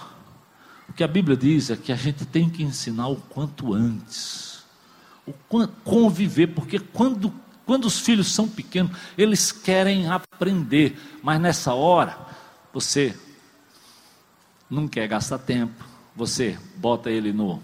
o 0.88 0.92
que 0.92 1.04
a 1.04 1.08
Bíblia 1.08 1.36
diz 1.36 1.70
é 1.70 1.76
que 1.76 1.92
a 1.92 1.96
gente 1.96 2.26
tem 2.26 2.50
que 2.50 2.62
ensinar 2.62 3.08
o 3.08 3.16
quanto 3.16 3.72
antes, 3.72 4.64
o 5.26 5.32
conviver, 5.84 6.48
porque 6.48 6.78
quando 6.78 7.32
Quando 7.66 7.86
os 7.86 7.98
filhos 7.98 8.30
são 8.30 8.46
pequenos, 8.46 8.92
eles 9.16 9.50
querem 9.50 10.06
aprender, 10.06 10.98
mas 11.22 11.40
nessa 11.40 11.72
hora 11.72 12.18
você 12.74 13.14
não 14.68 14.86
quer 14.86 15.08
gastar 15.08 15.38
tempo, 15.38 15.82
você 16.14 16.58
bota 16.76 17.10
ele 17.10 17.32
no, 17.32 17.62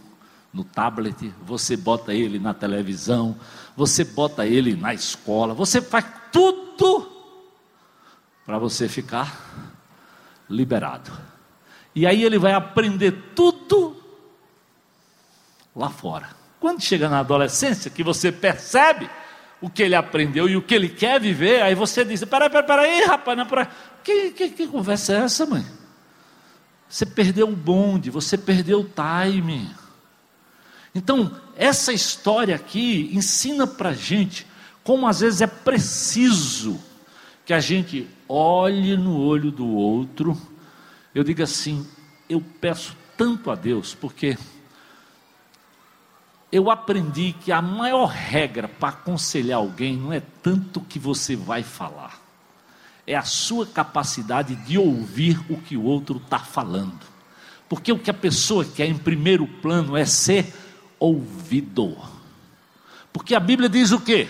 no 0.54 0.64
tablet, 0.64 1.34
você 1.44 1.76
bota 1.76 2.14
ele 2.14 2.38
na 2.38 2.54
televisão, 2.54 3.36
você 3.76 4.02
bota 4.02 4.46
ele 4.46 4.74
na 4.74 4.94
escola, 4.94 5.52
você 5.52 5.82
faz 5.82 6.06
tudo 6.32 7.10
para 8.44 8.58
você 8.58 8.88
ficar 8.88 9.74
liberado. 10.48 11.10
E 11.94 12.06
aí 12.06 12.24
ele 12.24 12.38
vai 12.38 12.52
aprender 12.52 13.12
tudo 13.34 13.96
lá 15.74 15.88
fora. 15.88 16.28
Quando 16.58 16.82
chega 16.82 17.08
na 17.08 17.20
adolescência, 17.20 17.90
que 17.90 18.02
você 18.02 18.30
percebe 18.30 19.08
o 19.60 19.68
que 19.68 19.82
ele 19.82 19.94
aprendeu 19.94 20.48
e 20.48 20.56
o 20.56 20.62
que 20.62 20.74
ele 20.74 20.88
quer 20.88 21.20
viver, 21.20 21.62
aí 21.62 21.74
você 21.74 22.04
diz: 22.04 22.24
peraí, 22.24 22.50
peraí, 22.50 22.66
peraí, 22.66 23.04
rapaz, 23.04 23.36
não 23.36 23.44
é 23.44 23.48
para. 23.48 23.66
Que, 24.02 24.30
que, 24.30 24.50
que 24.50 24.66
conversa 24.66 25.14
é 25.14 25.16
essa, 25.16 25.46
mãe? 25.46 25.64
Você 26.88 27.06
perdeu 27.06 27.48
o 27.48 27.56
bonde, 27.56 28.10
você 28.10 28.36
perdeu 28.36 28.80
o 28.80 28.84
time. 28.84 29.70
Então, 30.94 31.40
essa 31.56 31.92
história 31.92 32.54
aqui 32.54 33.10
ensina 33.12 33.66
para 33.66 33.92
gente 33.92 34.46
como 34.84 35.06
às 35.06 35.20
vezes 35.20 35.40
é 35.40 35.46
preciso 35.46 36.80
que 37.44 37.52
a 37.52 37.60
gente 37.60 38.08
olhe 38.28 38.96
no 38.96 39.18
olho 39.18 39.50
do 39.50 39.66
outro. 39.66 40.40
Eu 41.14 41.24
digo 41.24 41.42
assim, 41.42 41.86
eu 42.28 42.42
peço 42.60 42.96
tanto 43.16 43.50
a 43.50 43.54
Deus, 43.54 43.94
porque 43.94 44.38
eu 46.52 46.70
aprendi 46.70 47.32
que 47.32 47.52
a 47.52 47.60
maior 47.60 48.06
regra 48.06 48.68
para 48.68 48.90
aconselhar 48.90 49.58
alguém 49.58 49.96
não 49.96 50.12
é 50.12 50.22
tanto 50.42 50.80
que 50.80 50.98
você 50.98 51.36
vai 51.36 51.62
falar, 51.62 52.20
é 53.06 53.16
a 53.16 53.22
sua 53.22 53.66
capacidade 53.66 54.54
de 54.54 54.78
ouvir 54.78 55.40
o 55.50 55.60
que 55.60 55.76
o 55.76 55.82
outro 55.82 56.18
está 56.18 56.38
falando. 56.38 57.00
Porque 57.68 57.92
o 57.92 57.98
que 57.98 58.10
a 58.10 58.14
pessoa 58.14 58.64
quer 58.64 58.86
em 58.86 58.98
primeiro 58.98 59.46
plano 59.46 59.96
é 59.96 60.04
ser 60.04 60.52
ouvido. 60.98 61.96
Porque 63.12 63.34
a 63.34 63.40
Bíblia 63.40 63.68
diz 63.68 63.92
o 63.92 64.00
quê? 64.00 64.28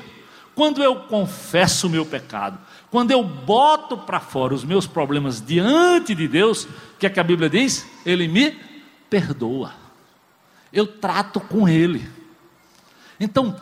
Quando 0.60 0.82
eu 0.82 0.94
confesso 0.94 1.86
o 1.86 1.90
meu 1.90 2.04
pecado, 2.04 2.58
quando 2.90 3.12
eu 3.12 3.24
boto 3.24 3.96
para 3.96 4.20
fora 4.20 4.52
os 4.52 4.62
meus 4.62 4.86
problemas 4.86 5.40
diante 5.40 6.14
de 6.14 6.28
Deus, 6.28 6.64
o 6.64 6.98
que 6.98 7.06
é 7.06 7.08
que 7.08 7.18
a 7.18 7.24
Bíblia 7.24 7.48
diz? 7.48 7.86
Ele 8.04 8.28
me 8.28 8.54
perdoa. 9.08 9.72
Eu 10.70 10.86
trato 10.86 11.40
com 11.40 11.66
Ele. 11.66 12.06
Então, 13.18 13.58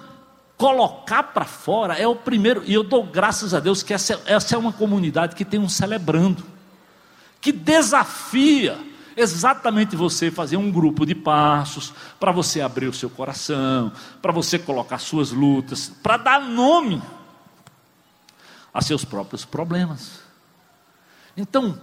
colocar 0.56 1.22
para 1.22 1.44
fora 1.44 1.94
é 1.94 2.04
o 2.04 2.16
primeiro, 2.16 2.64
e 2.66 2.74
eu 2.74 2.82
dou 2.82 3.04
graças 3.04 3.54
a 3.54 3.60
Deus 3.60 3.80
que 3.80 3.94
essa, 3.94 4.20
essa 4.26 4.56
é 4.56 4.58
uma 4.58 4.72
comunidade 4.72 5.36
que 5.36 5.44
tem 5.44 5.60
um 5.60 5.68
celebrando, 5.68 6.44
que 7.40 7.52
desafia 7.52 8.76
exatamente 9.20 9.96
você 9.96 10.30
fazer 10.30 10.56
um 10.56 10.70
grupo 10.70 11.04
de 11.04 11.14
passos, 11.14 11.92
para 12.18 12.32
você 12.32 12.60
abrir 12.60 12.86
o 12.86 12.92
seu 12.92 13.10
coração, 13.10 13.92
para 14.22 14.32
você 14.32 14.58
colocar 14.58 14.98
suas 14.98 15.32
lutas, 15.32 15.92
para 16.02 16.16
dar 16.16 16.40
nome 16.40 17.02
a 18.72 18.80
seus 18.80 19.04
próprios 19.04 19.44
problemas. 19.44 20.20
Então, 21.36 21.80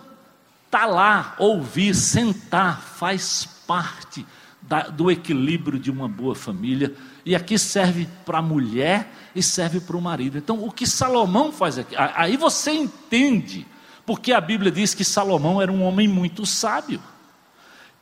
tá 0.70 0.86
lá, 0.86 1.36
ouvir, 1.38 1.94
sentar, 1.94 2.82
faz 2.82 3.48
parte 3.66 4.26
da, 4.62 4.84
do 4.84 5.12
equilíbrio 5.12 5.80
de 5.80 5.92
uma 5.92 6.08
boa 6.08 6.36
família. 6.36 6.94
E 7.26 7.36
aqui 7.36 7.58
serve 7.58 8.08
para 8.26 8.40
a 8.40 8.42
mulher 8.42 9.12
e 9.36 9.42
serve 9.42 9.80
para 9.80 9.98
o 9.98 10.02
marido. 10.02 10.38
Então, 10.38 10.64
o 10.64 10.72
que 10.72 10.86
Salomão 10.86 11.52
faz 11.52 11.78
aqui, 11.78 11.96
aí 11.98 12.38
você 12.38 12.72
entende, 12.72 13.66
porque 14.06 14.32
a 14.32 14.42
Bíblia 14.42 14.72
diz 14.72 14.94
que 14.94 15.04
Salomão 15.04 15.62
era 15.62 15.72
um 15.72 15.84
homem 15.84 16.08
muito 16.08 16.46
sábio. 16.46 17.02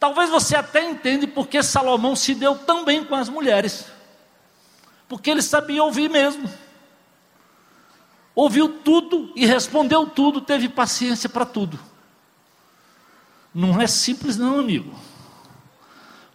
Talvez 0.04 0.30
você 0.30 0.58
até 0.58 0.84
entenda 0.84 1.26
porque 1.26 1.64
Salomão 1.64 2.14
se 2.14 2.36
deu 2.36 2.58
tão 2.58 2.84
bem 2.84 3.06
com 3.06 3.16
as 3.16 3.30
mulheres. 3.30 3.86
Porque 5.08 5.30
ele 5.30 5.42
sabia 5.42 5.82
ouvir 5.82 6.10
mesmo. 6.10 6.52
Ouviu 8.36 8.68
tudo 8.68 9.32
e 9.34 9.46
respondeu 9.46 10.06
tudo, 10.06 10.42
teve 10.42 10.68
paciência 10.68 11.30
para 11.30 11.46
tudo. 11.46 11.80
Não 13.56 13.80
é 13.80 13.88
simples, 13.88 14.36
não, 14.36 14.60
amigo. 14.60 14.94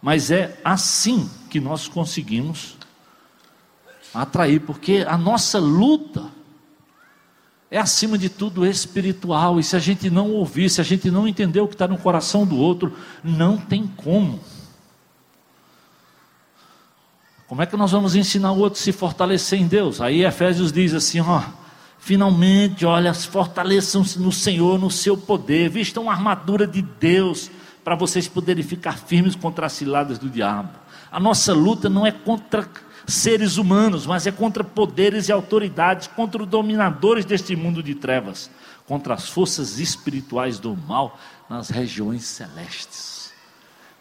Mas 0.01 0.31
é 0.31 0.59
assim 0.65 1.29
que 1.47 1.59
nós 1.59 1.87
conseguimos 1.87 2.75
atrair, 4.11 4.61
porque 4.61 5.05
a 5.07 5.15
nossa 5.15 5.59
luta 5.59 6.31
é 7.71 7.77
acima 7.77 8.17
de 8.17 8.29
tudo 8.29 8.65
espiritual. 8.65 9.59
E 9.59 9.63
se 9.63 9.75
a 9.75 9.79
gente 9.79 10.09
não 10.09 10.31
ouvir, 10.31 10.69
se 10.69 10.81
a 10.81 10.83
gente 10.83 11.11
não 11.11 11.27
entender 11.27 11.61
o 11.61 11.67
que 11.67 11.75
está 11.75 11.87
no 11.87 11.97
coração 11.97 12.45
do 12.45 12.57
outro, 12.57 12.93
não 13.23 13.57
tem 13.57 13.85
como. 13.87 14.39
Como 17.47 17.61
é 17.61 17.65
que 17.65 17.75
nós 17.75 17.91
vamos 17.91 18.15
ensinar 18.15 18.51
o 18.51 18.59
outro 18.59 18.79
a 18.79 18.83
se 18.83 18.91
fortalecer 18.91 19.59
em 19.59 19.67
Deus? 19.67 20.01
Aí 20.01 20.23
Efésios 20.23 20.71
diz 20.71 20.93
assim: 20.93 21.19
ó, 21.19 21.41
finalmente, 21.97 22.85
olha, 22.85 23.13
fortaleçam-se 23.13 24.19
no 24.19 24.31
Senhor, 24.31 24.79
no 24.79 24.91
seu 24.91 25.17
poder, 25.17 25.69
vistam 25.69 26.09
a 26.09 26.13
armadura 26.13 26.67
de 26.67 26.81
Deus, 26.81 27.49
para 27.83 27.95
vocês 27.95 28.27
poderem 28.27 28.63
ficar 28.63 28.99
firmes 28.99 29.35
contra 29.35 29.65
as 29.65 29.73
ciladas 29.73 30.19
do 30.19 30.29
diabo. 30.29 30.69
A 31.11 31.19
nossa 31.19 31.53
luta 31.53 31.89
não 31.89 32.05
é 32.05 32.11
contra 32.11 32.69
seres 33.09 33.57
humanos, 33.57 34.05
mas 34.05 34.27
é 34.27 34.31
contra 34.31 34.63
poderes 34.63 35.27
e 35.27 35.31
autoridades, 35.31 36.07
contra 36.07 36.43
os 36.43 36.49
dominadores 36.49 37.25
deste 37.25 37.55
mundo 37.55 37.81
de 37.81 37.95
trevas, 37.95 38.49
contra 38.85 39.13
as 39.13 39.29
forças 39.29 39.79
espirituais 39.79 40.59
do 40.59 40.75
mal 40.75 41.19
nas 41.49 41.69
regiões 41.69 42.25
celestes. 42.25 43.33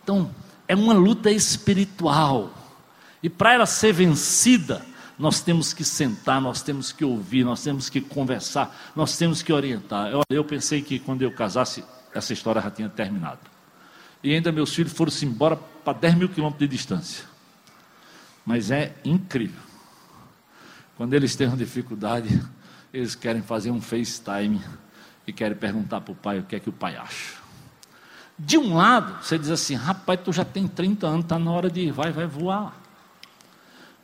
Então, 0.02 0.30
é 0.66 0.74
uma 0.74 0.94
luta 0.94 1.30
espiritual. 1.30 2.52
E 3.22 3.28
para 3.28 3.54
ela 3.54 3.66
ser 3.66 3.92
vencida, 3.92 4.84
nós 5.18 5.40
temos 5.40 5.72
que 5.72 5.84
sentar, 5.84 6.40
nós 6.40 6.62
temos 6.62 6.92
que 6.92 7.04
ouvir, 7.04 7.44
nós 7.44 7.62
temos 7.62 7.90
que 7.90 8.00
conversar, 8.00 8.92
nós 8.94 9.16
temos 9.16 9.42
que 9.42 9.52
orientar. 9.52 10.08
Eu, 10.08 10.22
eu 10.30 10.44
pensei 10.44 10.80
que 10.80 10.98
quando 10.98 11.22
eu 11.22 11.32
casasse, 11.32 11.84
essa 12.14 12.32
história 12.32 12.62
já 12.62 12.70
tinha 12.70 12.88
terminado. 12.88 13.40
E 14.22 14.34
ainda 14.34 14.52
meus 14.52 14.74
filhos 14.74 14.92
foram-se 14.92 15.24
embora 15.26 15.56
para 15.56 15.92
10 15.98 16.14
mil 16.14 16.28
quilômetros 16.28 16.68
de 16.68 16.76
distância. 16.76 17.24
Mas 18.48 18.70
é 18.70 18.94
incrível. 19.04 19.60
Quando 20.96 21.12
eles 21.12 21.36
têm 21.36 21.48
uma 21.48 21.56
dificuldade, 21.58 22.42
eles 22.94 23.14
querem 23.14 23.42
fazer 23.42 23.70
um 23.70 23.78
FaceTime 23.78 24.58
e 25.26 25.34
querem 25.34 25.54
perguntar 25.54 26.00
para 26.00 26.12
o 26.12 26.14
pai 26.14 26.38
o 26.38 26.44
que 26.44 26.56
é 26.56 26.58
que 26.58 26.70
o 26.70 26.72
pai 26.72 26.96
acha. 26.96 27.34
De 28.38 28.56
um 28.56 28.74
lado, 28.74 29.22
você 29.22 29.38
diz 29.38 29.50
assim, 29.50 29.74
rapaz, 29.74 30.18
tu 30.24 30.32
já 30.32 30.46
tem 30.46 30.66
30 30.66 31.06
anos, 31.06 31.24
está 31.26 31.38
na 31.38 31.50
hora 31.50 31.70
de 31.70 31.88
ir, 31.88 31.92
vai, 31.92 32.10
vai 32.10 32.26
voar. 32.26 32.74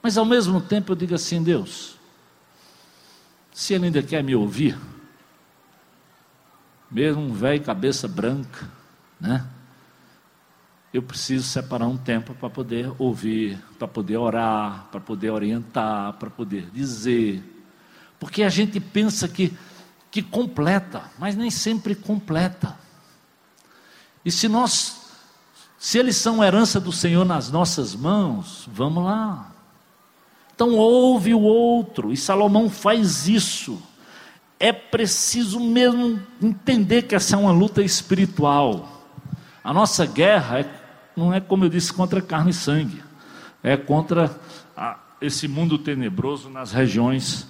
Mas 0.02 0.18
ao 0.18 0.26
mesmo 0.26 0.60
tempo 0.60 0.92
eu 0.92 0.96
digo 0.96 1.14
assim, 1.14 1.42
Deus, 1.42 1.98
se 3.50 3.72
ele 3.72 3.86
ainda 3.86 4.02
quer 4.02 4.22
me 4.22 4.36
ouvir, 4.36 4.78
mesmo 6.90 7.22
um 7.22 7.32
velho 7.32 7.64
cabeça 7.64 8.06
branca, 8.06 8.68
né? 9.18 9.42
Eu 10.94 11.02
preciso 11.02 11.42
separar 11.42 11.88
um 11.88 11.96
tempo 11.96 12.36
para 12.36 12.48
poder 12.48 12.92
ouvir, 13.00 13.58
para 13.76 13.88
poder 13.88 14.16
orar, 14.16 14.86
para 14.92 15.00
poder 15.00 15.30
orientar, 15.30 16.12
para 16.12 16.30
poder 16.30 16.70
dizer. 16.70 17.42
Porque 18.20 18.44
a 18.44 18.48
gente 18.48 18.78
pensa 18.78 19.26
que, 19.26 19.52
que 20.08 20.22
completa, 20.22 21.10
mas 21.18 21.34
nem 21.34 21.50
sempre 21.50 21.96
completa. 21.96 22.78
E 24.24 24.30
se 24.30 24.46
nós, 24.46 25.10
se 25.76 25.98
eles 25.98 26.14
são 26.14 26.44
herança 26.44 26.78
do 26.78 26.92
Senhor 26.92 27.24
nas 27.24 27.50
nossas 27.50 27.96
mãos, 27.96 28.68
vamos 28.72 29.04
lá. 29.04 29.50
Então 30.54 30.76
ouve 30.76 31.34
o 31.34 31.40
outro, 31.40 32.12
e 32.12 32.16
Salomão 32.16 32.70
faz 32.70 33.26
isso. 33.26 33.82
É 34.60 34.72
preciso 34.72 35.58
mesmo 35.58 36.22
entender 36.40 37.02
que 37.02 37.16
essa 37.16 37.34
é 37.34 37.38
uma 37.38 37.50
luta 37.50 37.82
espiritual. 37.82 39.10
A 39.64 39.72
nossa 39.72 40.06
guerra 40.06 40.60
é 40.60 40.83
não 41.16 41.32
é 41.32 41.40
como 41.40 41.64
eu 41.64 41.68
disse 41.68 41.92
contra 41.92 42.20
carne 42.20 42.50
e 42.50 42.54
sangue, 42.54 43.02
é 43.62 43.76
contra 43.76 44.30
a, 44.76 44.96
esse 45.20 45.48
mundo 45.48 45.78
tenebroso 45.78 46.48
nas 46.50 46.72
regiões 46.72 47.46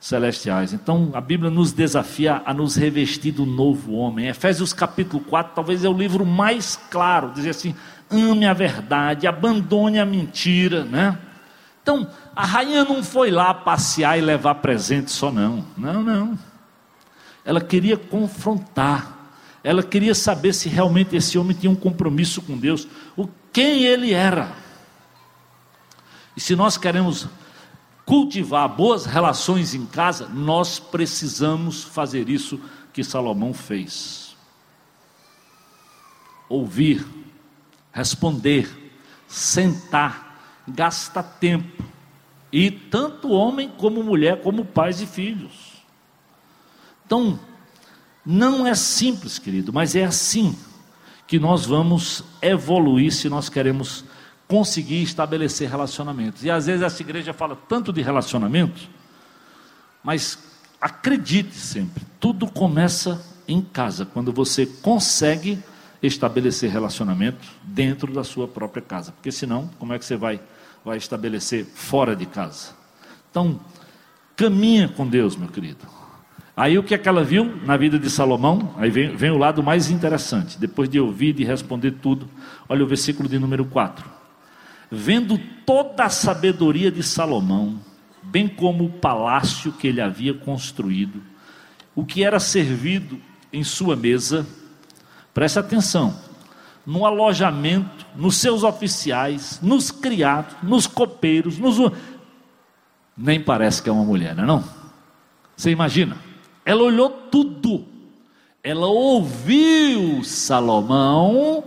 celestiais. 0.00 0.72
Então 0.72 1.10
a 1.14 1.20
Bíblia 1.20 1.50
nos 1.50 1.72
desafia 1.72 2.42
a 2.44 2.54
nos 2.54 2.76
revestir 2.76 3.32
do 3.32 3.44
novo 3.44 3.92
homem. 3.94 4.28
Efésios 4.28 4.72
capítulo 4.72 5.22
4 5.24 5.54
talvez 5.54 5.84
é 5.84 5.88
o 5.88 5.96
livro 5.96 6.24
mais 6.24 6.78
claro, 6.90 7.32
diz 7.34 7.46
assim: 7.46 7.74
ame 8.10 8.46
a 8.46 8.54
verdade, 8.54 9.26
abandone 9.26 9.98
a 9.98 10.06
mentira, 10.06 10.84
né? 10.84 11.18
Então, 11.82 12.06
a 12.36 12.44
rainha 12.44 12.84
não 12.84 13.02
foi 13.02 13.30
lá 13.30 13.54
passear 13.54 14.18
e 14.18 14.20
levar 14.20 14.56
presente 14.56 15.10
só 15.10 15.32
não. 15.32 15.64
Não, 15.74 16.02
não. 16.02 16.38
Ela 17.44 17.62
queria 17.62 17.96
confrontar 17.96 19.17
ela 19.62 19.82
queria 19.82 20.14
saber 20.14 20.52
se 20.52 20.68
realmente 20.68 21.16
esse 21.16 21.38
homem 21.38 21.56
tinha 21.56 21.70
um 21.70 21.76
compromisso 21.76 22.40
com 22.42 22.56
Deus, 22.56 22.86
o 23.16 23.28
quem 23.52 23.84
ele 23.84 24.12
era. 24.12 24.52
E 26.36 26.40
se 26.40 26.54
nós 26.54 26.78
queremos 26.78 27.28
cultivar 28.06 28.68
boas 28.68 29.04
relações 29.04 29.74
em 29.74 29.84
casa, 29.84 30.28
nós 30.28 30.78
precisamos 30.78 31.82
fazer 31.82 32.28
isso 32.28 32.60
que 32.92 33.02
Salomão 33.02 33.52
fez. 33.52 34.36
Ouvir, 36.48 37.04
responder, 37.92 38.92
sentar, 39.26 40.62
gasta 40.66 41.22
tempo. 41.22 41.84
E 42.50 42.70
tanto 42.70 43.30
homem 43.30 43.68
como 43.76 44.02
mulher, 44.02 44.40
como 44.40 44.64
pais 44.64 45.02
e 45.02 45.06
filhos. 45.06 45.82
Então, 47.04 47.38
não 48.30 48.66
é 48.66 48.74
simples, 48.74 49.38
querido, 49.38 49.72
mas 49.72 49.96
é 49.96 50.04
assim 50.04 50.54
que 51.26 51.38
nós 51.38 51.64
vamos 51.64 52.22
evoluir 52.42 53.10
se 53.10 53.26
nós 53.26 53.48
queremos 53.48 54.04
conseguir 54.46 55.02
estabelecer 55.02 55.70
relacionamentos. 55.70 56.44
E 56.44 56.50
às 56.50 56.66
vezes 56.66 56.82
essa 56.82 57.00
igreja 57.00 57.32
fala 57.32 57.56
tanto 57.56 57.90
de 57.90 58.02
relacionamentos, 58.02 58.86
mas 60.04 60.38
acredite 60.78 61.56
sempre, 61.56 62.04
tudo 62.20 62.46
começa 62.46 63.24
em 63.48 63.62
casa, 63.62 64.04
quando 64.04 64.30
você 64.30 64.66
consegue 64.66 65.58
estabelecer 66.02 66.70
relacionamento 66.70 67.48
dentro 67.62 68.12
da 68.12 68.22
sua 68.22 68.46
própria 68.46 68.82
casa, 68.82 69.10
porque 69.10 69.32
senão, 69.32 69.70
como 69.78 69.94
é 69.94 69.98
que 69.98 70.04
você 70.04 70.18
vai, 70.18 70.38
vai 70.84 70.98
estabelecer 70.98 71.64
fora 71.64 72.14
de 72.14 72.26
casa? 72.26 72.74
Então, 73.30 73.58
caminha 74.36 74.86
com 74.86 75.06
Deus, 75.06 75.34
meu 75.34 75.48
querido. 75.48 75.97
Aí 76.58 76.76
o 76.76 76.82
que 76.82 76.92
é 76.92 76.98
que 76.98 77.08
ela 77.08 77.22
viu 77.22 77.56
na 77.64 77.76
vida 77.76 78.00
de 78.00 78.10
Salomão? 78.10 78.74
Aí 78.78 78.90
vem, 78.90 79.14
vem 79.14 79.30
o 79.30 79.38
lado 79.38 79.62
mais 79.62 79.90
interessante. 79.90 80.58
Depois 80.58 80.88
de 80.88 80.98
ouvir, 80.98 81.32
de 81.32 81.44
responder 81.44 81.92
tudo, 82.02 82.28
olha 82.68 82.82
o 82.82 82.86
versículo 82.88 83.28
de 83.28 83.38
número 83.38 83.64
4. 83.64 84.04
Vendo 84.90 85.38
toda 85.64 86.02
a 86.02 86.08
sabedoria 86.10 86.90
de 86.90 87.00
Salomão, 87.00 87.78
bem 88.24 88.48
como 88.48 88.86
o 88.86 88.90
palácio 88.90 89.70
que 89.70 89.86
ele 89.86 90.00
havia 90.00 90.34
construído, 90.34 91.22
o 91.94 92.04
que 92.04 92.24
era 92.24 92.40
servido 92.40 93.20
em 93.52 93.62
sua 93.62 93.94
mesa, 93.94 94.44
preste 95.32 95.60
atenção, 95.60 96.18
no 96.84 97.06
alojamento, 97.06 98.04
nos 98.16 98.36
seus 98.36 98.64
oficiais, 98.64 99.60
nos 99.62 99.92
criados, 99.92 100.56
nos 100.60 100.88
copeiros, 100.88 101.56
nos. 101.56 101.78
Nem 103.16 103.40
parece 103.40 103.80
que 103.80 103.88
é 103.88 103.92
uma 103.92 104.04
mulher, 104.04 104.34
não 104.34 104.42
é? 104.42 104.46
Não? 104.48 104.64
Você 105.56 105.70
imagina? 105.70 106.27
Ela 106.68 106.82
olhou 106.82 107.08
tudo. 107.08 107.86
Ela 108.62 108.88
ouviu 108.88 110.22
Salomão, 110.22 111.64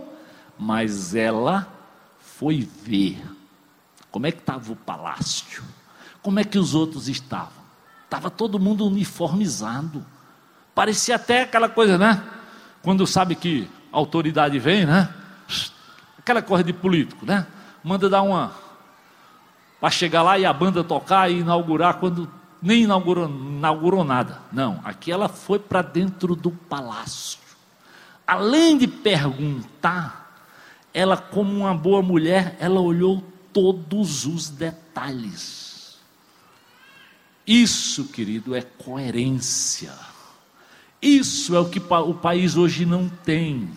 mas 0.56 1.12
ela 1.12 1.66
foi 2.20 2.68
ver 2.84 3.20
como 4.12 4.28
é 4.28 4.30
que 4.30 4.38
estava 4.38 4.72
o 4.72 4.76
palácio, 4.76 5.64
como 6.22 6.38
é 6.38 6.44
que 6.44 6.56
os 6.56 6.72
outros 6.72 7.08
estavam. 7.08 7.64
Estava 8.04 8.30
todo 8.30 8.60
mundo 8.60 8.86
uniformizado. 8.86 10.06
Parecia 10.72 11.16
até 11.16 11.42
aquela 11.42 11.68
coisa, 11.68 11.98
né? 11.98 12.22
Quando 12.80 13.04
sabe 13.04 13.34
que 13.34 13.68
a 13.92 13.96
autoridade 13.96 14.56
vem, 14.60 14.86
né? 14.86 15.12
Aquela 16.16 16.42
coisa 16.42 16.62
de 16.62 16.72
político, 16.72 17.26
né? 17.26 17.44
Manda 17.82 18.08
dar 18.08 18.22
uma. 18.22 18.52
Para 19.80 19.90
chegar 19.90 20.22
lá 20.22 20.38
e 20.38 20.46
a 20.46 20.52
banda 20.52 20.84
tocar 20.84 21.28
e 21.28 21.40
inaugurar 21.40 21.94
quando 21.94 22.30
nem 22.62 22.84
inaugurou, 22.84 23.28
inaugurou 23.28 24.04
nada. 24.04 24.40
Não, 24.52 24.80
aqui 24.84 25.10
ela 25.10 25.28
foi 25.28 25.58
para 25.58 25.82
dentro 25.82 26.36
do 26.36 26.50
palácio. 26.50 27.40
Além 28.26 28.78
de 28.78 28.86
perguntar, 28.86 30.22
ela, 30.94 31.16
como 31.16 31.52
uma 31.52 31.74
boa 31.74 32.02
mulher, 32.02 32.56
ela 32.60 32.80
olhou 32.80 33.22
todos 33.52 34.24
os 34.24 34.48
detalhes. 34.48 35.98
Isso, 37.46 38.04
querido, 38.04 38.54
é 38.54 38.62
coerência. 38.62 39.92
Isso 41.00 41.56
é 41.56 41.60
o 41.60 41.68
que 41.68 41.80
o 41.80 42.14
país 42.14 42.56
hoje 42.56 42.86
não 42.86 43.08
tem. 43.08 43.68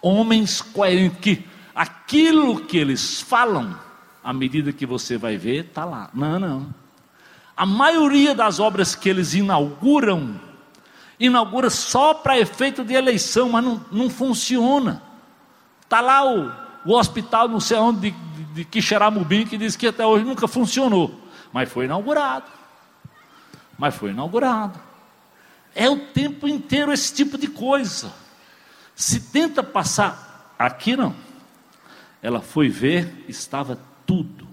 Homens 0.00 0.62
coerentes, 0.62 1.18
que 1.18 1.44
aquilo 1.74 2.64
que 2.64 2.76
eles 2.78 3.20
falam, 3.20 3.76
à 4.22 4.32
medida 4.32 4.72
que 4.72 4.86
você 4.86 5.18
vai 5.18 5.36
ver, 5.36 5.66
está 5.66 5.84
lá. 5.84 6.08
Não, 6.14 6.38
não. 6.38 6.74
A 7.58 7.66
maioria 7.66 8.36
das 8.36 8.60
obras 8.60 8.94
que 8.94 9.08
eles 9.08 9.34
inauguram, 9.34 10.40
inaugura 11.18 11.68
só 11.68 12.14
para 12.14 12.38
efeito 12.38 12.84
de 12.84 12.94
eleição, 12.94 13.48
mas 13.48 13.64
não, 13.64 13.84
não 13.90 14.08
funciona. 14.08 15.02
Está 15.82 16.00
lá 16.00 16.24
o, 16.24 16.52
o 16.84 16.96
hospital, 16.96 17.48
não 17.48 17.58
sei 17.58 17.76
onde, 17.78 18.12
de, 18.12 18.16
de, 18.16 18.44
de 18.54 18.64
Quixeramobim, 18.64 19.44
que 19.44 19.58
diz 19.58 19.74
que 19.74 19.88
até 19.88 20.06
hoje 20.06 20.24
nunca 20.24 20.46
funcionou. 20.46 21.12
Mas 21.52 21.68
foi 21.68 21.86
inaugurado. 21.86 22.46
Mas 23.76 23.92
foi 23.92 24.10
inaugurado. 24.10 24.78
É 25.74 25.90
o 25.90 25.98
tempo 25.98 26.46
inteiro 26.46 26.92
esse 26.92 27.12
tipo 27.12 27.36
de 27.36 27.48
coisa. 27.48 28.12
Se 28.94 29.18
tenta 29.18 29.64
passar, 29.64 30.54
aqui 30.56 30.96
não. 30.96 31.12
Ela 32.22 32.40
foi 32.40 32.68
ver, 32.68 33.24
estava 33.26 33.80
tudo 34.06 34.47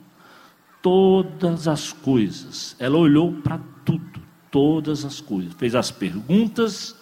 todas 0.86 1.68
as 1.68 1.92
coisas. 1.92 2.76
Ela 2.78 2.96
olhou 2.96 3.34
para 3.34 3.60
tudo, 3.84 4.22
todas 4.52 5.04
as 5.04 5.20
coisas. 5.20 5.52
Fez 5.56 5.74
as 5.74 5.90
perguntas, 5.90 6.96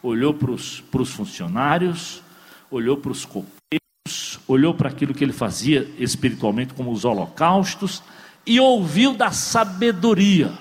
olhou 0.00 0.32
para 0.32 0.52
os 0.52 1.10
funcionários, 1.10 2.22
olhou 2.70 2.96
para 2.96 3.10
os 3.10 3.24
copeiros, 3.24 4.38
olhou 4.46 4.72
para 4.72 4.88
aquilo 4.88 5.12
que 5.12 5.24
ele 5.24 5.32
fazia 5.32 5.92
espiritualmente, 5.98 6.74
como 6.74 6.92
os 6.92 7.04
holocaustos, 7.04 8.04
e 8.46 8.60
ouviu 8.60 9.14
da 9.14 9.32
sabedoria. 9.32 10.52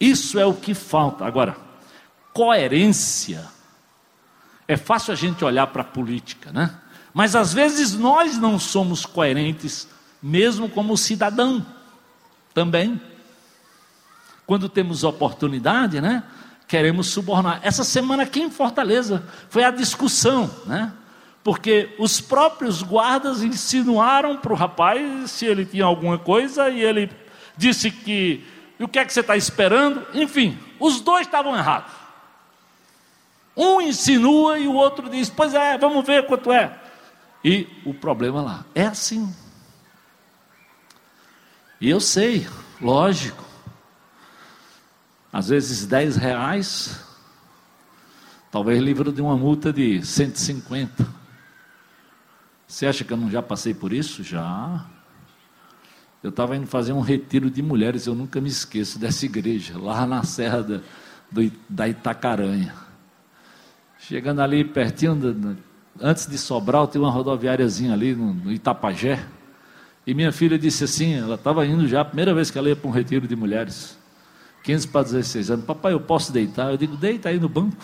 Isso 0.00 0.36
é 0.36 0.46
o 0.46 0.54
que 0.54 0.74
falta. 0.74 1.24
Agora, 1.24 1.56
coerência. 2.34 3.46
É 4.66 4.76
fácil 4.76 5.12
a 5.12 5.16
gente 5.16 5.44
olhar 5.44 5.68
para 5.68 5.82
a 5.82 5.84
política, 5.84 6.50
né? 6.50 6.76
Mas 7.14 7.36
às 7.36 7.54
vezes 7.54 7.94
nós 7.94 8.36
não 8.36 8.58
somos 8.58 9.06
coerentes 9.06 9.86
mesmo 10.22 10.68
como 10.68 10.96
cidadão 10.96 11.64
também. 12.54 13.00
Quando 14.46 14.68
temos 14.68 15.04
oportunidade, 15.04 16.00
né? 16.00 16.22
Queremos 16.66 17.08
subornar. 17.08 17.60
Essa 17.62 17.84
semana 17.84 18.24
aqui 18.24 18.40
em 18.40 18.50
Fortaleza 18.50 19.24
foi 19.48 19.64
a 19.64 19.70
discussão, 19.70 20.50
né? 20.66 20.92
Porque 21.42 21.94
os 21.98 22.20
próprios 22.20 22.82
guardas 22.82 23.42
insinuaram 23.42 24.36
para 24.36 24.52
o 24.52 24.56
rapaz 24.56 25.30
se 25.30 25.46
ele 25.46 25.64
tinha 25.64 25.84
alguma 25.84 26.18
coisa 26.18 26.68
e 26.68 26.82
ele 26.82 27.10
disse 27.56 27.90
que 27.90 28.44
e 28.78 28.84
o 28.84 28.88
que 28.88 28.98
é 28.98 29.04
que 29.04 29.12
você 29.12 29.20
está 29.20 29.36
esperando? 29.36 30.06
Enfim, 30.14 30.56
os 30.78 31.00
dois 31.00 31.26
estavam 31.26 31.56
errados. 31.56 31.92
Um 33.56 33.80
insinua 33.80 34.58
e 34.58 34.68
o 34.68 34.74
outro 34.74 35.10
diz: 35.10 35.28
Pois 35.28 35.52
é, 35.52 35.76
vamos 35.76 36.06
ver 36.06 36.26
quanto 36.26 36.52
é. 36.52 36.72
E 37.44 37.66
o 37.84 37.92
problema 37.92 38.40
lá 38.40 38.64
é 38.74 38.86
assim. 38.86 39.34
E 41.80 41.88
eu 41.88 42.00
sei, 42.00 42.46
lógico, 42.80 43.44
às 45.32 45.48
vezes 45.48 45.86
10 45.86 46.16
reais, 46.16 47.04
talvez 48.50 48.82
livro 48.82 49.12
de 49.12 49.20
uma 49.20 49.36
multa 49.36 49.72
de 49.72 50.04
150. 50.04 51.06
Você 52.66 52.86
acha 52.86 53.04
que 53.04 53.12
eu 53.12 53.16
não 53.16 53.30
já 53.30 53.40
passei 53.40 53.72
por 53.72 53.92
isso? 53.92 54.24
Já. 54.24 54.84
Eu 56.20 56.30
estava 56.30 56.56
indo 56.56 56.66
fazer 56.66 56.92
um 56.92 57.00
retiro 57.00 57.48
de 57.48 57.62
mulheres, 57.62 58.06
eu 58.06 58.14
nunca 58.14 58.40
me 58.40 58.48
esqueço 58.48 58.98
dessa 58.98 59.24
igreja, 59.24 59.78
lá 59.78 60.04
na 60.04 60.24
Serra 60.24 60.62
da, 60.62 60.80
do, 61.30 61.52
da 61.68 61.88
Itacaranha. 61.88 62.74
Chegando 64.00 64.40
ali 64.40 64.64
pertinho, 64.64 65.56
antes 66.00 66.26
de 66.26 66.36
Sobral, 66.36 66.88
tem 66.88 67.00
uma 67.00 67.10
rodoviáriazinha 67.10 67.92
ali 67.92 68.16
no, 68.16 68.34
no 68.34 68.52
Itapajé. 68.52 69.24
E 70.08 70.14
minha 70.14 70.32
filha 70.32 70.58
disse 70.58 70.84
assim, 70.84 71.16
ela 71.16 71.34
estava 71.34 71.66
indo 71.66 71.86
já, 71.86 72.00
a 72.00 72.04
primeira 72.06 72.32
vez 72.32 72.50
que 72.50 72.56
ela 72.56 72.70
ia 72.70 72.74
para 72.74 72.88
um 72.88 72.90
retiro 72.90 73.28
de 73.28 73.36
mulheres, 73.36 73.98
15 74.64 74.88
para 74.88 75.02
16 75.02 75.50
anos, 75.50 75.66
papai, 75.66 75.92
eu 75.92 76.00
posso 76.00 76.32
deitar? 76.32 76.70
Eu 76.70 76.78
digo, 76.78 76.96
deita 76.96 77.28
aí 77.28 77.38
no 77.38 77.46
banco. 77.46 77.76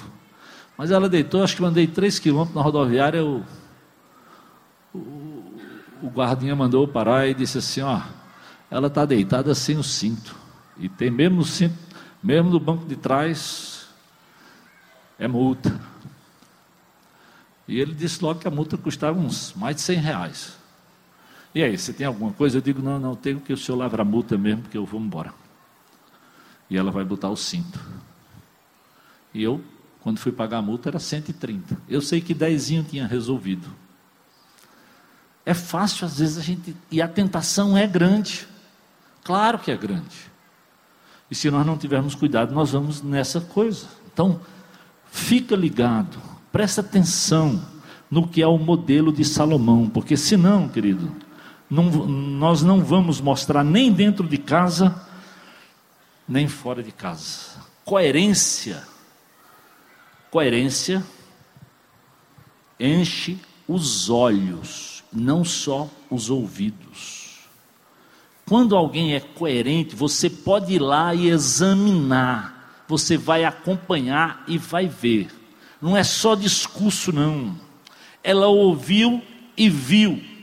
Mas 0.75 0.91
ela 0.91 1.07
deitou, 1.07 1.45
acho 1.45 1.55
que 1.55 1.61
mandei 1.61 1.87
3 1.87 2.19
quilômetros 2.19 2.57
na 2.57 2.63
rodoviária, 2.63 3.23
o, 3.23 3.45
o, 4.95 6.09
guardinha 6.09 6.57
mandou 6.57 6.89
parar 6.89 7.29
e 7.29 7.35
disse 7.35 7.59
assim, 7.59 7.83
ó, 7.83 8.01
ela 8.71 8.87
está 8.87 9.05
deitada 9.05 9.55
sem 9.55 9.77
o 9.77 9.83
cinto. 9.83 10.35
E 10.79 10.89
tem 10.89 11.11
mesmo 11.11 11.37
no 11.37 11.45
cinto, 11.45 11.77
mesmo 12.23 12.49
no 12.49 12.59
banco 12.59 12.87
de 12.87 12.97
trás, 12.97 13.87
é 15.19 15.29
multa. 15.29 15.79
E 17.69 17.79
ele 17.79 17.93
disse 17.93 18.25
logo 18.25 18.41
que 18.41 18.49
a 18.49 18.51
multa 18.51 18.79
custava 18.79 19.19
uns 19.19 19.53
mais 19.53 19.77
de 19.77 19.83
100 19.83 19.99
reais. 19.99 20.64
E 21.55 21.63
aí, 21.63 21.79
você 21.79 21.93
tem 21.93 22.07
alguma 22.07 22.33
coisa? 22.33 22.59
Eu 22.59 22.63
digo, 22.63 22.83
não, 22.83 22.99
não, 22.99 23.15
tenho 23.15 23.41
que 23.41 23.53
o 23.53 23.57
senhor 23.57 23.79
lavra 23.79 24.03
a 24.03 24.05
multa 24.05 24.37
mesmo, 24.37 24.63
porque 24.63 24.77
eu 24.77 24.85
vou 24.85 25.01
embora. 25.01 25.33
E 26.69 26.77
ela 26.77 26.91
vai 26.91 27.05
botar 27.05 27.29
o 27.29 27.37
cinto. 27.37 27.81
E 29.33 29.43
eu, 29.43 29.61
quando 30.01 30.19
fui 30.19 30.33
pagar 30.33 30.59
a 30.59 30.63
multa, 30.63 30.89
era 30.89 30.99
130. 30.99 31.81
Eu 31.89 32.01
sei 32.01 32.21
que 32.21 32.35
dezinho 32.35 32.83
tinha 32.83 33.07
resolvido. 33.07 33.69
É 35.47 35.55
fácil, 35.55 36.07
às 36.07 36.19
vezes, 36.19 36.39
a 36.39 36.43
gente. 36.43 36.75
E 36.91 37.01
a 37.01 37.07
tentação 37.07 37.77
é 37.77 37.87
grande. 37.87 38.49
Claro 39.23 39.59
que 39.59 39.71
é 39.71 39.77
grande. 39.77 40.33
E 41.31 41.35
se 41.35 41.51
nós 41.51 41.65
não 41.65 41.79
tivermos 41.79 42.15
cuidado, 42.15 42.55
nós 42.55 42.73
vamos 42.73 43.03
nessa 43.03 43.41
coisa. 43.41 43.87
Então, 44.13 44.41
fica 45.11 45.55
ligado, 45.55 46.19
presta 46.51 46.81
atenção 46.81 47.63
no 48.11 48.29
que 48.29 48.43
é 48.43 48.47
o 48.47 48.59
modelo 48.59 49.13
de 49.13 49.25
Salomão, 49.25 49.89
porque 49.89 50.17
senão, 50.17 50.69
querido, 50.69 51.11
não, 51.75 51.91
nós 52.07 52.63
não 52.63 52.85
vamos 52.85 53.21
mostrar 53.21 53.65
nem 53.65 53.93
dentro 53.93 54.29
de 54.29 54.39
casa, 54.39 54.95
nem 56.29 56.47
fora 56.47 56.83
de 56.83 56.93
casa. 56.93 57.65
Coerência. 57.85 58.83
Coerência 60.31 61.05
enche 62.79 63.39
os 63.67 64.09
olhos, 64.09 65.03
não 65.13 65.45
só 65.45 65.91
os 66.09 66.31
ouvidos. 66.31 67.41
Quando 68.47 68.77
alguém 68.77 69.15
é 69.15 69.21
coerente, 69.21 69.97
você 69.97 70.31
pode 70.31 70.75
ir 70.75 70.79
lá 70.79 71.15
e 71.15 71.29
examinar, 71.29 72.85
você 72.87 73.17
vai 73.17 73.45
acompanhar 73.45 74.45
e 74.47 74.59
vai 74.59 74.87
ver. 74.87 75.29
Não 75.81 75.97
é 75.97 76.05
só 76.05 76.35
discurso, 76.35 77.13
não. 77.13 77.59
Ela 78.23 78.47
ouviu 78.47 79.23
e 79.57 79.69
viu. 79.69 80.34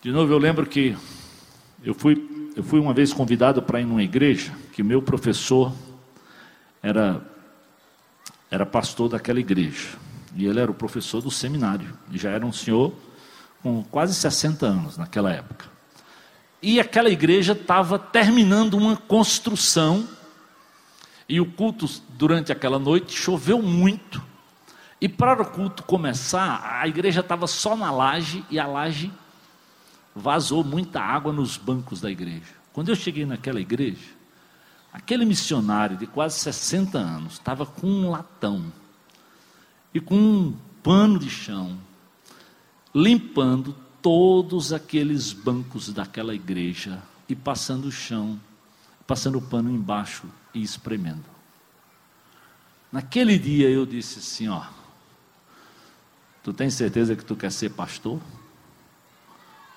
De 0.00 0.12
novo, 0.12 0.32
eu 0.32 0.38
lembro 0.38 0.64
que 0.64 0.96
eu 1.82 1.92
fui, 1.92 2.52
eu 2.54 2.62
fui 2.62 2.78
uma 2.78 2.94
vez 2.94 3.12
convidado 3.12 3.60
para 3.60 3.80
ir 3.80 3.84
numa 3.84 4.02
igreja, 4.02 4.52
que 4.72 4.80
meu 4.80 5.02
professor 5.02 5.72
era, 6.80 7.20
era 8.48 8.64
pastor 8.64 9.08
daquela 9.08 9.40
igreja. 9.40 9.88
E 10.36 10.46
ele 10.46 10.60
era 10.60 10.70
o 10.70 10.74
professor 10.74 11.20
do 11.20 11.32
seminário. 11.32 11.98
E 12.12 12.18
já 12.18 12.30
era 12.30 12.46
um 12.46 12.52
senhor 12.52 12.92
com 13.60 13.82
quase 13.82 14.14
60 14.14 14.66
anos 14.66 14.96
naquela 14.96 15.32
época. 15.32 15.66
E 16.62 16.78
aquela 16.78 17.10
igreja 17.10 17.52
estava 17.52 17.98
terminando 17.98 18.74
uma 18.74 18.96
construção, 18.96 20.08
e 21.28 21.40
o 21.40 21.46
culto 21.46 21.86
durante 22.10 22.52
aquela 22.52 22.78
noite 22.78 23.18
choveu 23.18 23.60
muito. 23.60 24.22
E 25.00 25.08
para 25.08 25.42
o 25.42 25.46
culto 25.46 25.82
começar, 25.82 26.78
a 26.80 26.86
igreja 26.86 27.18
estava 27.18 27.48
só 27.48 27.74
na 27.76 27.90
laje 27.90 28.44
e 28.48 28.60
a 28.60 28.66
laje 28.66 29.10
vazou 30.18 30.62
muita 30.64 31.00
água 31.00 31.32
nos 31.32 31.56
bancos 31.56 32.00
da 32.00 32.10
igreja. 32.10 32.54
Quando 32.72 32.90
eu 32.90 32.96
cheguei 32.96 33.24
naquela 33.24 33.60
igreja, 33.60 34.08
aquele 34.92 35.24
missionário 35.24 35.96
de 35.96 36.06
quase 36.06 36.38
60 36.40 36.98
anos 36.98 37.34
estava 37.34 37.64
com 37.64 37.86
um 37.86 38.10
latão 38.10 38.72
e 39.94 40.00
com 40.00 40.16
um 40.16 40.56
pano 40.82 41.18
de 41.18 41.30
chão 41.30 41.78
limpando 42.94 43.74
todos 44.00 44.72
aqueles 44.72 45.32
bancos 45.32 45.92
daquela 45.92 46.34
igreja 46.34 47.02
e 47.28 47.34
passando 47.34 47.86
o 47.86 47.92
chão, 47.92 48.40
passando 49.06 49.38
o 49.38 49.42
pano 49.42 49.70
embaixo 49.70 50.24
e 50.54 50.62
espremendo. 50.62 51.24
Naquele 52.90 53.38
dia 53.38 53.68
eu 53.68 53.84
disse 53.84 54.18
assim, 54.18 54.48
ó, 54.48 54.64
tu 56.42 56.52
tens 56.52 56.74
certeza 56.74 57.14
que 57.14 57.24
tu 57.24 57.36
quer 57.36 57.52
ser 57.52 57.70
pastor? 57.70 58.20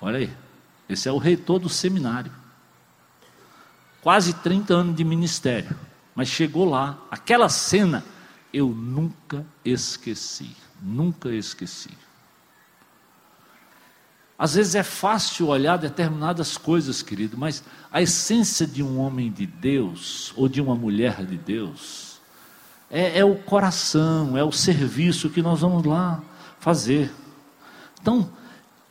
Olha 0.04 0.18
aí, 0.18 0.36
esse 0.88 1.08
é 1.08 1.12
o 1.12 1.16
reitor 1.16 1.60
do 1.60 1.68
seminário. 1.68 2.32
Quase 4.00 4.32
30 4.34 4.74
anos 4.74 4.96
de 4.96 5.04
ministério, 5.04 5.78
mas 6.12 6.26
chegou 6.26 6.68
lá, 6.68 6.98
aquela 7.08 7.48
cena 7.48 8.04
eu 8.52 8.68
nunca 8.68 9.46
esqueci, 9.64 10.56
nunca 10.82 11.32
esqueci. 11.32 11.96
Às 14.36 14.54
vezes 14.54 14.74
é 14.74 14.82
fácil 14.82 15.46
olhar 15.46 15.76
determinadas 15.76 16.58
coisas, 16.58 17.00
querido, 17.00 17.38
mas 17.38 17.62
a 17.92 18.02
essência 18.02 18.66
de 18.66 18.82
um 18.82 18.98
homem 18.98 19.30
de 19.30 19.46
Deus 19.46 20.32
ou 20.34 20.48
de 20.48 20.60
uma 20.60 20.74
mulher 20.74 21.24
de 21.24 21.38
Deus 21.38 22.20
é, 22.90 23.20
é 23.20 23.24
o 23.24 23.36
coração, 23.36 24.36
é 24.36 24.42
o 24.42 24.50
serviço 24.50 25.30
que 25.30 25.40
nós 25.40 25.60
vamos 25.60 25.84
lá 25.84 26.20
fazer. 26.58 27.08
Então, 28.00 28.28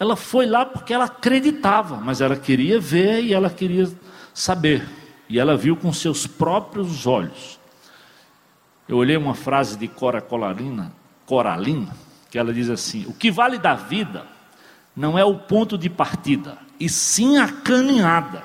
ela 0.02 0.16
foi 0.16 0.48
lá 0.48 0.66
porque 0.66 0.96
ela 0.96 1.06
acreditava, 1.06 1.98
mas 1.98 2.22
ela 2.22 2.36
queria 2.36 2.80
ver 2.80 3.24
e 3.24 3.36
ela 3.36 3.52
queria 3.52 3.88
saber. 4.34 4.84
E 5.30 5.38
ela 5.38 5.56
viu 5.56 5.78
com 5.78 5.94
seus 5.94 6.26
próprios 6.26 7.06
olhos. 7.06 7.60
Eu 8.90 8.98
olhei 8.98 9.16
uma 9.16 9.36
frase 9.36 9.78
de 9.78 9.88
Cora 9.88 10.20
Coralina, 10.20 10.92
Coralina, 11.24 11.96
que 12.32 12.40
ela 12.40 12.52
diz 12.52 12.68
assim: 12.68 13.06
O 13.06 13.14
que 13.14 13.30
vale 13.30 13.60
da 13.60 13.76
vida 13.76 14.26
não 14.96 15.20
é 15.20 15.24
o 15.24 15.38
ponto 15.38 15.78
de 15.78 15.88
partida, 15.88 16.58
e 16.80 16.90
sim 16.90 17.38
a 17.38 17.48
caminhada. 17.48 18.42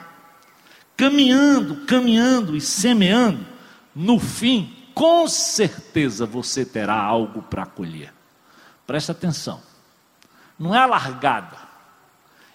Caminhando, 0.95 1.87
caminhando 1.87 2.55
e 2.55 2.61
semeando, 2.61 3.47
no 3.95 4.19
fim, 4.19 4.77
com 4.95 5.27
certeza 5.27 6.27
você 6.27 6.67
terá 6.67 7.03
algo 7.03 7.41
para 7.41 7.65
colher. 7.65 8.13
Presta 8.87 9.13
atenção. 9.13 9.63
Não 10.59 10.75
é 10.75 10.79
a 10.79 10.87
largada. 10.87 11.67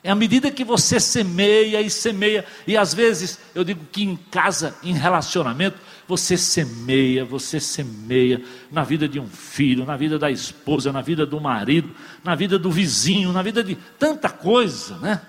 É 0.04 0.10
à 0.10 0.16
medida 0.16 0.50
que 0.50 0.64
você 0.64 1.00
semeia 1.00 1.80
e 1.80 1.90
semeia, 1.90 2.44
e 2.66 2.76
às 2.76 2.92
vezes 2.92 3.40
eu 3.54 3.64
digo 3.64 3.86
que 3.92 4.04
em 4.04 4.16
casa, 4.16 4.76
em 4.82 4.94
relacionamento, 4.94 5.78
você 6.08 6.36
semeia, 6.36 7.24
você 7.24 7.60
semeia 7.60 8.44
na 8.72 8.84
vida 8.84 9.08
de 9.08 9.20
um 9.20 9.28
filho, 9.28 9.86
na 9.86 9.96
vida 9.96 10.18
da 10.18 10.32
esposa, 10.32 10.92
na 10.92 11.02
vida 11.02 11.24
do 11.24 11.40
marido, 11.40 11.92
na 12.24 12.34
vida 12.34 12.58
do 12.58 12.72
vizinho, 12.72 13.32
na 13.32 13.44
vida 13.44 13.64
de 13.64 13.76
tanta 14.00 14.28
coisa, 14.28 14.98
né? 14.98 15.22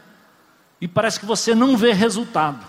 E 0.81 0.89
parece 0.89 1.21
que 1.21 1.27
você 1.27 1.55
não 1.55 1.77
vê 1.77 1.93
resultado. 1.93 2.67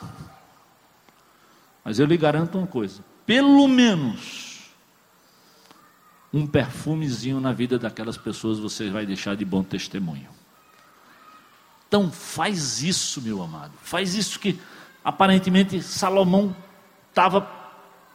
Mas 1.85 1.99
eu 1.99 2.05
lhe 2.05 2.17
garanto 2.17 2.57
uma 2.57 2.67
coisa: 2.67 3.01
pelo 3.25 3.67
menos 3.67 4.52
um 6.33 6.47
perfumezinho 6.47 7.39
na 7.39 7.53
vida 7.53 7.77
daquelas 7.77 8.17
pessoas 8.17 8.57
você 8.57 8.89
vai 8.89 9.05
deixar 9.05 9.35
de 9.35 9.45
bom 9.45 9.61
testemunho. 9.61 10.27
Então 11.87 12.11
faz 12.11 12.81
isso, 12.81 13.21
meu 13.21 13.43
amado. 13.43 13.73
Faz 13.83 14.15
isso 14.15 14.39
que 14.39 14.59
aparentemente 15.05 15.79
Salomão 15.81 16.55
estava 17.09 17.41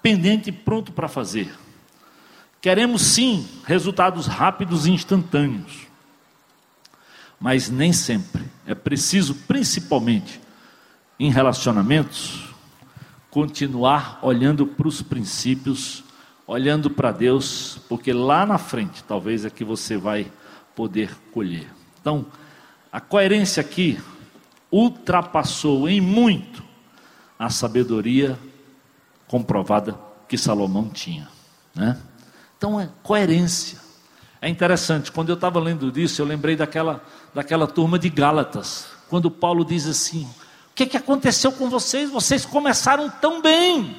pendente 0.03 0.51
e 0.51 0.53
pronto 0.53 0.91
para 0.91 1.07
fazer. 1.07 1.55
Queremos 2.61 3.03
sim 3.03 3.47
resultados 3.65 4.27
rápidos 4.27 4.85
e 4.85 4.91
instantâneos, 4.91 5.87
mas 7.39 7.71
nem 7.71 7.93
sempre. 7.93 8.43
É 8.67 8.75
preciso, 8.75 9.33
principalmente 9.33 10.41
em 11.21 11.31
relacionamentos, 11.31 12.49
continuar 13.31 14.19
olhando 14.23 14.67
para 14.67 14.89
os 14.89 15.01
princípios, 15.03 16.03
olhando 16.49 16.89
para 16.89 17.13
Deus, 17.13 17.79
porque 17.91 18.11
lá 18.11 18.47
na 18.47 18.57
frente 18.57 19.05
talvez 19.05 19.45
é 19.45 19.51
que 19.51 19.63
você 19.63 19.99
vai 19.99 20.33
poder 20.75 21.15
colher. 21.31 21.69
Então, 22.01 22.25
a 22.91 23.01
coerência 23.01 23.61
aqui 23.61 24.01
ultrapassou 24.73 25.87
em 25.89 26.01
muito 26.01 26.65
a 27.39 27.51
sabedoria 27.51 28.39
comprovada 29.27 29.99
que 30.27 30.39
Salomão 30.39 30.89
tinha. 30.89 31.29
Né? 31.75 31.99
Então 32.57 32.81
é 32.81 32.89
coerência. 33.03 33.79
É 34.41 34.49
interessante, 34.49 35.13
quando 35.13 35.29
eu 35.29 35.35
estava 35.35 35.61
lendo 35.61 35.93
disso, 35.93 36.23
eu 36.23 36.27
lembrei 36.27 36.57
daquela, 36.57 37.05
daquela 37.35 37.67
turma 37.67 37.99
de 37.99 38.09
Gálatas, 38.09 38.87
quando 39.11 39.31
Paulo 39.31 39.65
diz 39.65 39.87
assim: 39.87 40.25
O 40.71 40.75
que, 40.75 40.87
que 40.87 40.97
aconteceu 40.97 41.53
com 41.53 41.69
vocês? 41.69 42.09
Vocês 42.09 42.47
começaram 42.47 43.11
tão 43.11 43.43
bem, 43.43 43.97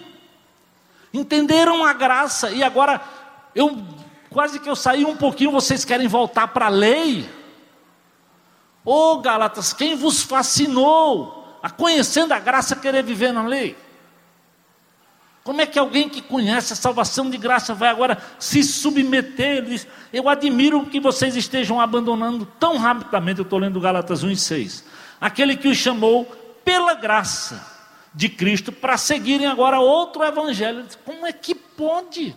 entenderam 1.13 1.83
a 1.83 1.93
graça, 1.93 2.51
e 2.51 2.63
agora 2.63 3.01
eu 3.55 3.77
quase 4.29 4.59
que 4.59 4.69
eu 4.69 4.75
saí 4.75 5.05
um 5.05 5.15
pouquinho, 5.15 5.51
vocês 5.51 5.83
querem 5.83 6.07
voltar 6.07 6.47
para 6.49 6.67
a 6.67 6.69
lei? 6.69 7.29
Ô 8.85 9.13
oh, 9.13 9.17
Gálatas, 9.19 9.73
quem 9.73 9.95
vos 9.95 10.21
fascinou 10.21 11.59
a 11.61 11.69
conhecendo 11.69 12.33
a 12.33 12.39
graça 12.39 12.75
querer 12.75 13.03
viver 13.03 13.31
na 13.31 13.43
lei? 13.43 13.75
Como 15.43 15.61
é 15.61 15.65
que 15.65 15.79
alguém 15.79 16.07
que 16.07 16.21
conhece 16.21 16.73
a 16.73 16.75
salvação 16.75 17.29
de 17.29 17.37
graça 17.37 17.73
vai 17.73 17.89
agora 17.89 18.21
se 18.37 18.61
submeter? 18.61 19.57
Ele 19.57 19.69
diz, 19.69 19.87
eu 20.13 20.29
admiro 20.29 20.85
que 20.85 20.99
vocês 20.99 21.35
estejam 21.35 21.81
abandonando 21.81 22.45
tão 22.59 22.77
rapidamente. 22.77 23.39
Eu 23.39 23.43
estou 23.43 23.57
lendo 23.57 23.79
Gálatas 23.79 24.21
1 24.21 24.29
e 24.29 24.35
6. 24.35 24.85
Aquele 25.19 25.57
que 25.57 25.67
os 25.67 25.77
chamou 25.77 26.25
pela 26.63 26.93
graça 26.93 27.78
de 28.13 28.29
Cristo 28.29 28.71
para 28.71 28.97
seguirem 28.97 29.47
agora 29.47 29.79
outro 29.79 30.23
evangelho. 30.23 30.85
Como 31.05 31.25
é 31.25 31.31
que 31.31 31.53
pode? 31.53 32.35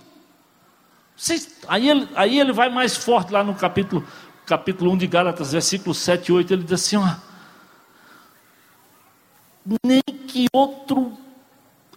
Vocês, 1.17 1.61
aí, 1.69 1.89
ele, 1.89 2.09
aí 2.15 2.39
ele 2.39 2.53
vai 2.53 2.69
mais 2.69 2.97
forte 2.97 3.33
lá 3.33 3.45
no 3.45 3.55
capítulo, 3.55 4.07
capítulo 4.47 4.93
1 4.93 4.99
de 4.99 5.07
Gálatas, 5.07 5.53
versículo 5.53 5.95
7 5.95 6.29
e 6.29 6.33
8. 6.33 6.53
Ele 6.53 6.63
diz 6.63 6.73
assim: 6.73 6.97
ó, 6.97 7.15
nem 9.85 10.03
que 10.03 10.47
outro 10.53 11.17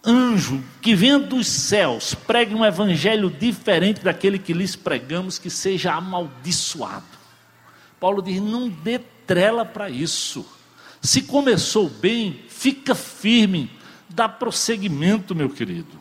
anjo 0.04 0.62
que 0.80 0.94
venha 0.94 1.18
dos 1.18 1.48
céus 1.48 2.14
pregue 2.14 2.54
um 2.54 2.64
evangelho 2.64 3.28
diferente 3.28 4.02
daquele 4.02 4.38
que 4.38 4.52
lhes 4.52 4.76
pregamos, 4.76 5.38
que 5.38 5.50
seja 5.50 5.94
amaldiçoado. 5.94 7.04
Paulo 7.98 8.22
diz: 8.22 8.40
não 8.40 8.68
dê 8.68 9.00
trela 9.26 9.64
para 9.64 9.90
isso. 9.90 10.46
Se 11.02 11.22
começou 11.22 11.88
bem, 11.88 12.44
fica 12.56 12.94
firme, 12.94 13.70
dá 14.08 14.28
prosseguimento, 14.28 15.34
meu 15.34 15.50
querido. 15.50 16.00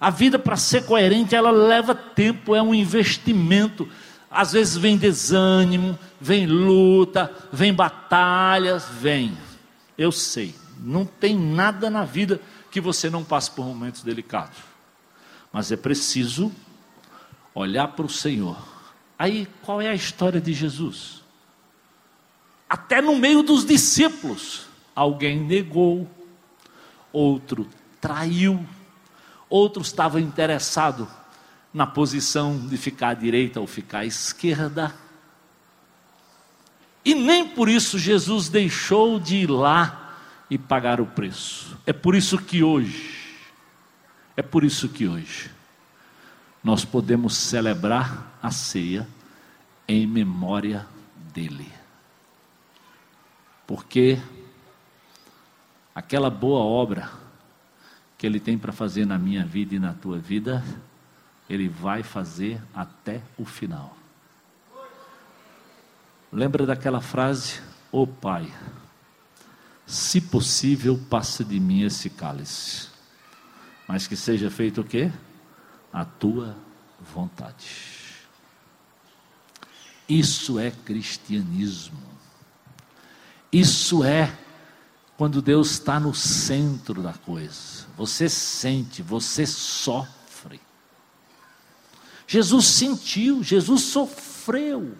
A 0.00 0.10
vida 0.10 0.38
para 0.38 0.56
ser 0.56 0.86
coerente, 0.86 1.34
ela 1.34 1.50
leva 1.50 1.94
tempo, 1.94 2.56
é 2.56 2.62
um 2.62 2.74
investimento. 2.74 3.88
Às 4.30 4.52
vezes 4.52 4.76
vem 4.76 4.96
desânimo, 4.96 5.98
vem 6.20 6.46
luta, 6.46 7.32
vem 7.52 7.72
batalhas, 7.72 8.86
vem. 9.00 9.36
Eu 9.96 10.10
sei, 10.10 10.54
não 10.80 11.04
tem 11.04 11.36
nada 11.36 11.90
na 11.90 12.04
vida 12.04 12.40
que 12.70 12.80
você 12.80 13.10
não 13.10 13.22
passe 13.22 13.50
por 13.50 13.64
momentos 13.64 14.02
delicados. 14.02 14.58
Mas 15.52 15.70
é 15.70 15.76
preciso 15.76 16.50
olhar 17.54 17.88
para 17.88 18.06
o 18.06 18.10
Senhor. 18.10 18.56
Aí, 19.18 19.46
qual 19.60 19.80
é 19.80 19.88
a 19.88 19.94
história 19.94 20.40
de 20.40 20.52
Jesus? 20.52 21.22
Até 22.68 23.02
no 23.02 23.14
meio 23.14 23.42
dos 23.42 23.66
discípulos, 23.66 24.71
alguém 24.94 25.40
negou, 25.40 26.08
outro 27.12 27.68
traiu, 28.00 28.64
outro 29.48 29.82
estava 29.82 30.20
interessado 30.20 31.08
na 31.72 31.86
posição 31.86 32.58
de 32.58 32.76
ficar 32.76 33.10
à 33.10 33.14
direita 33.14 33.60
ou 33.60 33.66
ficar 33.66 34.00
à 34.00 34.06
esquerda. 34.06 34.94
E 37.04 37.14
nem 37.14 37.48
por 37.48 37.68
isso 37.68 37.98
Jesus 37.98 38.48
deixou 38.48 39.18
de 39.18 39.36
ir 39.36 39.50
lá 39.50 40.16
e 40.50 40.58
pagar 40.58 41.00
o 41.00 41.06
preço. 41.06 41.78
É 41.86 41.92
por 41.92 42.14
isso 42.14 42.38
que 42.38 42.62
hoje, 42.62 43.38
é 44.36 44.42
por 44.42 44.64
isso 44.64 44.88
que 44.88 45.08
hoje, 45.08 45.50
nós 46.62 46.84
podemos 46.84 47.36
celebrar 47.36 48.38
a 48.42 48.50
ceia 48.50 49.08
em 49.88 50.06
memória 50.06 50.86
dele. 51.32 51.70
Porque 53.66 54.18
aquela 55.94 56.30
boa 56.30 56.60
obra 56.60 57.10
que 58.16 58.26
ele 58.26 58.38
tem 58.38 58.56
para 58.56 58.72
fazer 58.72 59.04
na 59.04 59.18
minha 59.18 59.44
vida 59.44 59.74
e 59.74 59.78
na 59.78 59.92
tua 59.92 60.18
vida, 60.18 60.64
ele 61.50 61.68
vai 61.68 62.02
fazer 62.02 62.62
até 62.74 63.20
o 63.36 63.44
final. 63.44 63.96
Lembra 66.32 66.64
daquela 66.64 67.00
frase? 67.00 67.60
Ô 67.90 68.02
oh, 68.02 68.06
Pai, 68.06 68.50
se 69.84 70.20
possível, 70.20 70.98
passa 71.10 71.44
de 71.44 71.60
mim 71.60 71.82
esse 71.82 72.08
cálice, 72.08 72.88
mas 73.86 74.06
que 74.06 74.16
seja 74.16 74.50
feito 74.50 74.80
o 74.80 74.84
quê? 74.84 75.12
A 75.92 76.04
tua 76.04 76.56
vontade. 77.00 77.66
Isso 80.08 80.58
é 80.58 80.70
cristianismo. 80.70 82.00
Isso 83.52 84.02
é 84.02 84.32
quando 85.22 85.40
Deus 85.40 85.70
está 85.70 86.00
no 86.00 86.12
centro 86.12 87.00
da 87.00 87.12
coisa. 87.12 87.86
Você 87.96 88.28
sente, 88.28 89.02
você 89.02 89.46
sofre. 89.46 90.60
Jesus 92.26 92.66
sentiu, 92.66 93.40
Jesus 93.40 93.82
sofreu. 93.82 94.98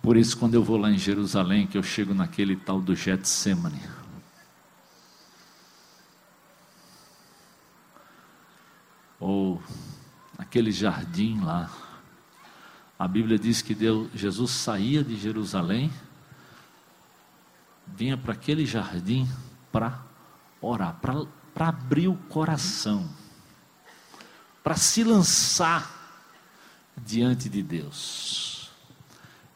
Por 0.00 0.16
isso, 0.16 0.38
quando 0.38 0.54
eu 0.54 0.62
vou 0.62 0.76
lá 0.76 0.92
em 0.92 0.96
Jerusalém, 0.96 1.66
que 1.66 1.76
eu 1.76 1.82
chego 1.82 2.14
naquele 2.14 2.54
tal 2.54 2.80
do 2.80 2.94
Getsemane, 2.94 3.82
ou 9.18 9.60
naquele 10.38 10.70
jardim 10.70 11.40
lá, 11.40 11.83
a 12.98 13.08
Bíblia 13.08 13.38
diz 13.38 13.60
que 13.60 13.74
Deus, 13.74 14.08
Jesus 14.14 14.50
saía 14.52 15.02
de 15.02 15.16
Jerusalém, 15.16 15.90
vinha 17.86 18.16
para 18.16 18.32
aquele 18.32 18.64
jardim 18.64 19.28
para 19.72 20.00
orar, 20.60 20.98
para 21.52 21.68
abrir 21.68 22.08
o 22.08 22.16
coração, 22.16 23.08
para 24.62 24.76
se 24.76 25.02
lançar 25.02 25.90
diante 26.96 27.48
de 27.48 27.62
Deus. 27.62 28.70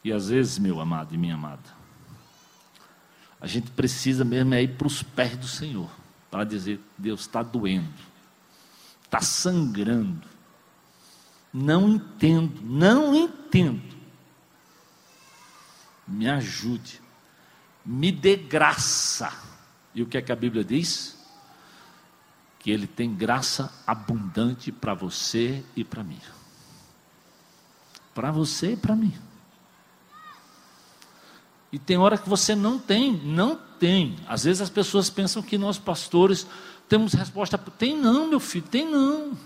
E 0.03 0.11
às 0.11 0.29
vezes, 0.29 0.59
meu 0.59 0.79
amado 0.79 1.15
e 1.15 1.17
minha 1.17 1.35
amada, 1.35 1.79
a 3.41 3.47
gente 3.47 3.71
precisa 3.71 4.25
mesmo 4.25 4.53
é 4.53 4.63
ir 4.63 4.75
para 4.75 4.87
os 4.87 5.01
pés 5.01 5.37
do 5.37 5.47
Senhor, 5.47 5.89
para 6.29 6.43
dizer: 6.43 6.79
Deus 6.97 7.21
está 7.21 7.41
doendo, 7.41 7.87
está 9.03 9.21
sangrando, 9.21 10.27
não 11.53 11.89
entendo, 11.89 12.61
não 12.63 13.15
entendo. 13.15 13.81
Me 16.07 16.29
ajude, 16.29 17.01
me 17.85 18.11
dê 18.11 18.35
graça. 18.35 19.31
E 19.93 20.01
o 20.01 20.07
que 20.07 20.17
é 20.17 20.21
que 20.21 20.31
a 20.31 20.35
Bíblia 20.35 20.63
diz? 20.63 21.17
Que 22.59 22.71
Ele 22.71 22.87
tem 22.87 23.13
graça 23.13 23.71
abundante 23.85 24.71
para 24.71 24.93
você 24.93 25.63
e 25.75 25.83
para 25.83 26.03
mim. 26.03 26.19
Para 28.13 28.31
você 28.31 28.73
e 28.73 28.77
para 28.77 28.95
mim. 28.95 29.13
E 31.71 31.77
tem 31.77 31.97
hora 31.97 32.17
que 32.17 32.27
você 32.27 32.55
não 32.55 32.79
tem, 32.79 33.13
não 33.23 33.55
tem. 33.79 34.15
Às 34.27 34.43
vezes 34.43 34.61
as 34.61 34.69
pessoas 34.69 35.09
pensam 35.09 35.41
que 35.41 35.57
nós 35.57 35.77
pastores 35.77 36.47
temos 36.87 37.13
resposta. 37.13 37.57
Tem 37.57 37.95
não, 37.95 38.27
meu 38.27 38.39
filho, 38.39 38.65
tem 38.67 38.89
não. 38.89 39.37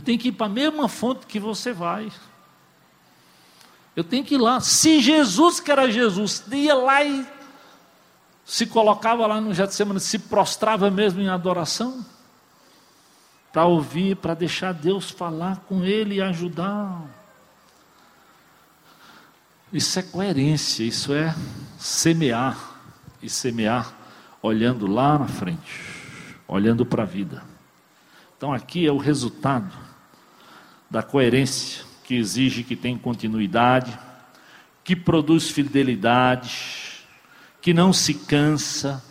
Eu 0.00 0.04
tenho 0.04 0.18
que 0.18 0.28
ir 0.28 0.32
para 0.32 0.46
a 0.46 0.48
mesma 0.48 0.88
fonte 0.88 1.26
que 1.26 1.38
você 1.38 1.74
vai. 1.74 2.10
Eu 3.94 4.02
tenho 4.02 4.24
que 4.24 4.36
ir 4.36 4.38
lá. 4.38 4.58
Se 4.58 4.98
Jesus, 4.98 5.60
que 5.60 5.70
era 5.70 5.92
Jesus, 5.92 6.42
ia 6.50 6.74
lá 6.74 7.04
e 7.04 7.26
se 8.46 8.64
colocava 8.64 9.26
lá 9.26 9.42
no 9.42 9.52
Getsemane, 9.52 10.00
se 10.00 10.18
prostrava 10.18 10.90
mesmo 10.90 11.20
em 11.20 11.28
adoração, 11.28 12.02
para 13.52 13.66
ouvir, 13.66 14.16
para 14.16 14.32
deixar 14.32 14.72
Deus 14.72 15.10
falar 15.10 15.58
com 15.68 15.84
ele 15.84 16.14
e 16.14 16.22
ajudar. 16.22 17.02
Isso 19.70 19.98
é 19.98 20.02
coerência, 20.02 20.82
isso 20.82 21.12
é 21.12 21.36
semear 21.78 22.56
e 23.22 23.28
semear 23.28 23.94
olhando 24.40 24.86
lá 24.86 25.18
na 25.18 25.28
frente, 25.28 25.84
olhando 26.48 26.86
para 26.86 27.02
a 27.02 27.06
vida. 27.06 27.44
Então 28.38 28.50
aqui 28.50 28.86
é 28.86 28.90
o 28.90 28.96
resultado 28.96 29.89
da 30.90 31.02
coerência 31.02 31.84
que 32.02 32.16
exige 32.16 32.64
que 32.64 32.74
tenha 32.74 32.98
continuidade, 32.98 33.96
que 34.82 34.96
produz 34.96 35.48
fidelidade, 35.48 37.04
que 37.60 37.72
não 37.72 37.92
se 37.92 38.14
cansa. 38.14 39.02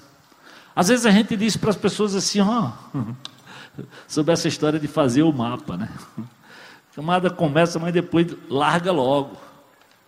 Às 0.75 0.89
vezes 0.89 1.05
a 1.05 1.11
gente 1.11 1.37
diz 1.37 1.55
para 1.55 1.69
as 1.69 1.77
pessoas 1.77 2.13
assim, 2.13 2.41
ó, 2.41 2.71
sobre 4.07 4.33
essa 4.33 4.49
história 4.49 4.79
de 4.79 4.87
fazer 4.87 5.23
o 5.23 5.31
mapa, 5.31 5.77
né? 5.77 5.89
A 6.91 6.95
camada 6.95 7.29
começa, 7.29 7.79
mas 7.79 7.93
depois 7.93 8.27
larga 8.49 8.91
logo. 8.91 9.37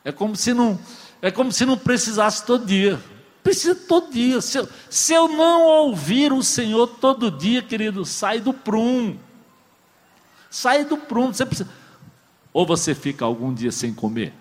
É 0.04 0.12
como 0.12 0.36
se 0.36 0.54
não, 0.54 0.78
é 1.22 1.32
como 1.32 1.52
se 1.52 1.66
não 1.66 1.78
precisasse 1.78 2.46
todo 2.46 2.66
dia. 2.66 3.00
Precisa 3.44 3.76
todo 3.76 4.12
dia. 4.12 4.42
Se 4.42 4.58
eu, 4.58 4.70
se 4.90 5.14
eu 5.14 5.28
não 5.30 5.62
ouvir 5.62 6.34
o 6.34 6.44
Senhor 6.44 6.88
todo 6.88 7.32
dia, 7.32 7.62
querido, 7.62 8.04
sai 8.06 8.40
do 8.40 8.54
prumo. 8.54 9.20
Sai 10.52 10.84
do 10.84 10.98
prumo. 10.98 11.34
Você 11.34 11.46
precisa. 11.46 11.70
Ou 12.54 12.66
você 12.66 12.94
fica 12.94 13.24
algum 13.24 13.54
dia 13.54 13.72
sem 13.72 13.94
comer 13.94 14.34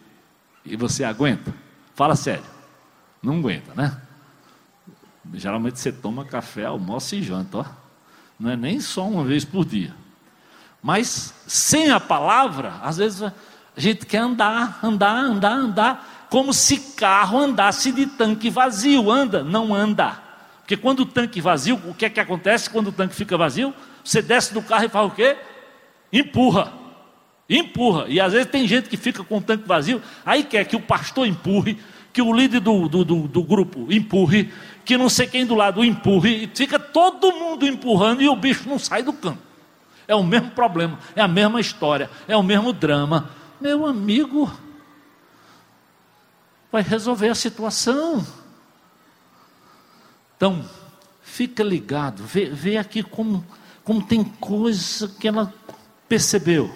e 0.64 0.76
você 0.76 1.04
aguenta? 1.04 1.54
Fala 1.94 2.16
sério. 2.16 2.44
Não 3.22 3.38
aguenta, 3.38 3.72
né? 3.74 3.96
Geralmente 5.34 5.78
você 5.78 5.92
toma 5.92 6.24
café, 6.24 6.64
almoço 6.64 7.14
e 7.14 7.22
janta, 7.22 7.58
ó. 7.58 7.64
Não 8.38 8.50
é 8.50 8.56
nem 8.56 8.80
só 8.80 9.06
uma 9.06 9.22
vez 9.22 9.44
por 9.44 9.64
dia. 9.64 9.94
Mas 10.82 11.32
sem 11.46 11.90
a 11.90 12.00
palavra, 12.00 12.80
às 12.82 12.96
vezes 12.96 13.22
a 13.22 13.32
gente 13.76 14.06
quer 14.06 14.18
andar, 14.18 14.80
andar, 14.82 15.14
andar, 15.16 15.52
andar 15.52 16.26
como 16.30 16.52
se 16.52 16.78
carro 16.94 17.38
andasse 17.38 17.92
de 17.92 18.06
tanque 18.06 18.50
vazio. 18.50 19.10
Anda? 19.10 19.44
Não 19.44 19.72
anda. 19.72 20.18
Porque 20.60 20.76
quando 20.76 21.00
o 21.00 21.06
tanque 21.06 21.40
vazio, 21.40 21.80
o 21.86 21.94
que 21.94 22.06
é 22.06 22.10
que 22.10 22.18
acontece 22.18 22.70
quando 22.70 22.88
o 22.88 22.92
tanque 22.92 23.14
fica 23.14 23.36
vazio? 23.36 23.74
Você 24.02 24.22
desce 24.22 24.54
do 24.54 24.62
carro 24.62 24.84
e 24.84 24.88
faz 24.88 25.06
o 25.06 25.10
quê? 25.14 25.36
Empurra. 26.12 26.72
Empurra. 27.48 28.06
E 28.08 28.20
às 28.20 28.32
vezes 28.32 28.50
tem 28.50 28.66
gente 28.66 28.88
que 28.88 28.96
fica 28.96 29.24
com 29.24 29.38
o 29.38 29.40
tanque 29.40 29.66
vazio, 29.66 30.00
aí 30.24 30.44
quer 30.44 30.64
que 30.64 30.76
o 30.76 30.80
pastor 30.80 31.26
empurre, 31.26 31.78
que 32.12 32.22
o 32.22 32.32
líder 32.32 32.60
do, 32.60 32.88
do, 32.88 33.04
do, 33.04 33.28
do 33.28 33.42
grupo 33.42 33.86
empurre, 33.90 34.52
que 34.84 34.96
não 34.96 35.08
sei 35.08 35.26
quem 35.26 35.46
do 35.46 35.54
lado 35.54 35.84
empurre, 35.84 36.44
e 36.44 36.50
fica 36.54 36.78
todo 36.78 37.32
mundo 37.32 37.66
empurrando 37.66 38.22
e 38.22 38.28
o 38.28 38.36
bicho 38.36 38.68
não 38.68 38.78
sai 38.78 39.02
do 39.02 39.12
campo. 39.12 39.42
É 40.06 40.14
o 40.14 40.22
mesmo 40.24 40.50
problema, 40.50 40.98
é 41.14 41.22
a 41.22 41.28
mesma 41.28 41.60
história, 41.60 42.10
é 42.26 42.36
o 42.36 42.42
mesmo 42.42 42.72
drama. 42.72 43.30
Meu 43.60 43.86
amigo, 43.86 44.50
vai 46.70 46.82
resolver 46.82 47.28
a 47.28 47.34
situação. 47.34 48.26
Então, 50.36 50.64
fica 51.22 51.62
ligado, 51.62 52.24
vê, 52.24 52.46
vê 52.46 52.76
aqui 52.76 53.02
como, 53.02 53.44
como 53.84 54.02
tem 54.02 54.24
coisa 54.24 55.08
que 55.20 55.28
ela 55.28 55.52
percebeu. 56.10 56.68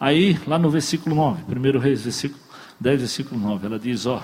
Aí, 0.00 0.40
lá 0.46 0.58
no 0.58 0.70
versículo 0.70 1.14
9, 1.14 1.44
1 1.46 1.78
Reis, 1.78 2.02
versículo 2.02 2.40
10, 2.80 3.00
versículo 3.00 3.38
9, 3.38 3.66
ela 3.66 3.78
diz: 3.78 4.06
Ó, 4.06 4.22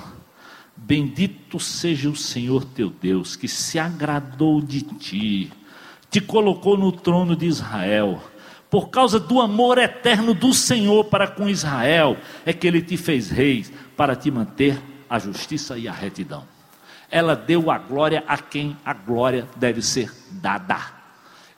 bendito 0.74 1.60
seja 1.60 2.08
o 2.08 2.16
Senhor 2.16 2.64
teu 2.64 2.88
Deus, 2.88 3.36
que 3.36 3.46
se 3.46 3.78
agradou 3.78 4.62
de 4.62 4.80
ti, 4.80 5.52
te 6.10 6.22
colocou 6.22 6.78
no 6.78 6.90
trono 6.90 7.36
de 7.36 7.46
Israel. 7.46 8.18
Por 8.70 8.88
causa 8.88 9.20
do 9.20 9.40
amor 9.40 9.78
eterno 9.78 10.32
do 10.34 10.52
Senhor 10.54 11.04
para 11.04 11.28
com 11.28 11.48
Israel, 11.48 12.16
é 12.44 12.52
que 12.52 12.66
ele 12.66 12.82
te 12.82 12.96
fez 12.96 13.30
rei 13.30 13.66
para 13.96 14.16
te 14.16 14.30
manter 14.30 14.78
a 15.08 15.18
justiça 15.18 15.78
e 15.78 15.86
a 15.86 15.92
retidão. 15.92 16.44
Ela 17.10 17.34
deu 17.34 17.70
a 17.70 17.78
glória 17.78 18.24
a 18.26 18.36
quem 18.38 18.76
a 18.84 18.92
glória 18.92 19.46
deve 19.56 19.80
ser 19.80 20.12
dada. 20.30 20.78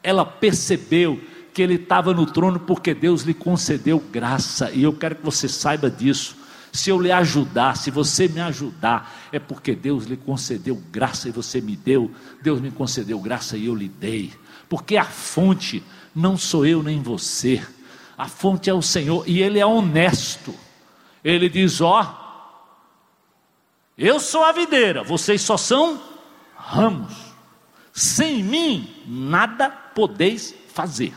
Ela 0.03 0.25
percebeu 0.25 1.21
que 1.53 1.63
ele 1.63 1.75
estava 1.75 2.13
no 2.15 2.27
trono 2.27 2.61
porque 2.61 2.95
Deus 2.95 3.23
lhe 3.23 3.35
concedeu 3.35 3.99
graça, 3.99 4.71
e 4.71 4.83
eu 4.83 4.93
quero 4.93 5.17
que 5.17 5.25
você 5.25 5.49
saiba 5.49 5.91
disso. 5.91 6.37
Se 6.73 6.89
eu 6.89 7.01
lhe 7.01 7.11
ajudar, 7.11 7.77
se 7.77 7.91
você 7.91 8.29
me 8.29 8.41
ajudar, 8.41 9.29
é 9.33 9.41
porque 9.41 9.75
Deus 9.75 10.05
lhe 10.05 10.17
concedeu 10.17 10.81
graça 10.91 11.29
e 11.29 11.33
você 11.33 11.61
me 11.61 11.75
deu, 11.75 12.11
Deus 12.41 12.61
me 12.61 12.71
concedeu 12.71 13.19
graça 13.19 13.57
e 13.57 13.67
eu 13.67 13.75
lhe 13.75 13.89
dei. 13.89 14.33
Porque 14.69 14.97
a 14.97 15.05
fonte 15.05 15.83
não 16.15 16.39
sou 16.39 16.65
eu 16.65 16.83
nem 16.83 17.03
você, 17.03 17.61
a 18.17 18.29
fonte 18.29 18.71
é 18.71 18.75
o 18.75 18.83
Senhor 18.83 19.25
e 19.27 19.43
Ele 19.43 19.59
é 19.59 19.67
honesto. 19.67 20.55
Ele 21.25 21.49
diz: 21.49 21.81
Ó, 21.81 22.21
eu 23.99 24.21
sou 24.21 24.45
a 24.45 24.53
videira, 24.53 25.03
vocês 25.03 25.43
só 25.43 25.57
são 25.57 26.01
ramos. 26.57 27.13
Sem 27.93 28.45
mim 28.45 28.89
nada 29.07 29.69
podeis 29.69 30.55
fazer. 30.73 31.13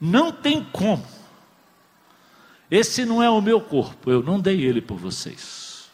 Não 0.00 0.32
tem 0.32 0.64
como. 0.64 1.04
Esse 2.70 3.04
não 3.04 3.22
é 3.22 3.28
o 3.28 3.40
meu 3.40 3.60
corpo, 3.60 4.10
eu 4.10 4.22
não 4.22 4.40
dei 4.40 4.62
ele 4.62 4.80
por 4.80 4.96
vocês. 4.96 5.90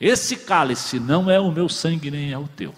Esse 0.00 0.38
cálice 0.38 0.98
não 0.98 1.30
é 1.30 1.38
o 1.38 1.52
meu 1.52 1.68
sangue 1.68 2.10
nem 2.10 2.32
é 2.32 2.38
o 2.38 2.48
teu. 2.48 2.74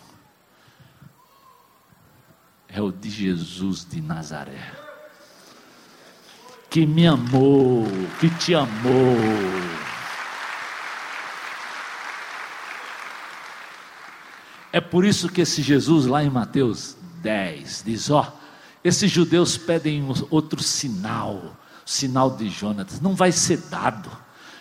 É 2.69 2.81
o 2.81 2.93
de 2.93 3.09
Jesus 3.09 3.87
de 3.89 4.01
Nazaré. 4.01 4.73
Que 6.69 6.85
me 6.85 7.07
amou, 7.07 7.87
que 8.21 8.29
te 8.29 8.55
amou. 8.55 9.17
É 14.73 14.81
por 14.81 15.07
isso 15.07 15.29
que 15.31 15.41
esse 15.41 15.63
Jesus 15.63 16.05
lá 16.05 16.23
em 16.23 16.29
Mateus 16.29 16.97
10 17.23 17.85
diz: 17.87 18.11
Ó, 18.11 18.31
esses 18.87 19.11
judeus 19.11 19.59
pedem 19.59 20.07
outro 20.30 20.62
sinal, 20.62 21.57
sinal 21.84 22.30
de 22.30 22.49
Jonas, 22.49 23.01
não 23.01 23.16
vai 23.16 23.32
ser 23.32 23.59
dado. 23.68 24.09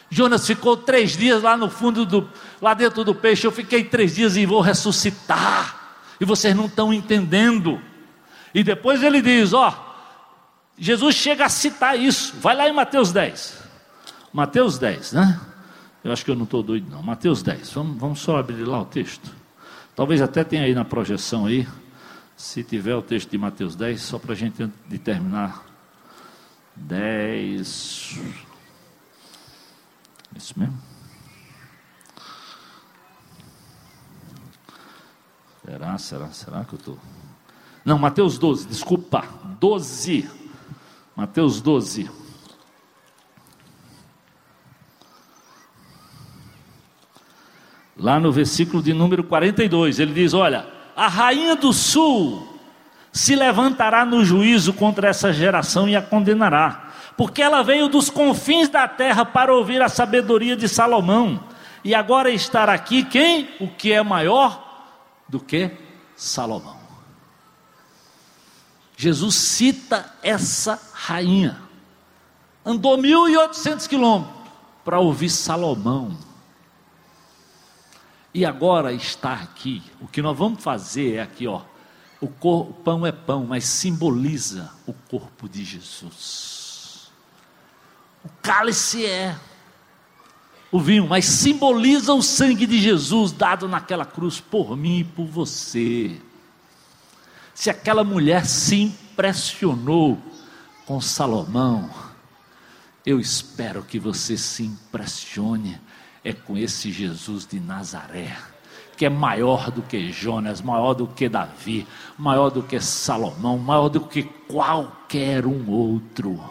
Jonas 0.09 0.47
ficou 0.47 0.75
três 0.75 1.15
dias 1.15 1.43
lá 1.43 1.55
no 1.55 1.69
fundo 1.69 2.05
do, 2.07 2.27
lá 2.59 2.73
dentro 2.73 3.03
do 3.03 3.13
peixe. 3.13 3.45
Eu 3.45 3.51
fiquei 3.51 3.83
três 3.83 4.15
dias 4.15 4.35
e 4.35 4.45
vou 4.45 4.61
ressuscitar. 4.61 5.99
E 6.19 6.25
vocês 6.25 6.55
não 6.55 6.65
estão 6.65 6.91
entendendo. 6.91 7.79
E 8.53 8.63
depois 8.63 9.03
ele 9.03 9.21
diz: 9.21 9.53
Ó, 9.53 9.73
Jesus 10.75 11.15
chega 11.15 11.45
a 11.45 11.49
citar 11.49 11.99
isso. 11.99 12.33
Vai 12.39 12.55
lá 12.55 12.67
em 12.67 12.73
Mateus 12.73 13.11
10. 13.11 13.63
Mateus 14.33 14.79
10, 14.79 15.13
né? 15.13 15.39
Eu 16.03 16.11
acho 16.11 16.25
que 16.25 16.31
eu 16.31 16.35
não 16.35 16.45
estou 16.45 16.63
doido, 16.63 16.89
não. 16.89 17.03
Mateus 17.03 17.43
10. 17.43 17.71
Vamos, 17.73 17.97
vamos 17.99 18.19
só 18.19 18.37
abrir 18.37 18.63
lá 18.63 18.81
o 18.81 18.85
texto. 18.85 19.31
Talvez 19.95 20.19
até 20.21 20.43
tenha 20.43 20.63
aí 20.63 20.73
na 20.73 20.85
projeção 20.85 21.45
aí. 21.45 21.67
Se 22.35 22.63
tiver 22.63 22.95
o 22.95 23.01
texto 23.01 23.29
de 23.29 23.37
Mateus 23.37 23.75
10, 23.75 24.01
só 24.01 24.19
para 24.19 24.33
a 24.33 24.35
gente 24.35 24.65
determinar. 24.87 25.63
10. 26.75 28.19
Isso 30.35 30.59
mesmo? 30.59 30.77
Será, 35.65 35.97
será, 35.97 36.27
será 36.31 36.65
que 36.65 36.73
eu 36.73 36.79
estou? 36.79 36.99
Não, 37.85 37.97
Mateus 37.97 38.37
12, 38.37 38.67
desculpa. 38.67 39.23
12. 39.59 40.29
Mateus 41.15 41.61
12. 41.61 42.09
Lá 47.97 48.19
no 48.19 48.31
versículo 48.31 48.83
de 48.83 48.93
número 48.93 49.23
42, 49.23 49.99
ele 49.99 50.13
diz: 50.13 50.33
Olha, 50.33 50.74
a 50.95 51.07
rainha 51.07 51.55
do 51.55 51.73
sul 51.73 52.47
se 53.11 53.35
levantará 53.35 54.05
no 54.05 54.23
juízo 54.23 54.73
contra 54.73 55.09
essa 55.09 55.33
geração 55.33 55.87
e 55.87 55.95
a 55.95 56.01
condenará, 56.01 56.91
porque 57.17 57.41
ela 57.41 57.63
veio 57.63 57.87
dos 57.87 58.09
confins 58.09 58.69
da 58.69 58.87
terra 58.87 59.25
para 59.25 59.53
ouvir 59.53 59.81
a 59.81 59.89
sabedoria 59.89 60.55
de 60.55 60.67
Salomão, 60.67 61.43
e 61.83 61.93
agora 61.93 62.29
estar 62.29 62.69
aqui 62.69 63.03
quem? 63.03 63.49
O 63.59 63.67
que 63.67 63.91
é 63.91 64.01
maior 64.01 64.63
do 65.27 65.39
que 65.39 65.71
Salomão. 66.15 66.77
Jesus 68.97 69.35
cita 69.35 70.13
essa 70.23 70.81
rainha, 70.93 71.57
andou 72.65 72.97
1.800 72.97 73.87
quilômetros 73.87 74.35
para 74.83 74.99
ouvir 74.99 75.29
Salomão 75.29 76.17
e 78.35 78.43
agora 78.45 78.91
está 78.91 79.31
aqui. 79.31 79.81
O 80.01 80.09
que 80.09 80.21
nós 80.21 80.37
vamos 80.37 80.61
fazer 80.61 81.15
é 81.15 81.21
aqui, 81.21 81.47
ó. 81.47 81.61
O, 82.19 82.27
cor, 82.27 82.69
o 82.69 82.73
pão 82.73 83.05
é 83.05 83.11
pão, 83.11 83.45
mas 83.45 83.63
simboliza 83.63 84.73
o 84.85 84.91
corpo 84.91 85.47
de 85.47 85.63
Jesus. 85.63 87.09
O 88.25 88.29
cálice 88.41 89.05
é 89.05 89.39
o 90.69 90.81
vinho, 90.81 91.07
mas 91.07 91.23
simboliza 91.23 92.13
o 92.13 92.21
sangue 92.21 92.65
de 92.67 92.81
Jesus 92.81 93.31
dado 93.31 93.69
naquela 93.69 94.03
cruz 94.05 94.41
por 94.41 94.75
mim 94.75 94.99
e 94.99 95.03
por 95.05 95.27
você. 95.27 96.21
Se 97.53 97.69
aquela 97.69 98.03
mulher 98.03 98.45
se 98.45 98.75
impressionou 98.81 100.21
com 100.85 100.99
Salomão, 100.99 101.89
eu 103.05 103.17
espero 103.17 103.81
que 103.81 103.97
você 103.97 104.35
se 104.35 104.63
impressione 104.63 105.79
é 106.25 106.33
com 106.33 106.57
esse 106.57 106.91
Jesus 106.91 107.45
de 107.45 107.59
Nazaré, 107.59 108.35
que 108.97 109.05
é 109.05 109.09
maior 109.09 109.69
do 109.69 109.83
que 109.83 110.11
Jonas, 110.11 110.59
maior 110.59 110.95
do 110.95 111.05
que 111.05 111.29
Davi, 111.29 111.85
maior 112.17 112.49
do 112.49 112.63
que 112.63 112.79
Salomão, 112.79 113.59
maior 113.59 113.89
do 113.89 114.01
que 114.01 114.23
qualquer 114.23 115.45
um 115.45 115.69
outro, 115.69 116.43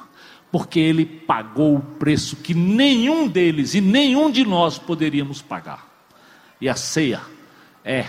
porque 0.52 0.78
ele 0.78 1.04
pagou 1.04 1.76
o 1.76 1.80
preço 1.80 2.36
que 2.36 2.54
nenhum 2.54 3.26
deles 3.26 3.74
e 3.74 3.80
nenhum 3.80 4.30
de 4.30 4.44
nós 4.44 4.78
poderíamos 4.78 5.42
pagar. 5.42 5.92
E 6.60 6.68
a 6.68 6.76
ceia 6.76 7.20
é 7.84 8.06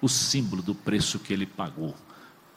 o 0.00 0.08
símbolo 0.08 0.62
do 0.62 0.74
preço 0.74 1.18
que 1.18 1.32
ele 1.32 1.46
pagou 1.46 1.96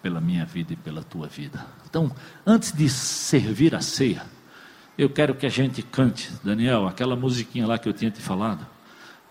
pela 0.04 0.22
minha 0.22 0.46
vida 0.46 0.74
e 0.74 0.76
pela 0.76 1.04
tua 1.04 1.28
vida. 1.28 1.66
Então, 1.90 2.12
antes 2.46 2.72
de 2.72 2.88
servir 2.88 3.74
a 3.74 3.82
ceia, 3.82 4.24
eu 5.04 5.10
quero 5.10 5.34
que 5.34 5.48
a 5.48 5.50
gente 5.50 5.82
cante, 5.82 6.32
Daniel, 6.44 6.88
aquela 6.88 7.16
musiquinha 7.16 7.66
lá 7.66 7.80
que 7.80 7.90
eu 7.90 7.94
tinha 7.94 8.12
te 8.12 8.22
falado. 8.22 8.64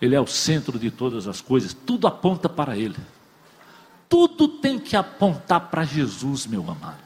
Ele 0.01 0.13
é 0.13 0.19
o 0.19 0.27
centro 0.27 0.77
de 0.77 0.91
todas 0.91 1.29
as 1.29 1.39
coisas, 1.39 1.73
tudo 1.73 2.07
aponta 2.07 2.49
para 2.49 2.77
Ele. 2.77 2.97
Tudo 4.09 4.49
tem 4.49 4.77
que 4.77 4.97
apontar 4.97 5.61
para 5.61 5.85
Jesus, 5.85 6.45
meu 6.45 6.69
amado. 6.69 6.99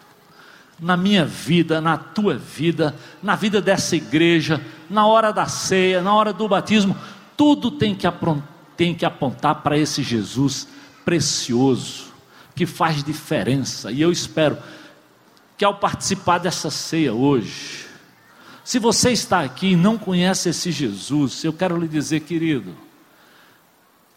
Na 0.79 0.97
minha 0.97 1.23
vida, 1.23 1.79
na 1.79 1.95
tua 1.95 2.35
vida, 2.35 2.95
na 3.21 3.35
vida 3.35 3.61
dessa 3.61 3.95
igreja, 3.95 4.59
na 4.89 5.05
hora 5.05 5.31
da 5.31 5.45
ceia, 5.45 6.01
na 6.01 6.15
hora 6.15 6.33
do 6.33 6.47
batismo, 6.47 6.97
tudo 7.37 7.69
tem 7.69 7.93
que, 7.93 8.07
tem 8.75 8.95
que 8.95 9.05
apontar 9.05 9.61
para 9.61 9.77
esse 9.77 10.01
Jesus 10.01 10.67
precioso, 11.05 12.05
que 12.55 12.65
faz 12.65 13.03
diferença. 13.03 13.91
E 13.91 14.01
eu 14.01 14.11
espero 14.11 14.57
que 15.55 15.63
ao 15.63 15.75
participar 15.75 16.39
dessa 16.39 16.71
ceia 16.71 17.13
hoje, 17.13 17.84
se 18.65 18.79
você 18.79 19.11
está 19.11 19.41
aqui 19.41 19.73
e 19.73 19.75
não 19.75 19.95
conhece 19.95 20.49
esse 20.49 20.71
Jesus, 20.71 21.43
eu 21.43 21.53
quero 21.53 21.77
lhe 21.77 21.87
dizer, 21.87 22.21
querido, 22.21 22.73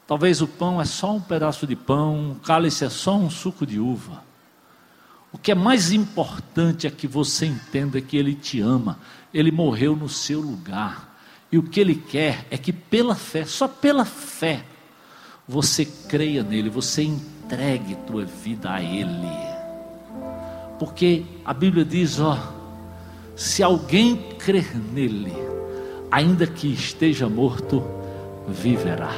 talvez 0.06 0.40
o 0.40 0.48
pão 0.48 0.80
é 0.80 0.86
só 0.86 1.14
um 1.14 1.20
pedaço 1.20 1.66
de 1.66 1.76
pão, 1.76 2.32
o 2.32 2.34
cálice 2.36 2.82
é 2.82 2.88
só 2.88 3.14
um 3.14 3.28
suco 3.28 3.66
de 3.66 3.78
uva. 3.78 4.24
O 5.30 5.36
que 5.36 5.52
é 5.52 5.54
mais 5.54 5.92
importante 5.92 6.86
é 6.86 6.90
que 6.90 7.06
você 7.06 7.44
entenda 7.44 8.00
que 8.00 8.16
Ele 8.16 8.34
te 8.34 8.58
ama, 8.58 8.98
Ele 9.34 9.52
morreu 9.52 9.94
no 9.94 10.08
seu 10.08 10.40
lugar, 10.40 11.20
e 11.52 11.58
o 11.58 11.62
que 11.62 11.78
Ele 11.78 11.94
quer 11.94 12.46
é 12.50 12.56
que 12.56 12.72
pela 12.72 13.14
fé, 13.14 13.44
só 13.44 13.68
pela 13.68 14.06
fé, 14.06 14.64
você 15.46 15.84
creia 15.84 16.42
nele, 16.42 16.70
você 16.70 17.02
entregue 17.02 17.96
tua 18.06 18.24
vida 18.24 18.72
a 18.72 18.82
Ele, 18.82 19.28
porque 20.78 21.26
a 21.44 21.52
Bíblia 21.52 21.84
diz: 21.84 22.18
ó 22.18 22.57
se 23.38 23.62
alguém 23.62 24.16
crer 24.36 24.76
nele, 24.92 25.32
ainda 26.10 26.44
que 26.44 26.66
esteja 26.66 27.28
morto, 27.28 27.84
viverá. 28.48 29.14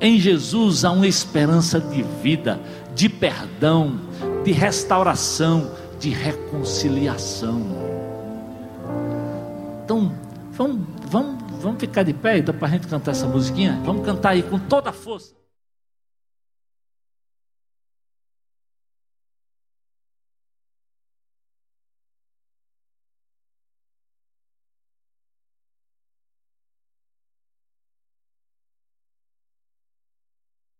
Em 0.00 0.18
Jesus 0.18 0.84
há 0.84 0.90
uma 0.90 1.06
esperança 1.06 1.78
de 1.78 2.02
vida, 2.02 2.60
de 2.92 3.08
perdão, 3.08 4.00
de 4.42 4.50
restauração, 4.50 5.70
de 6.00 6.10
reconciliação. 6.10 7.62
Então, 9.84 10.12
vamos, 10.50 10.80
vamos, 11.08 11.40
vamos 11.60 11.78
ficar 11.78 12.02
de 12.02 12.12
pé 12.12 12.38
então, 12.38 12.52
para 12.52 12.66
a 12.66 12.70
gente 12.72 12.88
cantar 12.88 13.12
essa 13.12 13.28
musiquinha? 13.28 13.80
Vamos 13.84 14.04
cantar 14.04 14.30
aí 14.30 14.42
com 14.42 14.58
toda 14.58 14.90
a 14.90 14.92
força. 14.92 15.41